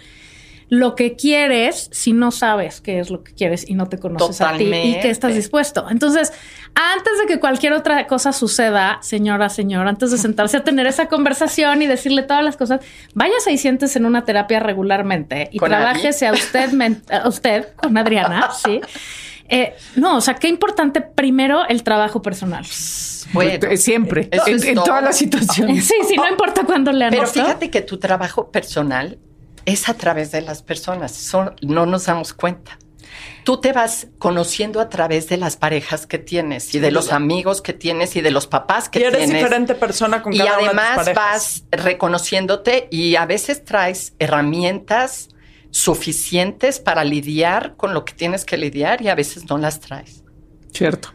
lo 0.71 0.95
que 0.95 1.17
quieres 1.17 1.89
si 1.93 2.13
no 2.13 2.31
sabes 2.31 2.81
qué 2.81 3.01
es 3.01 3.11
lo 3.11 3.25
que 3.25 3.33
quieres 3.33 3.69
y 3.69 3.75
no 3.75 3.89
te 3.89 3.99
conoces 3.99 4.41
a 4.41 4.57
ti 4.57 4.65
y 4.65 5.01
que 5.01 5.09
estás 5.09 5.35
dispuesto. 5.35 5.87
Entonces, 5.89 6.33
antes 6.75 7.19
de 7.21 7.27
que 7.27 7.41
cualquier 7.41 7.73
otra 7.73 8.07
cosa 8.07 8.33
suceda, 8.33 8.99
señora, 9.01 9.49
señor, 9.49 9.89
antes 9.89 10.11
de 10.11 10.19
sentarse 10.19 10.59
a 10.59 10.65
tener 10.65 10.87
esa 10.87 11.07
conversación 11.07 11.81
y 11.81 11.87
decirle 11.87 12.23
todas 12.23 12.45
las 12.45 12.57
cosas, 12.57 12.81
váyase 13.15 13.53
y 13.53 13.59
siéntese 13.59 13.99
en 13.99 14.05
una 14.05 14.25
terapia 14.25 14.61
regularmente 14.61 15.49
y 15.53 15.59
¿Con 15.59 15.71
trabájese 15.71 16.27
a 16.27 16.33
usted, 16.33 16.71
a 17.11 17.29
usted 17.29 17.69
con 17.77 17.97
Adriana, 17.97 18.51
sí. 18.53 18.81
Eh, 19.49 19.75
no, 19.97 20.17
o 20.17 20.21
sea, 20.21 20.35
qué 20.35 20.49
importante 20.49 21.01
primero 21.01 21.67
el 21.69 21.83
trabajo 21.83 22.21
personal. 22.23 22.65
Bueno, 23.33 23.69
Eh, 23.71 23.77
Siempre, 23.77 24.29
en, 24.33 24.75
todas 24.75 25.03
las 25.03 25.17
situaciones. 25.19 25.87
Sí, 25.87 25.95
sí, 26.07 26.17
no 26.17 26.29
importa 26.29 26.65
cuándo 26.65 26.93
lean 26.93 27.11
Pero 27.11 27.25
esto. 27.25 27.41
fíjate 27.43 27.71
que 27.71 27.81
tu 27.83 27.99
trabajo 27.99 28.51
personal 28.51 29.19
es 29.65 29.89
a 29.89 29.95
través 29.95 30.31
de 30.33 30.41
las 30.43 30.63
personas. 30.63 31.13
Eso 31.21 31.53
no 31.63 31.85
nos 31.87 32.07
damos 32.07 32.33
cuenta. 32.33 32.79
Tú 33.45 33.61
te 33.61 33.73
vas 33.73 34.09
conociendo 34.19 34.81
a 34.81 34.89
través 34.91 35.29
de 35.29 35.39
las 35.39 35.57
parejas 35.57 36.07
que 36.07 36.19
tienes 36.19 36.75
y 36.75 36.79
de 36.79 36.91
los 36.91 37.11
amigos 37.13 37.63
que 37.63 37.73
tienes 37.73 38.15
y 38.17 38.21
de 38.21 38.31
los 38.31 38.47
papás 38.47 38.89
que 38.91 39.01
y 39.01 39.03
eres 39.05 39.19
tienes. 39.19 39.37
diferente 39.37 39.75
persona 39.75 40.23
con 40.23 40.33
y 40.35 40.39
cada 40.39 40.59
una 40.59 40.59
de 40.59 40.65
tus 40.69 40.79
además 40.79 40.97
parejas. 40.97 41.15
vas 41.15 41.65
reconociéndote 41.73 42.89
y 42.91 43.17
a 43.17 43.25
veces 43.27 43.65
traes 43.65 44.13
herramientas 44.19 45.29
suficientes 45.71 46.81
para 46.81 47.05
lidiar 47.05 47.75
con 47.77 47.95
lo 47.95 48.05
que 48.05 48.13
tienes 48.13 48.45
que 48.45 48.57
lidiar 48.57 49.03
y 49.03 49.09
a 49.09 49.15
veces 49.15 49.49
no 49.49 49.59
las 49.59 49.81
traes. 49.81 50.23
Cierto. 50.73 51.11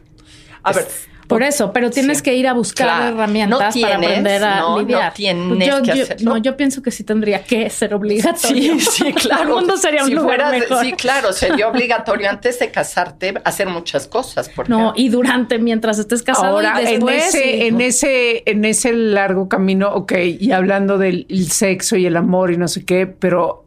A 0.63 0.71
ver, 0.73 0.87
Por 1.25 1.41
eso, 1.41 1.71
pero 1.71 1.89
tienes 1.89 2.17
Sí. 2.17 2.23
que 2.23 2.35
ir 2.35 2.47
a 2.47 2.53
buscar 2.53 2.85
Claro. 2.85 3.15
herramientas 3.15 3.75
No 3.75 3.81
para 3.81 3.95
aprender 3.95 4.43
a 4.43 4.59
no, 4.59 4.69
no 4.75 4.79
lidiar. 4.81 5.13
tienes 5.13 5.67
yo, 5.67 5.81
que 5.81 5.97
yo- 5.97 6.03
hacerlo. 6.03 6.31
No, 6.31 6.37
yo 6.37 6.57
pienso 6.57 6.81
que 6.83 6.91
sí 6.91 7.03
tendría 7.05 7.43
que 7.43 7.69
ser 7.69 7.93
obligatorio. 7.93 8.73
Sí, 8.73 8.79
sí, 8.81 9.13
claro. 9.13 9.43
El 9.43 9.49
mundo 9.49 9.77
sería 9.77 10.03
un 10.03 10.09
Si 10.09 10.15
lugar 10.15 10.41
fueras- 10.41 10.59
mejor. 10.59 10.85
Sí, 10.85 10.91
claro, 10.93 11.31
sería 11.33 11.69
obligatorio 11.69 12.29
antes 12.29 12.59
de 12.59 12.69
casarte 12.71 13.33
hacer 13.45 13.67
muchas 13.67 14.05
cosas. 14.05 14.49
Porque 14.49 14.69
No, 14.69 14.93
y 14.95 15.09
durante, 15.09 15.57
mientras 15.59 15.97
estés 15.97 16.21
casado 16.23 16.57
Ahora, 16.57 16.79
y 16.83 16.95
en 16.95 17.09
ese, 17.09 17.55
y- 17.57 17.61
en 17.67 17.81
ese, 17.81 18.43
en 18.45 18.65
ese 18.65 18.91
largo 18.93 19.47
camino, 19.47 19.91
ok, 19.93 20.11
y 20.39 20.51
hablando 20.51 20.97
del 20.97 21.25
el 21.29 21.49
sexo 21.49 21.95
y 21.95 22.05
el 22.05 22.17
amor 22.17 22.51
y 22.51 22.57
no 22.57 22.67
sé 22.67 22.83
qué, 22.85 23.07
pero 23.07 23.62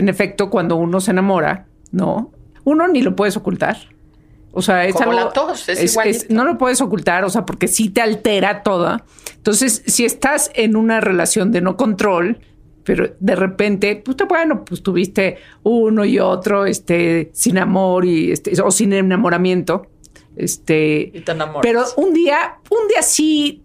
en 0.00 0.08
efecto, 0.08 0.50
cuando 0.50 0.76
uno 0.76 1.00
se 1.00 1.12
enamora, 1.12 1.66
no, 1.92 2.32
uno 2.64 2.88
ni 2.88 3.02
lo 3.02 3.14
puedes 3.14 3.36
ocultar. 3.36 3.76
O 4.52 4.62
sea, 4.62 4.84
es 4.84 4.94
Como 4.94 5.12
algo. 5.12 5.24
la 5.26 5.32
tos, 5.32 5.68
es 5.68 5.92
igualito. 5.92 6.24
no 6.30 6.44
lo 6.44 6.58
puedes 6.58 6.80
ocultar, 6.80 7.24
o 7.24 7.30
sea, 7.30 7.46
porque 7.46 7.68
sí 7.68 7.88
te 7.88 8.00
altera 8.00 8.62
toda. 8.64 9.04
Entonces, 9.36 9.82
si 9.86 10.04
estás 10.04 10.50
en 10.54 10.74
una 10.74 11.00
relación 11.00 11.52
de 11.52 11.60
no 11.60 11.76
control, 11.76 12.40
pero 12.82 13.14
de 13.20 13.36
repente, 13.36 13.94
pues 14.04 14.16
te- 14.16 14.24
bueno, 14.24 14.64
pues 14.64 14.82
tuviste 14.82 15.36
uno 15.62 16.04
y 16.04 16.18
otro, 16.18 16.66
este, 16.66 17.30
sin 17.32 17.58
amor 17.58 18.04
y 18.04 18.32
este, 18.32 18.60
o 18.60 18.70
sin 18.72 18.92
enamoramiento. 18.92 19.86
Este. 20.34 21.12
Y 21.14 21.20
te 21.20 21.30
enamoras. 21.32 21.62
Pero 21.62 21.84
un 21.96 22.12
día, 22.12 22.56
un 22.70 22.88
día 22.88 23.02
sí 23.02 23.62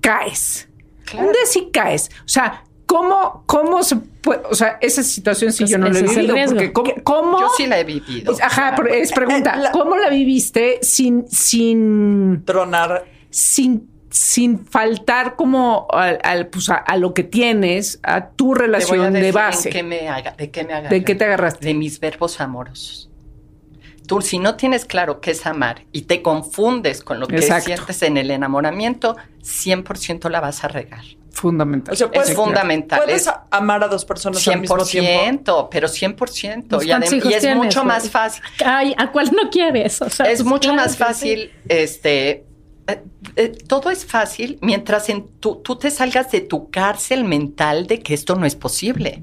caes. 0.00 0.68
Claro. 1.04 1.26
Un 1.26 1.32
día 1.32 1.42
sí 1.46 1.70
caes. 1.72 2.10
O 2.24 2.28
sea, 2.28 2.62
¿cómo, 2.90 3.44
cómo 3.46 3.84
se 3.84 3.94
puede? 3.96 4.42
O 4.50 4.54
sea, 4.56 4.78
esa 4.80 5.04
situación 5.04 5.52
sí 5.52 5.58
Pues 5.62 5.70
yo 5.70 5.78
no 5.78 5.88
la 5.88 5.98
he 6.00 6.02
vivido. 6.02 6.34
Porque 6.72 6.72
¿cómo, 6.72 6.92
cómo- 7.04 7.40
Yo 7.40 7.48
sí 7.56 7.66
la 7.68 7.78
he 7.78 7.84
vivido. 7.84 8.32
es- 8.32 8.42
Ajá, 8.42 8.74
pero 8.76 8.88
es 8.88 9.12
pregunta. 9.12 9.70
¿Cómo 9.72 9.96
la 9.96 10.08
viviste 10.10 10.80
sin, 10.82 11.28
sin, 11.28 12.42
Tronar. 12.44 13.04
sin, 13.30 13.88
sin 14.10 14.58
faltar 14.66 15.36
como 15.36 15.86
al, 15.92 16.18
al, 16.24 16.48
pues 16.48 16.68
a, 16.68 16.74
a 16.74 16.96
lo 16.96 17.14
que 17.14 17.22
tienes, 17.22 18.00
a 18.02 18.30
tu 18.30 18.54
Te 18.54 18.58
voy 18.58 18.58
a 18.58 18.66
relación 18.66 19.12
de 19.12 19.30
base? 19.30 19.68
en 19.68 19.72
qué 19.72 19.82
me 19.84 20.08
haga- 20.08 20.34
¿De 20.36 20.50
qué 20.50 20.64
me 20.64 20.72
agarré. 20.74 20.98
¿De 20.98 21.04
qué 21.04 21.14
te 21.14 21.24
agarraste? 21.26 21.64
De 21.68 21.74
mis 21.74 22.00
verbos 22.00 22.40
amorosos. 22.40 23.06
Tú, 24.08 24.20
si 24.20 24.40
no 24.40 24.56
tienes 24.56 24.84
claro 24.84 25.20
qué 25.20 25.30
es 25.30 25.46
amar 25.46 25.84
y 25.92 26.02
te 26.02 26.20
confundes 26.22 27.04
con 27.04 27.20
lo 27.20 27.28
que 27.28 27.36
Exacto. 27.36 27.66
sientes 27.66 28.02
en 28.02 28.16
el 28.16 28.32
enamoramiento, 28.32 29.16
100% 29.44 30.28
la 30.28 30.40
vas 30.40 30.64
a 30.64 30.68
regar. 30.68 31.04
Fundamental. 31.32 31.92
O 31.94 31.96
sea, 31.96 32.10
puedes, 32.10 32.30
Es 32.30 32.36
fundamental. 32.36 33.00
Puedes 33.04 33.30
amar 33.50 33.82
a 33.84 33.88
dos 33.88 34.04
personas 34.04 34.46
al 34.48 34.60
mismo 34.60 34.76
tiempo. 34.84 35.46
100%, 35.52 35.68
pero 35.70 35.88
100%. 35.88 36.16
Pues, 36.16 36.84
Y, 36.84 36.88
¿cuántos 36.88 37.10
adem- 37.12 37.16
hijos 37.16 37.30
y 37.30 37.34
es 37.34 37.40
tienes, 37.40 37.56
mucho 37.58 37.84
más 37.84 38.10
fácil. 38.10 38.42
Ay, 38.64 38.94
¿a 38.98 39.10
cuál 39.12 39.30
no 39.32 39.48
quieres? 39.50 40.02
O 40.02 40.10
sea, 40.10 40.26
es 40.26 40.38
pues, 40.40 40.48
mucho 40.48 40.70
claro 40.70 40.82
más 40.82 40.92
sí. 40.92 40.98
fácil, 40.98 41.50
este, 41.68 42.44
eh, 42.88 43.02
eh, 43.36 43.48
todo 43.68 43.90
es 43.90 44.04
fácil 44.04 44.58
mientras 44.60 45.08
en 45.08 45.28
tu- 45.38 45.56
tú 45.56 45.76
te 45.76 45.90
salgas 45.90 46.30
de 46.32 46.40
tu 46.40 46.70
cárcel 46.70 47.24
mental 47.24 47.86
de 47.86 48.00
que 48.00 48.14
esto 48.14 48.34
no 48.34 48.44
es 48.46 48.56
posible, 48.56 49.20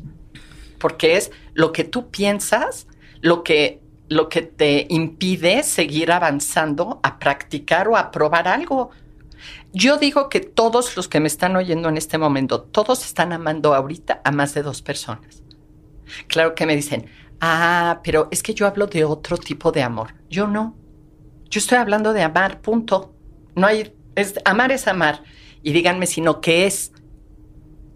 porque 0.79 1.17
es 1.17 1.31
lo 1.53 1.71
que 1.73 1.83
tú 1.83 2.09
piensas, 2.09 2.87
lo 3.21 3.43
que, 3.43 3.81
lo 4.09 4.29
que 4.29 4.43
te 4.43 4.85
impide 4.89 5.63
seguir 5.63 6.11
avanzando 6.13 6.99
a 7.03 7.19
practicar 7.19 7.87
o 7.89 7.97
a 7.97 8.11
probar 8.11 8.47
algo. 8.47 8.91
Yo 9.73 9.97
digo 9.97 10.29
que 10.29 10.39
todos 10.39 10.95
los 10.95 11.07
que 11.07 11.19
me 11.19 11.27
están 11.27 11.55
oyendo 11.55 11.89
en 11.89 11.97
este 11.97 12.17
momento, 12.17 12.61
todos 12.61 13.05
están 13.05 13.33
amando 13.33 13.73
ahorita 13.73 14.21
a 14.23 14.31
más 14.31 14.53
de 14.53 14.63
dos 14.63 14.81
personas. 14.81 15.43
Claro 16.27 16.55
que 16.55 16.65
me 16.65 16.75
dicen, 16.75 17.07
ah, 17.41 18.01
pero 18.03 18.27
es 18.31 18.43
que 18.43 18.53
yo 18.53 18.67
hablo 18.67 18.87
de 18.87 19.03
otro 19.03 19.37
tipo 19.37 19.71
de 19.71 19.83
amor. 19.83 20.15
Yo 20.29 20.47
no. 20.47 20.75
Yo 21.49 21.59
estoy 21.59 21.77
hablando 21.77 22.13
de 22.13 22.23
amar, 22.23 22.61
punto. 22.61 23.13
No 23.55 23.67
hay, 23.67 23.93
es, 24.15 24.35
amar 24.45 24.71
es 24.71 24.87
amar. 24.87 25.23
Y 25.63 25.73
díganme 25.73 26.05
si 26.05 26.21
no, 26.21 26.41
¿qué 26.41 26.65
es? 26.65 26.91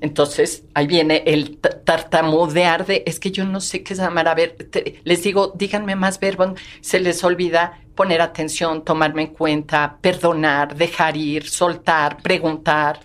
Entonces, 0.02 0.66
ahí 0.74 0.88
viene 0.88 1.24
el 1.28 1.60
tartamudear 1.60 2.88
de, 2.88 3.04
es 3.06 3.20
que 3.20 3.32
yo 3.32 3.45
no 3.45 3.62
sé 3.62 3.84
qué 3.84 3.93
es 3.93 3.99
amar. 3.99 4.28
A 4.28 4.34
ver, 4.34 4.58
les 5.04 5.24
digo, 5.24 5.54
díganme 5.56 5.95
más 5.95 6.20
verbos. 6.20 6.60
Se 6.82 6.99
les 6.99 7.24
olvida 7.24 7.80
poner 7.96 8.22
atención, 8.22 8.84
tomarme 8.84 9.24
en 9.24 9.34
cuenta, 9.34 9.98
perdonar, 10.02 10.76
dejar 10.76 11.18
ir, 11.18 11.48
soltar, 11.48 12.18
preguntar. 12.22 13.00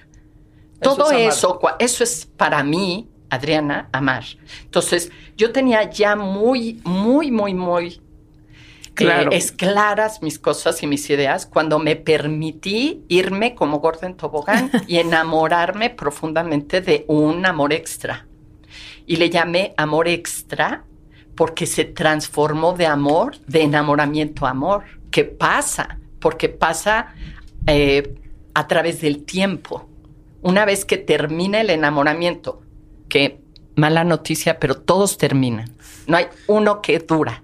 Eso 0.80 0.96
Todo 0.96 1.10
es 1.12 1.36
eso, 1.36 1.60
eso 1.78 2.04
es 2.04 2.26
para 2.36 2.62
mí, 2.62 3.08
Adriana, 3.30 3.88
amar. 3.92 4.24
Entonces, 4.62 5.10
yo 5.36 5.52
tenía 5.52 5.90
ya 5.90 6.16
muy, 6.16 6.80
muy, 6.84 7.30
muy, 7.30 7.54
muy 7.54 8.00
Claro. 8.96 9.30
eh, 9.30 9.36
es 9.36 9.52
claras 9.52 10.22
mis 10.22 10.38
cosas 10.38 10.82
y 10.82 10.86
mis 10.86 11.08
ideas 11.10 11.44
cuando 11.44 11.78
me 11.78 11.96
permití 11.96 13.04
irme 13.08 13.54
como 13.54 13.78
gordo 13.78 14.06
en 14.06 14.16
tobogán 14.16 14.70
y 14.88 14.96
enamorarme 14.96 15.90
profundamente 15.90 16.80
de 16.80 17.04
un 17.06 17.44
amor 17.44 17.72
extra. 17.74 18.26
Y 19.06 19.16
le 19.16 19.28
llamé 19.30 19.74
amor 19.76 20.08
extra 20.08 20.84
porque 21.36 21.66
se 21.66 21.84
transformó 21.84 22.72
de 22.72 22.86
amor, 22.86 23.36
de 23.46 23.62
enamoramiento 23.62 24.46
a 24.46 24.50
amor. 24.50 24.84
¿Qué 25.10 25.24
pasa? 25.24 25.98
Porque 26.18 26.48
pasa 26.48 27.14
eh, 27.66 28.14
a 28.54 28.66
través 28.66 29.00
del 29.00 29.24
tiempo. 29.24 29.88
Una 30.42 30.64
vez 30.64 30.84
que 30.84 30.96
termina 30.96 31.60
el 31.60 31.70
enamoramiento, 31.70 32.62
que 33.08 33.40
mala 33.74 34.04
noticia, 34.04 34.58
pero 34.58 34.76
todos 34.76 35.18
terminan. 35.18 35.70
No 36.06 36.16
hay 36.16 36.26
uno 36.46 36.80
que 36.80 36.98
dura. 36.98 37.42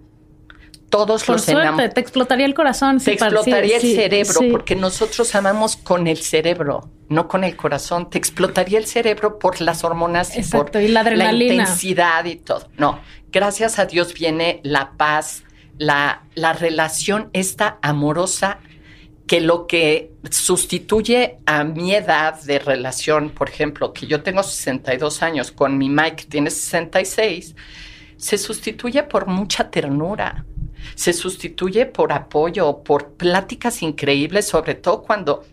Todos 0.93 1.25
Por 1.25 1.37
los 1.37 1.45
suerte, 1.47 1.89
te 1.89 2.01
explotaría 2.03 2.45
el 2.45 2.53
corazón. 2.53 2.99
te 2.99 3.15
explotaría 3.15 3.81
sí, 3.81 3.93
el 3.93 3.97
cerebro, 3.97 4.35
sí. 4.35 4.49
porque 4.51 4.77
nosotros 4.77 5.35
amamos 5.35 5.77
con 5.79 6.07
el 6.07 6.19
cerebro, 6.19 6.91
no 7.09 7.29
con 7.29 7.45
el 7.45 7.57
corazón. 7.57 8.11
Te 8.11 8.19
explotaría 8.19 8.79
el 8.79 8.85
cerebro 8.85 9.39
por 9.39 9.63
las 9.63 9.85
hormonas 9.85 10.37
y 10.37 10.43
por 10.43 10.71
y 10.77 10.89
la 10.89 11.33
intensidad 11.33 12.27
y 12.27 12.37
todo. 12.37 12.69
No, 12.77 13.01
gracias 13.31 13.79
a 13.79 13.87
Dios 13.87 14.13
viene 14.13 14.61
la 14.65 14.93
paz, 14.99 15.45
la, 15.79 16.25
la 16.35 16.53
relación 16.53 17.31
esta 17.33 17.79
amorosa 17.81 18.59
que 19.27 19.41
lo 19.41 19.67
que 19.67 20.13
sustituye 20.31 21.39
a 21.47 21.65
mi 21.65 21.95
edad 21.95 22.39
de 22.43 22.59
relación, 22.59 23.31
por 23.31 23.49
ejemplo, 23.49 23.95
que 23.95 24.07
yo 24.07 24.23
tengo 24.23 24.43
62 24.43 25.23
años, 25.23 25.53
con 25.53 25.79
mi 25.79 25.89
Mike 25.89 26.17
que 26.17 26.25
tiene 26.27 26.51
66, 26.51 27.57
se 28.19 28.37
sustituye 28.37 29.03
por 29.05 29.27
mucha 29.27 29.71
ternura, 29.71 30.45
se 30.95 31.13
sustituye 31.13 31.87
por 31.87 32.13
apoyo, 32.13 32.83
por 32.83 33.13
pláticas 33.13 33.83
increíbles, 33.83 34.47
sobre 34.47 34.75
todo 34.75 35.03
cuando, 35.03 35.45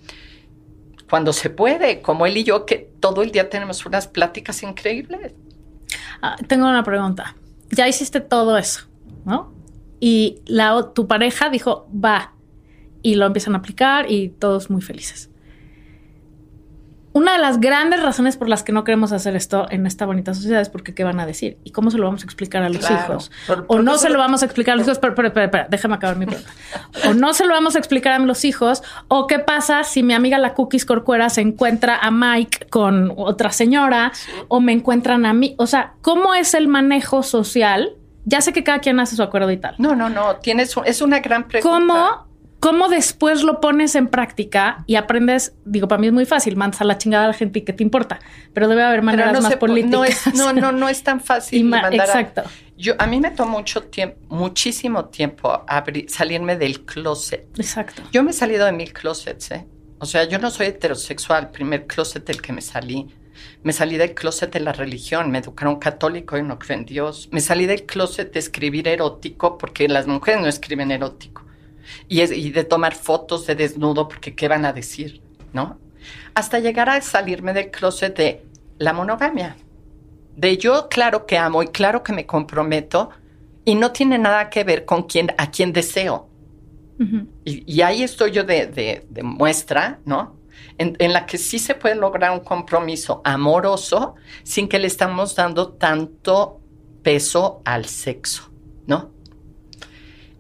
cuando 1.10 1.34
se 1.34 1.50
puede, 1.50 2.02
como 2.02 2.26
él 2.26 2.38
y 2.38 2.44
yo, 2.44 2.66
que 2.66 2.92
todo 3.00 3.22
el 3.22 3.32
día 3.32 3.50
tenemos 3.50 3.86
unas 3.86 4.08
pláticas 4.08 4.64
increíbles. 4.64 5.34
Ah, 6.22 6.36
tengo 6.48 6.68
una 6.68 6.84
pregunta. 6.84 7.36
Ya 7.72 7.88
hiciste 7.88 8.20
todo 8.20 8.58
eso, 8.58 8.88
¿no? 9.26 9.54
Y 10.00 10.42
tu 10.96 11.08
pareja 11.08 11.50
dijo, 11.50 11.88
va, 11.94 12.34
y 13.02 13.16
lo 13.16 13.26
empiezan 13.26 13.56
a 13.56 13.60
aplicar 13.60 14.10
y 14.10 14.30
todos 14.30 14.70
muy 14.70 14.82
felices. 14.82 15.30
Una 17.12 17.34
de 17.34 17.40
las 17.40 17.60
grandes 17.60 18.04
razones 18.04 18.38
por 18.38 18.48
las 18.50 18.62
que 18.64 18.72
no 18.72 18.84
queremos 18.84 19.12
hacer 19.12 19.36
esto 19.36 19.66
en 19.72 19.88
esta 19.88 20.06
bonita 20.06 20.34
sociedad 20.34 20.62
es 20.62 20.70
porque 20.70 20.94
qué 20.94 21.04
van 21.04 21.20
a 21.20 21.26
decir 21.26 21.58
y 21.64 21.72
cómo 21.72 21.90
se 21.92 21.98
lo 21.98 22.06
vamos 22.06 22.22
a 22.22 22.26
explicar 22.26 22.62
a 22.62 22.70
los 22.70 22.86
Claro. 22.86 23.14
hijos. 23.14 23.32
Por- 23.48 23.66
o 23.68 23.82
no 23.82 23.98
se 23.98 24.10
lo- 24.10 24.20
vamos 24.20 24.44
a 24.44 24.46
explicar 24.46 24.74
a 24.74 24.76
los 24.78 24.86
hijos, 24.86 25.00
pero, 25.00 25.16
pero, 25.16 25.34
pero, 25.34 25.50
pero, 25.50 25.66
déjame 25.70 25.96
acabar 25.96 26.18
mi 26.18 26.26
pregunta. 26.28 26.52
O 27.08 27.14
no 27.16 27.34
se 27.34 27.46
lo 27.48 27.54
vamos 27.54 27.76
a 27.76 27.80
explicar 27.80 28.14
a 28.14 28.20
los 28.20 28.46
hijos, 28.46 28.84
o 29.08 29.26
qué 29.28 29.40
pasa 29.40 29.84
si 29.84 30.04
mi 30.04 30.14
amiga 30.14 30.38
la 30.38 30.54
Cookies 30.54 30.86
Corcuera 30.86 31.30
se 31.30 31.42
encuentra 31.42 31.98
a 31.98 32.12
Mike 32.12 32.68
con 32.70 33.12
otra 33.18 33.52
señora, 33.52 34.12
o 34.48 34.60
me 34.62 34.72
encuentran 34.74 35.26
a 35.26 35.34
mí. 35.34 35.56
O 35.58 35.66
sea, 35.68 35.94
¿cómo 36.02 36.36
es 36.36 36.54
el 36.54 36.68
manejo 36.68 37.24
social? 37.24 37.94
Ya 38.26 38.42
sé 38.42 38.54
que 38.54 38.64
cada 38.64 38.80
quien 38.80 39.00
hace 39.00 39.16
su 39.16 39.24
acuerdo 39.24 39.50
y 39.50 39.58
tal. 39.58 39.74
No, 39.80 39.96
no, 39.96 40.10
no, 40.10 40.36
tienes, 40.36 40.76
es 40.86 41.02
una 41.02 41.20
gran 41.20 41.48
pregunta. 41.48 41.70
¿Cómo, 41.80 42.28
¿Cómo 42.60 42.90
después 42.90 43.44
lo 43.44 43.62
pones 43.62 43.96
en 43.96 44.08
práctica 44.08 44.84
y 44.86 44.96
aprendes? 44.96 45.54
Digo, 45.64 45.88
para 45.88 46.00
mí 46.02 46.08
es 46.08 46.14
muy 46.14 46.26
fácil, 46.26 46.58
mandas 46.58 46.82
a 46.82 46.84
la 46.84 46.98
chingada 46.98 47.26
a 47.26 47.28
la 47.30 47.34
gente 47.34 47.60
y 47.60 47.62
qué 47.62 47.72
te 47.72 47.84
importa, 47.84 48.20
pero 48.54 48.68
debe 48.68 48.84
haber 48.84 49.02
maneras 49.02 49.32
no 49.34 49.42
más 49.42 49.52
se 49.52 49.58
políticas. 49.58 49.92
No, 49.94 50.04
es, 50.04 50.34
no, 50.36 50.52
no, 50.54 50.72
no 50.74 50.90
es 50.90 51.02
tan 51.04 51.22
fácil. 51.22 51.64
Ma- 51.64 51.82
mandar 51.84 52.02
a- 52.02 52.04
exacto. 52.06 52.44
yo, 52.78 52.96
a 53.00 53.08
mí 53.08 53.20
me 53.22 53.32
tomó 53.32 53.60
mucho 53.60 53.84
tiempo, 53.84 54.18
muchísimo 54.36 55.06
tiempo 55.06 55.64
abrir- 55.68 56.10
salirme 56.10 56.58
del 56.58 56.84
closet. 56.86 57.48
Exacto. 57.58 58.02
Yo 58.12 58.24
me 58.24 58.32
he 58.32 58.34
salido 58.34 58.66
de 58.66 58.74
mil 58.74 58.92
closets, 58.92 59.52
¿eh? 59.52 59.66
O 60.00 60.06
sea, 60.06 60.26
yo 60.26 60.38
no 60.40 60.50
soy 60.52 60.68
heterosexual, 60.68 61.52
primer 61.52 61.88
closet 61.88 62.26
del 62.26 62.42
que 62.42 62.52
me 62.52 62.62
salí. 62.62 63.08
Me 63.64 63.72
salí 63.72 63.96
del 63.98 64.14
closet 64.14 64.52
de 64.52 64.60
la 64.60 64.74
religión, 64.74 65.32
me 65.32 65.38
educaron 65.38 65.78
católico 65.80 66.38
y 66.38 66.44
no 66.44 66.60
creo 66.60 66.78
en 66.78 66.86
Dios. 66.86 67.30
Me 67.32 67.40
salí 67.40 67.66
del 67.68 67.86
closet 67.86 68.34
de 68.34 68.40
escribir 68.40 68.88
erótico 68.90 69.58
porque 69.58 69.88
las 69.88 70.08
mujeres 70.08 70.42
no 70.42 70.48
escriben 70.48 70.92
erótico. 70.92 71.46
Y, 72.08 72.22
es- 72.22 72.32
y 72.32 72.52
de 72.52 72.64
tomar 72.64 72.96
fotos 72.96 73.46
de 73.48 73.56
desnudo 73.56 74.08
porque 74.08 74.36
qué 74.36 74.48
van 74.48 74.66
a 74.66 74.74
decir, 74.74 75.22
¿no? 75.54 75.80
Hasta 76.34 76.60
llegar 76.60 76.90
a 76.90 77.02
salirme 77.02 77.54
del 77.54 77.72
closet 77.72 78.16
de 78.18 78.46
la 78.78 78.94
monogamia. 78.94 79.56
De 80.36 80.58
yo, 80.58 80.88
claro 80.90 81.26
que 81.26 81.38
amo 81.38 81.64
y 81.64 81.68
claro 81.68 82.04
que 82.04 82.14
me 82.14 82.26
comprometo 82.26 83.10
y 83.66 83.76
no 83.76 83.92
tiene 83.92 84.18
nada 84.18 84.50
que 84.50 84.64
ver 84.64 84.86
con 84.86 85.04
quién, 85.04 85.32
a 85.38 85.52
quién 85.52 85.74
deseo. 85.74 86.30
Y, 87.46 87.64
y 87.72 87.82
ahí 87.82 88.04
estoy 88.04 88.32
yo 88.32 88.44
de, 88.44 88.68
de- 88.68 89.06
de 89.10 89.24
muestra, 89.24 90.00
¿no? 90.06 90.38
En, 90.78 90.96
en 91.00 91.14
la 91.14 91.26
que 91.26 91.38
sí 91.38 91.60
se 91.60 91.76
puede 91.76 91.96
lograr 91.96 92.32
un 92.32 92.40
compromiso 92.42 93.22
amoroso 93.26 94.16
sin 94.44 94.68
que 94.70 94.80
le 94.80 94.88
estamos 94.88 95.36
dando 95.36 95.74
tanto 95.74 96.62
peso 97.04 97.62
al 97.66 97.86
sexo, 97.86 98.52
¿no? 98.88 99.12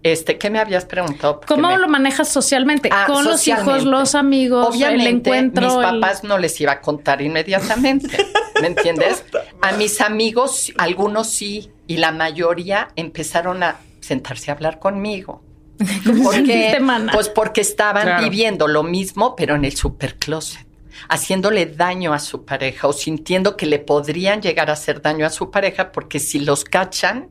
Este, 0.01 0.37
¿qué 0.37 0.49
me 0.49 0.59
habías 0.59 0.85
preguntado? 0.85 1.41
Porque 1.41 1.53
¿Cómo 1.55 1.67
me- 1.67 1.77
lo 1.77 1.87
manejas 1.89 2.29
socialmente? 2.29 2.89
Ah, 2.91 3.03
Con 3.05 3.25
los 3.25 3.45
hijos, 3.47 3.83
los 3.83 4.15
amigos, 4.15 4.67
Obviamente, 4.73 5.29
el 5.29 5.35
encuentro. 5.37 5.65
mis 5.65 5.73
el- 5.75 5.81
papás 5.81 6.23
no 6.23 6.37
les 6.37 6.59
iba 6.61 6.71
a 6.73 6.79
contar 6.81 7.21
inmediatamente, 7.21 8.25
¿me 8.61 8.67
entiendes? 8.67 9.23
A 9.61 9.73
mis 9.73 9.99
amigos, 9.99 10.71
algunos 10.77 11.29
sí, 11.29 11.69
y 11.85 11.97
la 11.97 12.13
mayoría 12.13 12.87
empezaron 12.95 13.61
a 13.61 13.75
sentarse 13.99 14.51
a 14.51 14.53
hablar 14.53 14.79
conmigo. 14.79 15.43
¿Cómo 16.05 16.23
¿Por 16.23 16.43
qué? 16.45 16.81
Pues 17.11 17.27
porque 17.27 17.59
estaban 17.61 18.03
Claro. 18.03 18.23
viviendo 18.23 18.67
lo 18.69 18.83
mismo, 18.83 19.35
pero 19.35 19.55
en 19.55 19.65
el 19.65 19.75
supercloset, 19.75 20.65
haciéndole 21.09 21.65
daño 21.65 22.13
a 22.13 22.19
su 22.19 22.45
pareja 22.45 22.87
o 22.87 22.93
sintiendo 22.93 23.57
que 23.57 23.65
le 23.65 23.79
podrían 23.79 24.41
llegar 24.41 24.69
a 24.69 24.73
hacer 24.73 25.01
daño 25.01 25.25
a 25.25 25.29
su 25.29 25.51
pareja, 25.51 25.91
porque 25.91 26.19
si 26.19 26.39
los 26.39 26.63
cachan, 26.63 27.27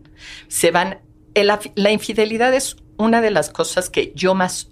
se 0.48 0.70
van. 0.70 0.98
La 1.34 1.90
infidelidad 1.90 2.52
es 2.54 2.76
una 2.96 3.20
de 3.20 3.30
las 3.30 3.50
cosas 3.50 3.90
que 3.90 4.12
yo 4.14 4.34
más 4.34 4.68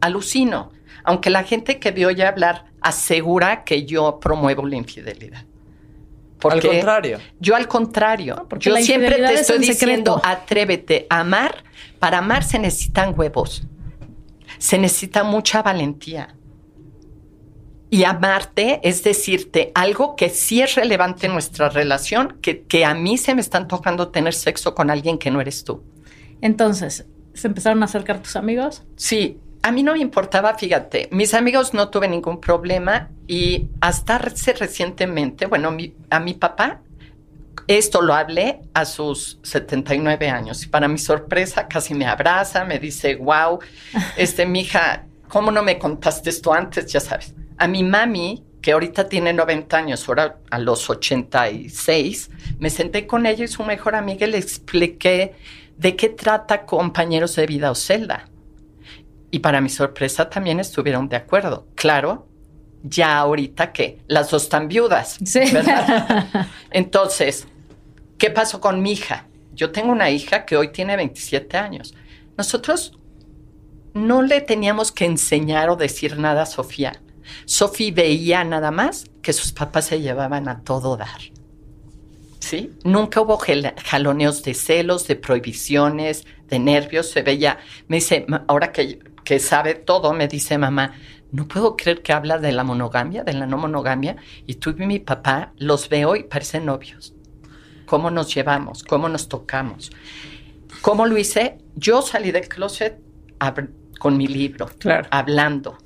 alucino, 0.00 0.72
aunque 1.04 1.30
la 1.30 1.42
gente 1.42 1.78
que 1.78 1.92
me 1.92 2.06
oye 2.06 2.26
hablar 2.26 2.66
asegura 2.80 3.64
que 3.64 3.84
yo 3.84 4.20
promuevo 4.20 4.66
la 4.66 4.76
infidelidad. 4.76 5.44
Al 6.42 6.60
contrario. 6.60 7.18
Yo 7.40 7.56
al 7.56 7.66
contrario. 7.66 8.46
porque 8.48 8.68
yo 8.68 8.76
siempre 8.76 9.16
te 9.16 9.34
es 9.34 9.40
estoy 9.40 9.56
en 9.56 9.62
diciendo, 9.62 10.14
secreto. 10.16 10.20
atrévete 10.24 11.06
a 11.10 11.20
amar. 11.20 11.64
Para 11.98 12.18
amar 12.18 12.44
se 12.44 12.58
necesitan 12.58 13.18
huevos. 13.18 13.64
Se 14.58 14.78
necesita 14.78 15.24
mucha 15.24 15.62
valentía. 15.62 16.34
Y 17.88 18.04
amarte 18.04 18.80
es 18.82 19.04
decirte 19.04 19.70
algo 19.74 20.16
que 20.16 20.28
sí 20.28 20.60
es 20.60 20.74
relevante 20.74 21.26
en 21.26 21.32
nuestra 21.32 21.68
relación, 21.68 22.38
que, 22.42 22.62
que 22.62 22.84
a 22.84 22.94
mí 22.94 23.16
se 23.16 23.34
me 23.34 23.40
están 23.40 23.68
tocando 23.68 24.08
tener 24.08 24.34
sexo 24.34 24.74
con 24.74 24.90
alguien 24.90 25.18
que 25.18 25.30
no 25.30 25.40
eres 25.40 25.62
tú. 25.64 25.82
Entonces, 26.40 27.06
¿se 27.34 27.46
empezaron 27.46 27.82
a 27.82 27.86
acercar 27.86 28.20
tus 28.22 28.36
amigos? 28.36 28.82
Sí, 28.96 29.38
a 29.62 29.70
mí 29.72 29.82
no 29.82 29.92
me 29.92 30.00
importaba, 30.00 30.54
fíjate, 30.54 31.08
mis 31.12 31.32
amigos 31.34 31.74
no 31.74 31.88
tuve 31.88 32.08
ningún 32.08 32.40
problema 32.40 33.08
y 33.26 33.68
hasta 33.80 34.16
hace 34.16 34.52
recientemente, 34.52 35.46
bueno, 35.46 35.70
mi- 35.70 35.94
a 36.10 36.20
mi 36.20 36.34
papá, 36.34 36.82
esto 37.66 38.00
lo 38.00 38.14
hablé 38.14 38.60
a 38.74 38.84
sus 38.84 39.38
79 39.42 40.28
años 40.28 40.62
y 40.64 40.68
para 40.68 40.86
mi 40.88 40.98
sorpresa 40.98 41.66
casi 41.68 41.94
me 41.94 42.06
abraza, 42.06 42.64
me 42.64 42.78
dice, 42.78 43.16
wow, 43.16 43.58
este, 44.14 44.46
mija, 44.46 45.04
¿cómo 45.28 45.50
no 45.50 45.62
me 45.62 45.78
contaste 45.78 46.30
esto 46.30 46.52
antes? 46.52 46.92
Ya 46.92 47.00
sabes. 47.00 47.34
A 47.58 47.66
mi 47.68 47.82
mami, 47.82 48.44
que 48.60 48.72
ahorita 48.72 49.08
tiene 49.08 49.32
90 49.32 49.76
años, 49.76 50.08
ahora 50.08 50.38
a 50.50 50.58
los 50.58 50.88
86, 50.90 52.30
me 52.58 52.70
senté 52.70 53.06
con 53.06 53.26
ella 53.26 53.44
y 53.44 53.48
su 53.48 53.62
mejor 53.64 53.94
amiga 53.94 54.26
y 54.26 54.30
le 54.30 54.38
expliqué 54.38 55.34
de 55.76 55.96
qué 55.96 56.08
trata 56.08 56.66
Compañeros 56.66 57.36
de 57.36 57.46
Vida 57.46 57.70
o 57.70 57.74
Celda. 57.74 58.28
Y 59.30 59.40
para 59.40 59.60
mi 59.60 59.68
sorpresa 59.68 60.28
también 60.30 60.60
estuvieron 60.60 61.08
de 61.08 61.16
acuerdo. 61.16 61.66
Claro, 61.74 62.26
ya 62.82 63.18
ahorita 63.18 63.72
que 63.72 63.98
las 64.06 64.30
dos 64.30 64.44
están 64.44 64.68
viudas, 64.68 65.18
Sí. 65.24 65.40
¿verdad? 65.52 66.48
Entonces, 66.70 67.46
¿qué 68.18 68.30
pasó 68.30 68.60
con 68.60 68.82
mi 68.82 68.92
hija? 68.92 69.26
Yo 69.54 69.70
tengo 69.72 69.92
una 69.92 70.10
hija 70.10 70.44
que 70.44 70.56
hoy 70.56 70.68
tiene 70.72 70.96
27 70.96 71.56
años. 71.56 71.94
Nosotros 72.36 72.98
no 73.94 74.22
le 74.22 74.40
teníamos 74.42 74.92
que 74.92 75.06
enseñar 75.06 75.70
o 75.70 75.76
decir 75.76 76.18
nada 76.18 76.42
a 76.42 76.46
Sofía. 76.46 77.00
Sofía 77.44 77.92
veía 77.94 78.44
nada 78.44 78.70
más 78.70 79.06
que 79.22 79.32
sus 79.32 79.52
papás 79.52 79.86
se 79.86 80.00
llevaban 80.00 80.48
a 80.48 80.60
todo 80.62 80.96
dar. 80.96 81.20
¿Sí? 82.40 82.72
Nunca 82.84 83.20
hubo 83.20 83.38
jaloneos 83.38 84.42
de 84.44 84.54
celos, 84.54 85.08
de 85.08 85.16
prohibiciones, 85.16 86.24
de 86.48 86.58
nervios. 86.58 87.10
Se 87.10 87.22
veía, 87.22 87.58
me 87.88 87.96
dice, 87.96 88.24
"Ma- 88.28 88.44
ahora 88.46 88.70
que, 88.72 89.00
que 89.24 89.40
sabe 89.40 89.74
todo, 89.74 90.12
me 90.12 90.28
dice 90.28 90.56
mamá, 90.56 90.92
no 91.32 91.48
puedo 91.48 91.76
creer 91.76 92.02
que 92.02 92.12
habla 92.12 92.38
de 92.38 92.52
la 92.52 92.62
monogamia, 92.62 93.24
de 93.24 93.32
la 93.32 93.46
no 93.46 93.58
monogamia. 93.58 94.16
Y 94.46 94.54
tú 94.54 94.70
y 94.78 94.86
mi 94.86 95.00
papá 95.00 95.52
los 95.58 95.88
veo 95.88 96.14
y 96.14 96.22
parecen 96.22 96.66
novios. 96.66 97.14
¿Cómo 97.86 98.10
nos 98.10 98.32
llevamos? 98.32 98.84
¿Cómo 98.84 99.08
nos 99.08 99.28
tocamos? 99.28 99.90
¿Cómo 100.82 101.06
lo 101.06 101.16
hice? 101.18 101.58
Yo 101.74 102.02
salí 102.02 102.30
del 102.30 102.48
closet 102.48 103.00
con 103.98 104.16
mi 104.16 104.28
libro, 104.28 104.66
Claro. 104.78 105.08
hablando. 105.10 105.78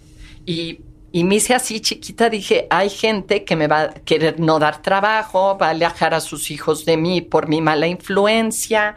Y, 0.44 0.80
y 1.12 1.24
me 1.24 1.36
hice 1.36 1.54
así 1.54 1.80
chiquita, 1.80 2.30
dije, 2.30 2.66
hay 2.70 2.88
gente 2.88 3.44
que 3.44 3.56
me 3.56 3.66
va 3.66 3.80
a 3.82 3.94
querer 3.94 4.38
no 4.38 4.58
dar 4.58 4.80
trabajo, 4.80 5.58
va 5.58 5.68
a 5.68 5.70
alejar 5.70 6.14
a 6.14 6.20
sus 6.20 6.50
hijos 6.50 6.84
de 6.84 6.96
mí 6.96 7.20
por 7.20 7.48
mi 7.48 7.60
mala 7.60 7.88
influencia. 7.88 8.96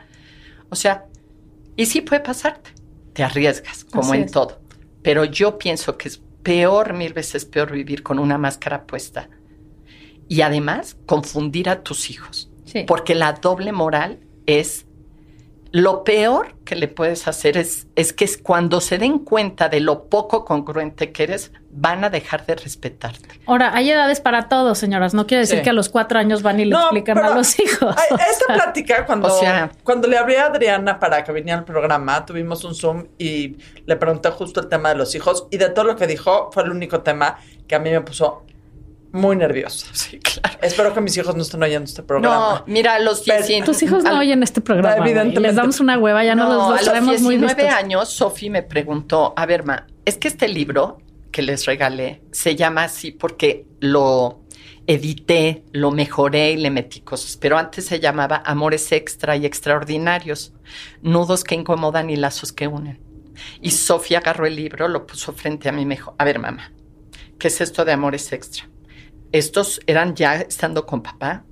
O 0.69 0.75
sea, 0.75 1.05
y 1.75 1.87
sí 1.87 2.01
puede 2.01 2.21
pasarte, 2.21 2.71
te 3.13 3.23
arriesgas, 3.23 3.83
como 3.85 4.11
Así 4.11 4.17
en 4.17 4.23
es. 4.25 4.31
todo. 4.31 4.59
Pero 5.01 5.25
yo 5.25 5.57
pienso 5.57 5.97
que 5.97 6.07
es 6.07 6.21
peor, 6.43 6.93
mil 6.93 7.13
veces 7.13 7.45
peor 7.45 7.71
vivir 7.71 8.03
con 8.03 8.19
una 8.19 8.37
máscara 8.37 8.85
puesta. 8.85 9.29
Y 10.27 10.41
además, 10.41 10.97
confundir 11.07 11.67
a 11.67 11.81
tus 11.81 12.11
hijos. 12.11 12.51
Sí. 12.65 12.83
Porque 12.87 13.15
la 13.15 13.33
doble 13.33 13.71
moral 13.71 14.19
es 14.45 14.85
lo 15.75 16.03
peor 16.03 16.53
que 16.65 16.75
le 16.75 16.87
puedes 16.87 17.27
hacer 17.27 17.57
es, 17.57 17.87
es 17.95 18.13
que 18.13 18.25
es 18.25 18.37
cuando 18.37 18.79
se 18.79 18.99
den 18.99 19.17
cuenta 19.17 19.69
de 19.69 19.79
lo 19.79 20.03
poco 20.05 20.45
congruente 20.45 21.11
que 21.11 21.23
eres, 21.23 21.51
van 21.71 22.03
a 22.03 22.11
dejar 22.11 22.45
de 22.45 22.53
respetarte. 22.55 23.27
Ahora, 23.47 23.71
hay 23.75 23.89
edades 23.89 24.21
para 24.21 24.47
todos, 24.49 24.77
señoras. 24.77 25.15
No 25.15 25.25
quiere 25.25 25.41
decir 25.41 25.57
Sí. 25.57 25.63
que 25.63 25.71
a 25.71 25.73
los 25.73 25.89
cuatro 25.89 26.19
años 26.19 26.43
van 26.43 26.59
y 26.59 26.65
le 26.65 26.71
No, 26.71 26.79
explican 26.81 27.17
a 27.17 27.31
los 27.33 27.59
hijos. 27.59 27.95
Esta 28.29 28.45
plática, 28.53 29.03
cuando, 29.07 29.29
O 29.33 29.39
sea- 29.39 29.71
cuando 29.83 30.07
le 30.07 30.15
abrí 30.19 30.35
a 30.35 30.45
Adriana 30.45 30.99
para 30.99 31.23
que 31.23 31.31
viniera 31.31 31.57
al 31.57 31.65
programa, 31.65 32.23
tuvimos 32.23 32.63
un 32.63 32.75
Zoom 32.75 33.07
y 33.17 33.57
le 33.87 33.95
pregunté 33.95 34.29
justo 34.29 34.59
el 34.59 34.67
tema 34.69 34.89
de 34.89 34.95
los 34.95 35.15
hijos. 35.15 35.47
Y 35.49 35.57
de 35.57 35.69
todo 35.69 35.85
lo 35.85 35.95
que 35.95 36.05
dijo, 36.05 36.51
fue 36.53 36.61
el 36.63 36.69
único 36.69 37.01
tema 37.01 37.39
que 37.67 37.73
a 37.73 37.79
mí 37.79 37.89
me 37.89 38.01
puso 38.01 38.43
muy 39.13 39.35
nerviosa. 39.37 39.87
Sí, 39.93 40.19
claro. 40.19 40.57
Espero 40.61 40.93
que 40.93 40.99
mis 40.99 41.15
hijos 41.15 41.35
no 41.35 41.41
estén 41.43 41.63
oyendo 41.63 41.85
este 41.85 42.03
programa. 42.03 42.35
No, 42.35 42.63
mira, 42.67 42.99
los 42.99 43.21
Pero- 43.21 43.37
19 43.37 43.65
Tus 43.65 43.81
hijos 43.83 44.03
no 44.03 44.09
al- 44.09 44.17
oyen 44.19 44.43
este 44.43 44.59
programa. 44.59 44.97
Evidentemente. 44.97 45.39
Les 45.39 45.55
damos 45.55 45.79
una 45.79 45.97
hueva, 45.97 46.23
ya 46.25 46.35
no, 46.35 46.49
los, 46.51 46.81
los 46.81 46.87
a 46.89 46.95
los 46.95 47.03
muy 47.21 47.35
19 47.37 47.63
listos. 47.63 47.79
años, 47.79 48.09
Sofi 48.09 48.49
me 48.49 48.63
preguntó, 48.63 49.33
a 49.37 49.45
ver, 49.45 49.63
ma, 49.63 49.87
es 50.03 50.17
que 50.17 50.27
este 50.27 50.47
libro 50.49 50.97
que 51.31 51.41
les 51.41 51.65
regalé 51.65 52.21
se 52.31 52.55
llama 52.55 52.83
así 52.83 53.11
porque 53.11 53.65
lo 53.79 54.41
edité, 54.85 55.63
lo 55.71 55.91
mejoré 55.91 56.51
y 56.51 56.57
le 56.57 56.69
metí 56.69 56.99
cosas, 57.01 57.37
pero 57.37 57.57
antes 57.57 57.85
se 57.85 57.99
llamaba 57.99 58.43
Amores 58.45 58.91
Extra 58.91 59.35
y 59.37 59.45
Extraordinarios, 59.45 60.53
nudos 61.01 61.43
que 61.43 61.55
incomodan 61.55 62.09
y 62.09 62.15
lazos 62.17 62.51
que 62.51 62.67
unen. 62.67 62.99
Y 63.61 63.71
Sofía 63.71 64.19
agarró 64.19 64.45
el 64.45 64.55
libro, 64.55 64.87
lo 64.87 65.07
puso 65.07 65.33
frente 65.33 65.69
a 65.69 65.71
mí 65.71 65.83
y 65.83 65.85
me 65.85 65.95
dijo, 65.95 66.13
a 66.17 66.23
ver, 66.25 66.37
mamá, 66.39 66.71
¿qué 67.39 67.47
es 67.47 67.61
esto 67.61 67.85
de 67.85 67.93
Amores 67.93 68.31
Extra? 68.33 68.69
Estos 69.33 69.81
eran 69.87 70.15
ya 70.15 70.35
estando 70.37 70.85
con 70.85 71.03
papá, 71.03 71.45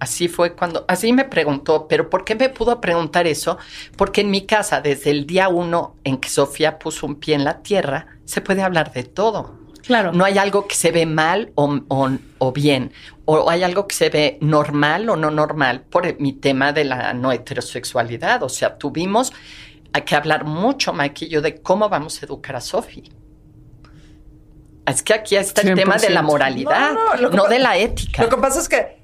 Así 0.00 0.28
fue 0.28 0.54
cuando, 0.54 0.84
así 0.86 1.12
me 1.12 1.24
preguntó, 1.24 1.88
pero 1.88 2.08
¿por 2.08 2.24
qué 2.24 2.36
me 2.36 2.48
pudo 2.50 2.80
preguntar 2.80 3.26
eso? 3.26 3.58
Porque 3.96 4.20
en 4.20 4.30
mi 4.30 4.46
casa, 4.46 4.80
desde 4.80 5.10
el 5.10 5.26
día 5.26 5.48
uno 5.48 5.96
en 6.04 6.18
que 6.18 6.28
Sofía 6.28 6.78
puso 6.78 7.04
un 7.04 7.16
pie 7.16 7.34
en 7.34 7.42
la 7.42 7.62
tierra, 7.62 8.06
se 8.24 8.40
puede 8.40 8.62
hablar 8.62 8.92
de 8.92 9.02
todo. 9.02 9.58
Claro. 9.84 10.12
No 10.12 10.24
hay 10.24 10.38
algo 10.38 10.68
que 10.68 10.76
se 10.76 10.92
ve 10.92 11.04
mal 11.04 11.50
o, 11.56 11.80
o- 11.88 12.10
o 12.38 12.52
bien, 12.52 12.92
o 13.24 13.50
hay 13.50 13.64
algo 13.64 13.88
que 13.88 13.96
se 13.96 14.08
ve 14.08 14.38
normal 14.40 15.08
o 15.08 15.16
no 15.16 15.32
normal 15.32 15.82
por 15.90 16.20
mi 16.20 16.32
tema 16.32 16.72
de 16.72 16.84
la 16.84 17.12
no 17.12 17.32
heterosexualidad. 17.32 18.44
O 18.44 18.48
sea, 18.48 18.78
tuvimos 18.78 19.32
que 20.06 20.14
hablar 20.14 20.44
mucho, 20.44 20.92
Mike 20.92 21.24
y 21.24 21.28
yo, 21.28 21.40
de 21.42 21.60
cómo 21.60 21.88
vamos 21.88 22.22
a 22.22 22.26
educar 22.26 22.54
a 22.54 22.60
Sofía. 22.60 23.02
Es 24.88 25.02
que 25.02 25.14
aquí 25.14 25.36
está 25.36 25.60
el 25.62 25.74
tema 25.74 25.96
de 25.96 26.10
la 26.10 26.22
100%. 26.22 26.24
moralidad, 26.24 26.92
No, 27.20 27.46
de 27.46 27.58
la 27.58 27.76
ética. 27.76 28.22
Lo 28.22 28.28
que 28.28 28.36
pasa 28.36 28.60
es 28.60 28.68
que, 28.68 28.98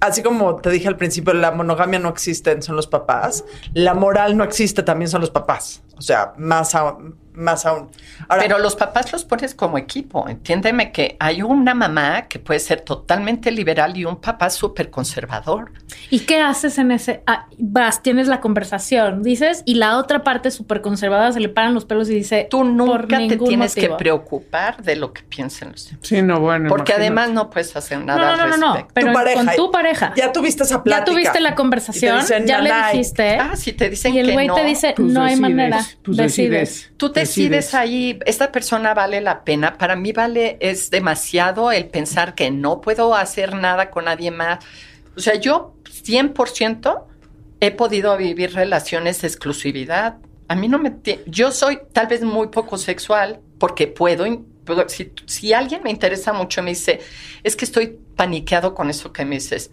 así 0.00 0.22
como 0.22 0.56
te 0.56 0.70
dije 0.70 0.88
al 0.88 0.96
principio, 0.96 1.32
la 1.34 1.52
monogamia 1.52 1.98
no 1.98 2.08
existe, 2.08 2.60
son 2.62 2.76
los 2.76 2.86
papás. 2.86 3.44
La 3.74 3.94
moral 3.94 4.36
no 4.36 4.44
existe, 4.44 4.82
también 4.82 5.08
son 5.08 5.20
los 5.20 5.30
papás. 5.30 5.82
O 5.96 6.02
sea, 6.02 6.32
más 6.36 6.74
aún. 6.74 7.16
Más 7.34 7.64
aún. 7.64 7.88
Ahora, 8.28 8.42
Pero 8.42 8.58
los 8.58 8.76
papás 8.76 9.10
los 9.12 9.24
pones 9.24 9.54
como 9.54 9.78
equipo. 9.78 10.28
Entiéndeme 10.28 10.92
que 10.92 11.16
hay 11.18 11.40
una 11.42 11.72
mamá 11.74 12.28
que 12.28 12.38
puede 12.38 12.60
ser 12.60 12.82
totalmente 12.82 13.50
liberal 13.50 13.96
y 13.96 14.04
un 14.04 14.16
papá 14.20 14.50
súper 14.50 14.90
conservador. 14.90 15.72
¿Y 16.10 16.20
qué 16.20 16.40
haces 16.42 16.76
en 16.78 16.90
ese? 16.92 17.22
ah, 17.26 17.46
vas, 17.58 18.02
tienes 18.02 18.28
la 18.28 18.40
conversación, 18.40 19.22
dices, 19.22 19.62
y 19.64 19.76
la 19.76 19.96
otra 19.98 20.22
parte 20.24 20.50
súper 20.50 20.82
conservadora 20.82 21.32
se 21.32 21.40
le 21.40 21.48
paran 21.48 21.72
los 21.74 21.84
pelos 21.86 22.10
y 22.10 22.14
dice, 22.14 22.48
Tú 22.50 22.64
nunca 22.64 23.16
te 23.18 23.36
tienes 23.38 23.74
motivo. 23.76 23.96
que 23.96 23.98
preocupar 23.98 24.82
de 24.82 24.96
lo 24.96 25.12
que 25.12 25.22
piensen 25.22 25.72
los 25.72 25.86
demás. 25.86 26.00
Sí, 26.06 26.20
no, 26.22 26.38
bueno. 26.40 26.68
Porque 26.68 26.92
imagínate. 26.92 27.06
además 27.20 27.30
no 27.30 27.48
puedes 27.50 27.74
hacer 27.76 27.98
No, 27.98 28.04
nada 28.04 28.36
no, 28.36 28.36
no, 28.36 28.46
no, 28.48 28.54
al 28.54 28.60
no, 28.60 28.74
respecto. 28.74 28.92
pero 28.94 29.06
tu 29.08 29.12
pareja, 29.14 29.44
con 29.44 29.56
tu 29.56 29.70
pareja. 29.70 30.12
Ya 30.16 30.32
tuviste 30.32 30.62
esa 30.64 30.76
Ya 30.76 30.82
plática. 30.82 31.04
tuviste 31.10 31.40
la 31.40 31.50
Y 31.50 31.54
conversación, 31.54 32.16
te 32.16 32.22
dicen, 32.22 32.46
ya 32.46 32.60
le 32.60 32.70
dijiste, 32.92 33.36
Ah, 33.38 33.56
si 33.56 33.72
te 33.72 33.88
dicen 33.88 34.14
y 34.14 34.18
el 34.18 34.32
güey 34.32 34.48
no, 34.48 34.54
te 34.54 34.64
dice, 34.64 34.92
Pues 34.96 35.08
no 35.08 35.22
hay 35.22 35.30
decides, 35.36 35.40
manera, 35.40 35.80
pues 36.02 36.16
decides. 36.18 36.92
Tú 36.96 37.10
decides 37.22 37.74
ahí, 37.74 38.18
esta 38.26 38.52
persona 38.52 38.94
vale 38.94 39.20
la 39.20 39.44
pena. 39.44 39.78
Para 39.78 39.96
mí 39.96 40.12
vale, 40.12 40.56
es 40.60 40.90
demasiado 40.90 41.72
el 41.72 41.86
pensar 41.88 42.34
que 42.34 42.50
no 42.50 42.80
puedo 42.80 43.14
hacer 43.14 43.54
nada 43.54 43.90
con 43.90 44.04
nadie 44.04 44.30
más. 44.30 44.64
O 45.16 45.20
sea, 45.20 45.34
yo 45.34 45.74
100% 45.84 47.04
he 47.60 47.70
podido 47.70 48.16
vivir 48.16 48.54
relaciones 48.54 49.20
de 49.22 49.28
exclusividad. 49.28 50.16
A 50.48 50.54
mí 50.54 50.68
no 50.68 50.78
me... 50.78 50.94
Yo 51.26 51.52
soy 51.52 51.78
tal 51.92 52.06
vez 52.06 52.22
muy 52.22 52.48
poco 52.48 52.78
sexual 52.78 53.40
porque 53.58 53.86
puedo... 53.86 54.24
si, 54.88 55.12
si 55.26 55.52
alguien 55.52 55.82
me 55.82 55.90
interesa 55.90 56.32
mucho 56.32 56.60
y 56.60 56.64
me 56.64 56.70
dice, 56.70 57.00
es 57.42 57.56
que 57.56 57.64
estoy 57.64 57.98
paniqueado 58.16 58.74
con 58.74 58.90
eso 58.90 59.12
que 59.12 59.24
me 59.24 59.36
dices, 59.36 59.70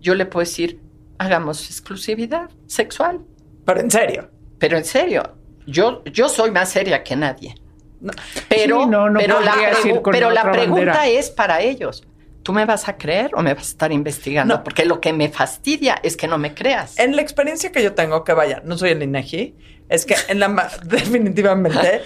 yo 0.00 0.14
le 0.14 0.26
puedo 0.26 0.44
decir, 0.44 0.80
hagamos 1.18 1.70
exclusividad 1.70 2.50
sexual. 2.66 3.20
Pero 3.64 3.80
en 3.80 3.90
serio. 3.90 4.30
Pero 4.58 4.78
en 4.78 4.84
serio, 4.84 5.35
yo, 5.66 6.02
yo 6.04 6.28
soy 6.28 6.50
más 6.50 6.70
seria 6.70 7.02
que 7.02 7.16
nadie. 7.16 7.54
Pero, 8.48 8.82
Sí, 8.82 8.86
no, 8.88 9.08
no 9.10 9.18
pero 9.18 9.40
la, 9.40 9.54
pero 10.12 10.30
la 10.30 10.50
pregunta 10.52 10.84
bandera. 10.92 11.06
es 11.08 11.30
para 11.30 11.60
ellos. 11.62 12.04
¿Tú 12.42 12.52
me 12.52 12.64
vas 12.64 12.86
a 12.88 12.96
creer 12.96 13.30
o 13.34 13.42
me 13.42 13.54
vas 13.54 13.64
a 13.66 13.70
estar 13.70 13.90
investigando? 13.92 14.56
No. 14.58 14.62
Porque 14.64 14.84
lo 14.84 15.00
que 15.00 15.12
me 15.12 15.28
fastidia 15.30 15.98
es 16.02 16.16
que 16.16 16.28
no 16.28 16.38
me 16.38 16.54
creas. 16.54 16.96
En 16.98 17.16
la 17.16 17.22
experiencia 17.22 17.72
que 17.72 17.82
yo 17.82 17.94
tengo, 17.94 18.22
que 18.22 18.34
vaya, 18.34 18.62
no 18.64 18.78
soy 18.78 18.90
el 18.90 19.02
INEGI, 19.02 19.54
es 19.88 20.06
que 20.06 20.14
en 20.28 20.38
la 20.38 20.48
ma- 20.48 20.68
definitivamente 20.84 22.02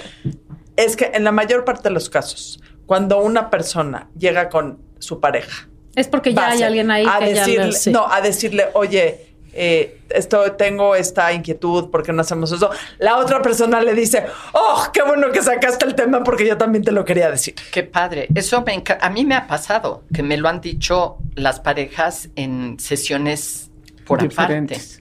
es 0.76 0.96
que 0.96 1.10
en 1.12 1.24
la 1.24 1.32
mayor 1.32 1.64
parte 1.64 1.82
de 1.88 1.90
los 1.90 2.08
casos, 2.08 2.62
cuando 2.86 3.20
una 3.20 3.50
persona 3.50 4.08
llega 4.18 4.48
con 4.48 4.80
su 4.98 5.20
pareja, 5.20 5.68
Es 5.94 6.08
porque 6.08 6.32
ya 6.32 6.48
hay 6.50 6.62
alguien 6.62 6.90
ahí 6.90 7.04
a 7.06 7.18
que 7.18 7.34
ya 7.34 7.40
decirle, 7.40 7.66
le- 7.66 7.72
sí. 7.72 7.90
no, 7.90 8.06
a 8.10 8.20
decirle, 8.22 8.66
oye, 8.72 9.29
eh, 9.52 10.00
esto, 10.10 10.52
tengo 10.52 10.94
esta 10.94 11.32
inquietud, 11.32 11.90
¿por 11.90 12.02
qué 12.02 12.12
no 12.12 12.22
hacemos 12.22 12.52
eso? 12.52 12.70
La 12.98 13.18
otra 13.18 13.42
persona 13.42 13.80
le 13.80 13.94
dice, 13.94 14.26
oh, 14.52 14.88
qué 14.92 15.02
bueno 15.02 15.30
que 15.32 15.42
sacaste 15.42 15.84
el 15.84 15.94
tema 15.94 16.22
porque 16.22 16.46
yo 16.46 16.56
también 16.56 16.84
te 16.84 16.92
lo 16.92 17.04
quería 17.04 17.30
decir. 17.30 17.54
Qué 17.72 17.82
padre. 17.82 18.28
Eso 18.34 18.62
me 18.62 18.82
a 19.00 19.10
mí 19.10 19.24
me 19.24 19.34
ha 19.34 19.46
pasado, 19.46 20.04
que 20.12 20.22
me 20.22 20.36
lo 20.36 20.48
han 20.48 20.60
dicho 20.60 21.16
las 21.34 21.60
parejas 21.60 22.28
en 22.36 22.78
sesiones 22.78 23.70
por 24.04 24.22
Diferentes. 24.22 24.96
aparte. 24.96 25.00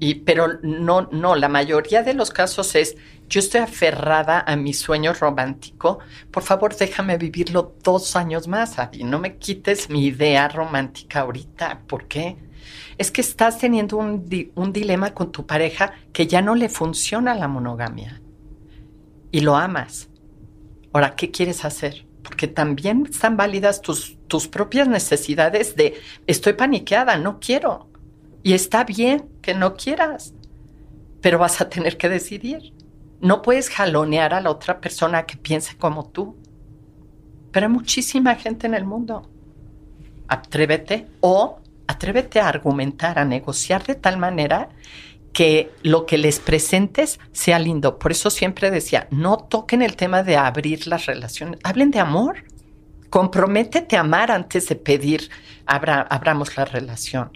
Y, 0.00 0.14
pero 0.16 0.58
no, 0.62 1.08
no, 1.10 1.34
la 1.34 1.48
mayoría 1.48 2.04
de 2.04 2.14
los 2.14 2.30
casos 2.30 2.76
es, 2.76 2.96
yo 3.28 3.40
estoy 3.40 3.60
aferrada 3.60 4.44
a 4.46 4.54
mi 4.54 4.72
sueño 4.72 5.12
romántico, 5.12 5.98
por 6.30 6.44
favor 6.44 6.76
déjame 6.76 7.18
vivirlo 7.18 7.74
dos 7.82 8.14
años 8.14 8.46
más, 8.46 8.78
Adi, 8.78 9.02
no 9.02 9.18
me 9.18 9.36
quites 9.36 9.90
mi 9.90 10.06
idea 10.06 10.48
romántica 10.48 11.20
ahorita, 11.20 11.80
¿por 11.88 12.06
qué? 12.06 12.36
Es 12.98 13.10
que 13.10 13.20
estás 13.20 13.58
teniendo 13.58 13.96
un, 13.96 14.28
di- 14.28 14.50
un 14.54 14.72
dilema 14.72 15.14
con 15.14 15.30
tu 15.32 15.46
pareja 15.46 15.92
que 16.12 16.26
ya 16.26 16.42
no 16.42 16.54
le 16.54 16.68
funciona 16.68 17.34
la 17.34 17.48
monogamia 17.48 18.20
y 19.30 19.40
lo 19.40 19.56
amas. 19.56 20.08
Ahora, 20.92 21.14
¿qué 21.16 21.30
quieres 21.30 21.64
hacer? 21.64 22.06
Porque 22.22 22.48
también 22.48 23.06
están 23.10 23.36
válidas 23.36 23.80
tus, 23.82 24.16
tus 24.26 24.48
propias 24.48 24.88
necesidades 24.88 25.76
de 25.76 25.94
estoy 26.26 26.54
paniqueada, 26.54 27.16
no 27.16 27.38
quiero. 27.40 27.88
Y 28.42 28.52
está 28.54 28.84
bien 28.84 29.28
que 29.42 29.54
no 29.54 29.74
quieras, 29.76 30.34
pero 31.20 31.38
vas 31.38 31.60
a 31.60 31.68
tener 31.68 31.96
que 31.96 32.08
decidir. 32.08 32.72
No 33.20 33.42
puedes 33.42 33.68
jalonear 33.68 34.32
a 34.34 34.40
la 34.40 34.50
otra 34.50 34.80
persona 34.80 35.26
que 35.26 35.36
piense 35.36 35.76
como 35.76 36.08
tú. 36.08 36.36
Pero 37.50 37.66
hay 37.66 37.72
muchísima 37.72 38.34
gente 38.36 38.66
en 38.66 38.74
el 38.74 38.84
mundo. 38.84 39.28
Atrévete 40.28 41.06
o 41.20 41.60
atrévete 41.88 42.38
a 42.38 42.48
argumentar, 42.48 43.18
a 43.18 43.24
negociar 43.24 43.84
de 43.84 43.96
tal 43.96 44.18
manera 44.18 44.68
que 45.32 45.70
lo 45.82 46.06
que 46.06 46.18
les 46.18 46.38
presentes 46.38 47.18
sea 47.32 47.58
lindo. 47.58 47.98
Por 47.98 48.12
eso 48.12 48.30
siempre 48.30 48.70
decía, 48.70 49.08
no 49.10 49.36
toquen 49.36 49.82
el 49.82 49.96
tema 49.96 50.22
de 50.22 50.36
abrir 50.36 50.86
las 50.86 51.06
relaciones, 51.06 51.58
hablen 51.64 51.90
de 51.90 51.98
amor. 52.00 52.44
Comprométete 53.10 53.96
a 53.96 54.00
amar 54.00 54.30
antes 54.30 54.68
de 54.68 54.76
pedir 54.76 55.30
abra- 55.66 56.06
abramos 56.10 56.56
la 56.56 56.64
relación. 56.66 57.30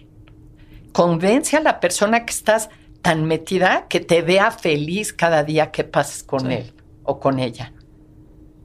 Convence 0.91 1.57
a 1.57 1.61
la 1.61 1.79
persona 1.79 2.25
que 2.25 2.31
estás 2.33 2.69
tan 3.01 3.25
metida 3.25 3.87
que 3.89 3.99
te 3.99 4.21
vea 4.21 4.51
feliz 4.51 5.13
cada 5.13 5.43
día 5.43 5.71
que 5.71 5.83
pases 5.83 6.23
con 6.23 6.51
él 6.51 6.73
o 7.03 7.19
con 7.19 7.39
ella. 7.39 7.73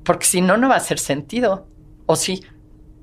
Porque 0.05 0.27
si 0.27 0.41
no, 0.43 0.57
no 0.59 0.69
va 0.69 0.75
a 0.75 0.79
hacer 0.79 0.99
sentido. 0.99 1.67
¿O 2.07 2.17
sí? 2.17 2.43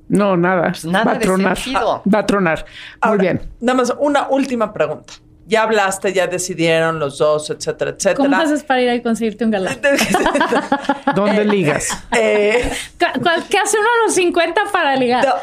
No, 0.07 0.37
nada. 0.37 0.69
Pues 0.69 0.85
nada 0.85 1.05
va 1.05 1.11
a 1.11 1.13
de 1.15 1.19
tronar. 1.25 1.57
sentido. 1.57 2.03
Va 2.13 2.19
a 2.19 2.25
tronar. 2.25 2.65
Muy 3.05 3.17
bien. 3.17 3.41
Nada 3.59 3.77
más, 3.77 3.93
una 3.99 4.27
última 4.29 4.71
pregunta. 4.73 5.13
Ya 5.47 5.61
hablaste, 5.61 6.11
ya 6.11 6.25
decidieron 6.25 6.97
los 6.99 7.19
dos, 7.19 7.51
etcétera, 7.51 7.91
etcétera. 7.91 8.15
¿Cómo 8.15 8.35
haces 8.35 8.63
para 8.63 8.81
ir 8.81 8.89
a 8.89 9.03
conseguirte 9.03 9.45
un 9.45 9.51
galán? 9.51 9.79
¿Dónde 11.15 11.45
ligas? 11.45 11.89
Eh, 12.17 12.71
¿Cu- 12.99 13.21
cuál- 13.21 13.43
¿Qué 13.47 13.57
hace 13.59 13.77
uno 13.77 13.87
a 13.87 14.05
los 14.05 14.15
50 14.15 14.61
para 14.71 14.95
ligar? 14.95 15.23
no. 15.25 15.33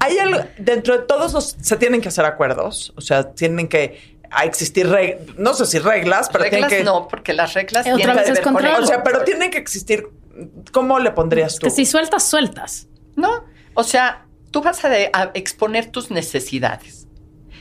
Hay 0.00 0.18
algo, 0.18 0.38
dentro 0.58 0.98
de 0.98 1.04
todos 1.04 1.32
los, 1.32 1.56
se 1.60 1.76
tienen 1.76 2.00
que 2.00 2.08
hacer 2.08 2.24
acuerdos, 2.24 2.92
o 2.96 3.00
sea, 3.00 3.30
tienen 3.32 3.66
que 3.66 4.16
a 4.30 4.44
existir, 4.44 4.86
reg- 4.88 5.34
no 5.36 5.54
sé 5.54 5.66
si 5.66 5.78
reglas, 5.78 6.28
pero 6.30 6.44
reglas 6.44 6.68
tienen 6.68 6.84
que... 6.84 6.84
no, 6.84 7.08
porque 7.08 7.32
las 7.32 7.54
reglas 7.54 7.86
Eh, 7.86 7.92
otra 7.92 7.96
tienen 7.96 8.16
vez 8.16 8.24
que 8.26 8.30
es 8.32 8.38
ver 8.38 8.44
con 8.44 8.82
O 8.82 8.86
sea, 8.86 9.02
pero 9.02 9.22
tienen 9.24 9.50
que 9.50 9.58
existir, 9.58 10.06
¿cómo 10.72 10.98
le 11.00 11.10
pondrías 11.10 11.54
tú? 11.58 11.66
Que 11.66 11.70
si 11.70 11.86
sueltas, 11.86 12.22
sueltas. 12.24 12.86
No, 13.16 13.44
o 13.74 13.82
sea, 13.82 14.24
tú 14.50 14.62
vas 14.62 14.84
a, 14.84 14.88
de- 14.88 15.10
a 15.12 15.30
exponer 15.34 15.90
tus 15.90 16.10
necesidades. 16.10 17.06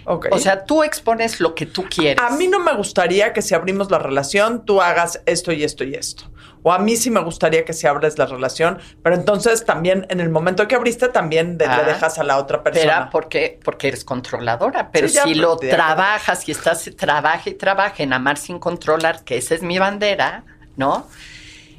Ok. 0.07 0.27
O 0.31 0.37
sea, 0.37 0.65
tú 0.65 0.83
expones 0.83 1.39
lo 1.39 1.55
que 1.55 1.65
tú 1.65 1.83
quieres. 1.89 2.23
a 2.23 2.29
mí 2.35 2.47
no 2.47 2.59
me 2.59 2.73
gustaría 2.75 3.33
que 3.33 3.41
si 3.41 3.55
abrimos 3.55 3.89
la 3.89 3.97
relación, 3.97 4.63
tú 4.63 4.79
hagas 4.81 5.21
esto 5.25 5.51
y 5.51 5.63
esto 5.63 5.83
y 5.83 5.95
esto. 5.95 6.31
O 6.61 6.71
a 6.71 6.79
mí 6.79 6.95
sí 6.95 7.09
me 7.11 7.21
gustaría 7.21 7.63
que 7.65 7.73
si 7.73 7.85
abres 7.87 8.17
la 8.19 8.25
relación, 8.27 8.79
pero 9.03 9.15
entonces 9.15 9.65
también 9.65 10.05
en 10.09 10.19
el 10.19 10.29
momento 10.29 10.67
que 10.67 10.75
abriste 10.75 11.07
también 11.09 11.57
de- 11.57 11.65
Ah, 11.65 11.77
le 11.77 11.85
dejas 11.93 12.17
a 12.19 12.23
la 12.23 12.37
otra 12.37 12.61
persona. 12.63 12.83
Espera, 12.91 13.09
porque, 13.11 13.59
porque 13.63 13.87
eres 13.87 14.03
controladora. 14.05 14.89
Pero 14.91 15.07
Sí, 15.07 15.17
si 15.23 15.33
pero 15.33 15.41
lo 15.41 15.57
trabajas 15.57 16.47
y 16.49 16.51
estás 16.51 16.89
trabaja 16.97 17.49
y 17.49 17.53
trabaja 17.53 18.03
en 18.03 18.13
amar 18.13 18.37
sin 18.37 18.59
controlar, 18.59 19.23
que 19.23 19.37
esa 19.37 19.55
es 19.55 19.61
mi 19.63 19.79
bandera, 19.79 20.43
¿no? 20.75 21.07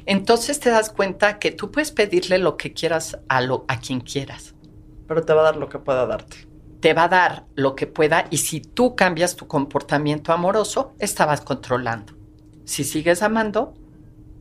Entonces 0.07 0.61
te 0.61 0.69
das 0.69 0.89
cuenta 0.89 1.37
que 1.37 1.51
tú 1.51 1.69
puedes 1.69 1.91
pedirle 1.91 2.37
lo 2.37 2.55
que 2.55 2.73
quieras 2.73 3.19
a, 3.27 3.41
lo, 3.41 3.65
a 3.67 3.81
quien 3.81 3.99
quieras. 3.99 4.55
Pero 5.05 5.23
te 5.23 5.33
va 5.33 5.41
a 5.41 5.43
dar 5.43 5.57
lo 5.57 5.67
que 5.67 5.79
pueda 5.79 6.05
darte. 6.05 6.47
Te 6.79 6.93
va 6.93 7.03
a 7.03 7.09
dar 7.09 7.45
lo 7.55 7.75
que 7.75 7.87
pueda 7.87 8.25
y 8.29 8.37
si 8.37 8.61
tú 8.61 8.95
cambias 8.95 9.35
tu 9.35 9.47
comportamiento 9.47 10.31
amoroso, 10.31 10.93
estabas 10.97 11.41
controlando. 11.41 12.13
Si 12.63 12.85
sigues 12.85 13.21
amando, 13.21 13.73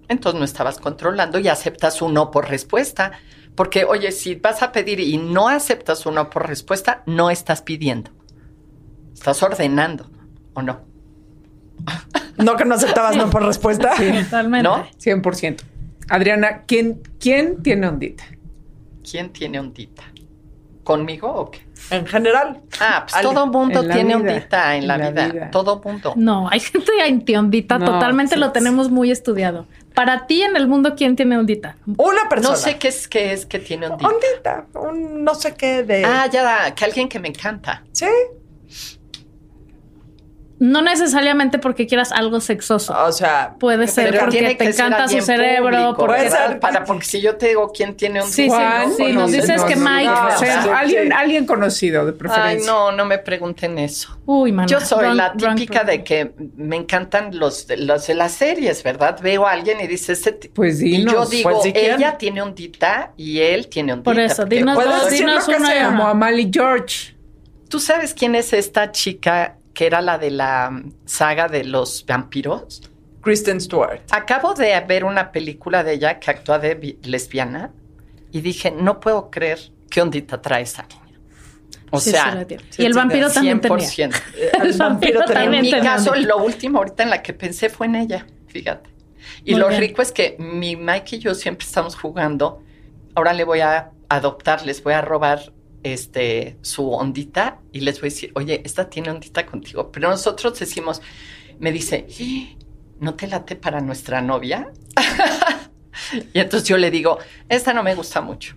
entonces 0.07 0.39
no 0.39 0.45
estabas 0.45 0.79
controlando 0.79 1.41
y 1.41 1.49
aceptas 1.49 2.01
un 2.01 2.15
no 2.15 2.31
por 2.31 2.49
respuesta. 2.49 3.13
Porque, 3.57 3.85
oye, 3.85 4.13
si 4.13 4.37
vas 4.37 4.63
a 4.63 4.71
pedir 4.71 5.01
y 5.01 5.17
no 5.19 5.49
aceptas 5.49 6.07
un 6.07 6.15
no 6.15 6.31
por 6.31 6.47
respuesta, 6.47 7.03
no 7.07 7.29
estás 7.29 7.63
pidiendo. 7.63 8.13
Estás 9.15 9.43
ordenando, 9.43 10.09
¿o 10.55 10.63
no? 10.63 10.81
No 12.39 12.57
que 12.57 12.65
no 12.65 12.75
aceptabas 12.75 13.17
no 13.17 13.31
por 13.31 13.45
respuesta. 13.45 13.93
Totalmente. 14.25 14.63
¿No? 14.69 14.87
100%. 14.99 15.63
Adriana, 16.09 16.63
¿quién, 16.67 17.01
¿quién 17.21 17.63
tiene 17.63 17.89
ondita? 17.89 18.25
¿Quién 19.09 19.31
tiene 19.31 19.59
ondita? 19.61 20.03
¿Conmigo 20.85 21.29
o 21.33 21.51
qué? 21.51 21.67
En 21.91 22.07
general. 22.07 22.61
Ah, 22.81 23.03
pues 23.05 23.15
Alguien- 23.17 23.35
todo 23.35 23.47
mundo 23.49 23.83
tiene 23.83 24.17
vida, 24.17 24.17
ondita 24.35 24.77
en, 24.77 24.83
en 24.83 24.89
la, 24.89 24.99
la 24.99 25.11
vida. 25.11 25.29
vida. 25.29 25.51
Todo 25.51 25.81
mundo. 25.85 26.13
No, 26.17 26.49
hay 26.49 26.61
gente 26.61 26.93
antiondita, 27.05 27.79
No, 27.79 27.87
totalmente 27.87 28.35
sí, 28.35 28.41
lo 28.41 28.47
sí. 28.47 28.53
tenemos 28.53 28.91
muy 28.91 29.11
estudiado. 29.11 29.67
Para 29.95 30.27
ti 30.27 30.43
en 30.43 30.57
el 30.57 30.69
mundo, 30.69 30.95
¿quién 30.97 31.17
tiene 31.17 31.39
ondita? 31.39 31.77
Una 31.97 32.29
persona. 32.29 32.51
No 32.51 32.57
sé 32.57 32.77
qué 32.79 32.89
es 32.89 33.09
que 33.09 33.33
es 33.33 33.47
que 33.47 33.59
tiene 33.59 33.87
ondita. 33.89 34.09
Ondita. 34.09 34.67
Un 34.89 35.25
no 35.25 35.35
sé 35.35 35.55
qué 35.55 35.83
de. 35.83 36.05
Ah, 36.05 36.27
ya, 36.31 36.73
que 36.75 36.85
alguien 36.85 37.09
que 37.09 37.19
me 37.19 37.29
encanta. 37.29 37.83
Sí. 37.93 38.07
No 40.59 40.81
necesariamente 40.81 41.59
porque 41.59 41.87
quieras 41.87 42.13
algo 42.13 42.41
sexoso. 42.41 42.95
O 43.05 43.13
sea. 43.13 43.55
Puede 43.61 43.87
ser 43.89 44.19
porque 44.19 44.55
te 44.55 44.65
encanta 44.71 45.07
su 45.07 45.21
cerebro. 45.21 45.65
público, 45.71 45.97
porque 45.97 46.13
Puede 46.15 46.23
¿verdad? 46.31 46.49
ser- 46.49 46.61
Para, 46.61 46.85
porque 46.85 47.05
si 47.05 47.21
yo 47.21 47.37
te 47.37 47.49
digo 47.49 47.71
quién 47.77 47.95
tiene 47.95 48.23
un 48.23 48.27
Sí, 48.29 48.45
sí, 48.45 48.49
Juan, 48.49 48.93
sí, 48.97 49.13
nos 49.13 49.31
dices 49.33 49.63
que 49.65 49.77
Mike. 49.77 50.05
no, 50.07 50.29
o 50.29 50.39
sea, 50.39 50.63
Sí. 50.63 50.69
alguien, 50.75 51.13
alguien 51.13 51.45
conocido 51.47 52.07
de 52.07 52.13
Ay, 52.13 52.17
preferencia. 52.19 52.73
no, 52.73 52.91
no 52.93 53.05
me 53.05 53.19
pregunten 53.19 53.79
eso. 53.79 54.19
Uy, 54.25 54.51
mana. 54.53 54.67
Yo 54.67 54.81
soy 54.81 55.15
la 55.15 55.35
típica 55.35 55.85
de 55.85 56.03
que 56.03 56.33
me 56.57 56.77
encantan 56.77 57.39
los, 57.39 57.67
los 57.77 58.07
de 58.07 58.15
las 58.15 58.33
series, 58.33 58.83
¿verdad? 58.83 59.19
Veo 59.21 59.47
a 59.47 59.53
alguien 59.53 59.79
y 59.81 59.87
dice, 59.87 60.15
Pues 60.55 60.81
y 60.81 60.85
dinos. 60.91 61.13
yo 61.13 61.27
digo, 61.27 61.51
Pues, 61.61 61.73
ella 61.75 62.17
tiene 62.17 62.41
ondita 62.41 63.13
y 63.19 63.41
él 63.41 63.69
tiene 63.69 63.93
ondita. 63.93 64.11
Por 64.11 64.19
eso, 64.21 64.45
dinos 64.47 64.75
puedes 64.75 65.11
dinos 65.11 65.47
y 65.49 65.53
sea, 65.65 65.87
Como. 65.89 66.07
Amali 66.07 66.51
George. 66.53 67.15
¿Tú 67.69 67.79
sabes 67.79 68.15
quién 68.15 68.35
es 68.35 68.53
esta 68.55 68.91
chica 68.93 69.57
que 69.77 69.87
era 69.87 70.01
la 70.01 70.17
de 70.17 70.31
la 70.31 70.83
saga 71.05 71.49
de 71.49 71.63
los 71.63 72.07
vampiros? 72.07 72.81
Kristen 73.21 73.61
Stewart. 73.61 74.01
Acabo 74.11 74.55
de 74.55 74.81
ver 74.89 75.05
una 75.05 75.31
película 75.33 75.85
de 75.85 75.93
ella 75.93 76.19
que 76.19 76.31
actúa 76.31 76.59
de 76.59 76.99
lesbiana 77.03 77.73
y 78.33 78.41
dije, 78.41 78.71
no 78.71 79.01
puedo 79.01 79.31
creer 79.31 79.59
qué 79.91 80.01
ondita 80.01 80.41
trae 80.41 80.63
esa 80.63 80.85
niña. 80.85 81.21
O 81.91 82.01
Sí, 82.01 82.11
sea, 82.11 82.47
sí 82.71 82.83
y 82.83 82.87
el 82.87 82.95
vampiro 82.95 83.29
también 83.31 83.61
tenía. 83.61 83.87
100%. 83.87 84.15
El 84.63 84.73
vampiro 84.79 85.21
también 85.27 85.55
En 85.57 85.61
mi 85.61 85.71
tenía 85.71 85.91
caso, 85.93 86.15
lo 86.15 86.39
último 86.39 86.79
ahorita 86.79 87.03
en 87.03 87.11
la 87.11 87.23
que 87.23 87.35
pensé 87.35 87.69
fue 87.69 87.85
en 87.87 87.97
ella, 87.97 88.27
fíjate. 88.47 88.89
Y 89.45 89.53
Muy 89.53 89.61
lo 89.61 89.69
bien. 89.69 89.81
rico 89.83 90.01
es 90.01 90.11
que 90.11 90.37
mi 90.39 90.75
Mike 90.75 91.17
y 91.17 91.19
yo 91.19 91.35
siempre 91.35 91.67
estamos 91.67 91.97
jugando. 91.97 92.63
Ahora 93.15 93.35
le 93.35 93.45
voy 93.45 93.61
a 93.61 93.91
adoptar, 94.09 94.65
les 94.65 94.83
voy 94.83 94.95
a 94.95 95.03
robar 95.03 95.53
este 95.93 96.59
su 96.63 96.91
ondita 96.91 97.61
y 97.73 97.81
les 97.81 98.01
voy 98.01 98.09
a 98.09 98.11
decir, 98.13 98.33
oye, 98.35 98.63
esta 98.65 98.89
tiene 98.89 99.11
ondita 99.11 99.47
contigo. 99.47 99.91
Pero 99.93 100.09
nosotros 100.09 100.59
decimos, 100.59 101.03
me 101.59 101.73
dice, 101.73 102.07
"¿Y 102.19 102.57
¿no 103.01 103.15
te 103.15 103.27
late 103.27 103.57
para 103.57 103.81
nuestra 103.81 104.21
novia? 104.21 104.71
y 106.33 106.39
entonces 106.39 106.69
yo 106.69 106.77
le 106.79 106.91
digo, 106.91 107.19
esta 107.49 107.73
no 107.73 107.83
me 107.83 107.95
gusta 107.95 108.21
mucho. 108.21 108.55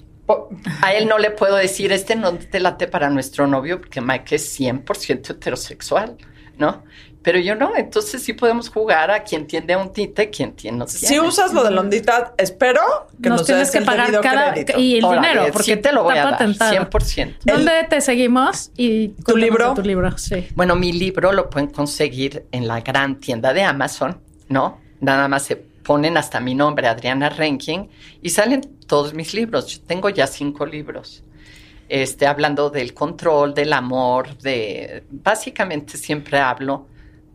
A 0.81 0.93
él 0.93 1.07
no 1.07 1.17
le 1.17 1.31
puedo 1.31 1.55
decir, 1.55 1.91
este 1.91 2.15
no 2.15 2.33
te 2.35 2.59
late 2.59 2.87
para 2.87 3.09
nuestro 3.09 3.47
novio, 3.47 3.79
porque 3.79 3.99
Mike 3.99 4.35
es 4.35 4.59
100% 4.59 5.31
heterosexual, 5.31 6.17
¿no? 6.57 6.83
Pero 7.21 7.37
yo 7.37 7.53
no, 7.53 7.75
entonces 7.75 8.23
sí 8.23 8.31
podemos 8.31 8.69
jugar 8.69 9.11
a 9.11 9.23
quien 9.23 9.45
tiene 9.45 9.75
un 9.75 9.91
tite, 9.91 10.29
quien 10.29 10.53
tiene 10.53 10.77
no 10.77 10.85
tiene. 10.85 11.07
Si 11.07 11.19
usas 11.19 11.53
lo 11.53 11.65
de 11.65 11.71
la 11.71 11.81
ondita, 11.81 12.33
espero 12.37 12.81
que 13.21 13.27
nos, 13.27 13.41
Nos 13.41 13.47
tienes 13.47 13.67
des 13.67 13.71
que 13.71 13.77
el 13.79 13.85
pagar 13.85 14.21
cada 14.21 14.53
crédito. 14.53 14.79
y 14.79 14.95
el 14.95 15.01
dinero, 15.01 15.45
sí 15.45 15.51
porque 15.51 15.77
te 15.77 15.91
lo 15.91 16.03
voy 16.03 16.17
a 16.17 16.23
dar, 16.23 16.31
patentado. 16.31 16.73
100%. 16.89 17.35
¿Dónde 17.43 17.71
te 17.89 17.99
seguimos? 17.99 18.71
Y 18.77 19.09
cuéntanos 19.09 19.41
libro? 19.41 19.73
Tu 19.73 19.81
libro, 19.81 20.17
sí. 20.17 20.47
Bueno, 20.55 20.77
mi 20.77 20.93
libro 20.93 21.33
lo 21.33 21.49
pueden 21.49 21.69
conseguir 21.69 22.45
en 22.53 22.67
la 22.67 22.79
gran 22.79 23.19
tienda 23.19 23.51
de 23.51 23.63
Amazon, 23.63 24.21
¿no? 24.47 24.79
Nada 25.01 25.27
más 25.27 25.43
se 25.43 25.57
ponen 25.57 26.15
hasta 26.15 26.39
mi 26.39 26.55
nombre, 26.55 26.87
Adriana 26.87 27.29
Ranking, 27.29 27.87
y 28.21 28.29
salen 28.29 28.61
todos 28.87 29.13
mis 29.13 29.33
libros. 29.33 29.67
Yo 29.67 29.81
tengo 29.81 30.09
ya 30.09 30.25
cinco 30.25 30.65
libros. 30.65 31.21
Este, 31.89 32.27
hablando 32.27 32.69
del 32.69 32.93
control, 32.93 33.53
del 33.53 33.73
amor, 33.73 34.37
de. 34.37 35.03
Básicamente 35.09 35.97
siempre 35.97 36.39
hablo 36.39 36.87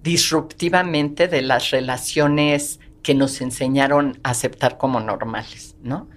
disruptivamente 0.05 1.29
de 1.29 1.41
las 1.41 1.71
relaciones 1.71 2.79
que 3.03 3.15
nos 3.15 3.41
enseñaron 3.41 4.21
a 4.23 4.31
aceptar 4.31 4.77
como 4.77 5.01
normales, 5.01 5.77
¿no? 5.83 6.09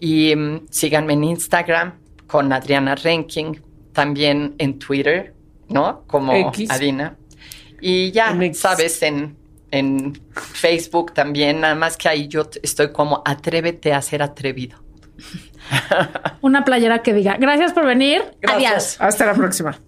Y 0.00 0.34
mm, 0.34 0.66
síganme 0.70 1.12
en 1.12 1.24
Instagram 1.24 1.98
con 2.26 2.50
Adriana 2.52 2.94
Ranking, 2.94 3.56
también 3.92 4.54
en 4.56 4.78
Twitter, 4.78 5.34
¿no? 5.68 6.02
Como 6.06 6.32
X. 6.48 6.70
Adina. 6.70 7.16
Y 7.82 8.10
ya, 8.10 8.30
En 8.30 8.54
sabes, 8.54 9.02
en, 9.02 9.36
en 9.70 10.18
Facebook 10.34 11.12
también, 11.12 11.60
nada 11.60 11.74
más 11.74 11.98
que 11.98 12.08
ahí 12.08 12.26
yo 12.26 12.48
estoy 12.62 12.90
como 12.90 13.22
atrévete 13.26 13.92
a 13.92 14.00
ser 14.00 14.22
atrevido. 14.22 14.78
Una 16.40 16.64
playera 16.64 17.02
que 17.02 17.12
diga, 17.12 17.36
gracias 17.38 17.72
por 17.74 17.84
venir. 17.84 18.22
Gracias. 18.40 18.72
Adiós. 18.72 18.96
Hasta 19.00 19.26
la 19.26 19.34
próxima. 19.34 19.78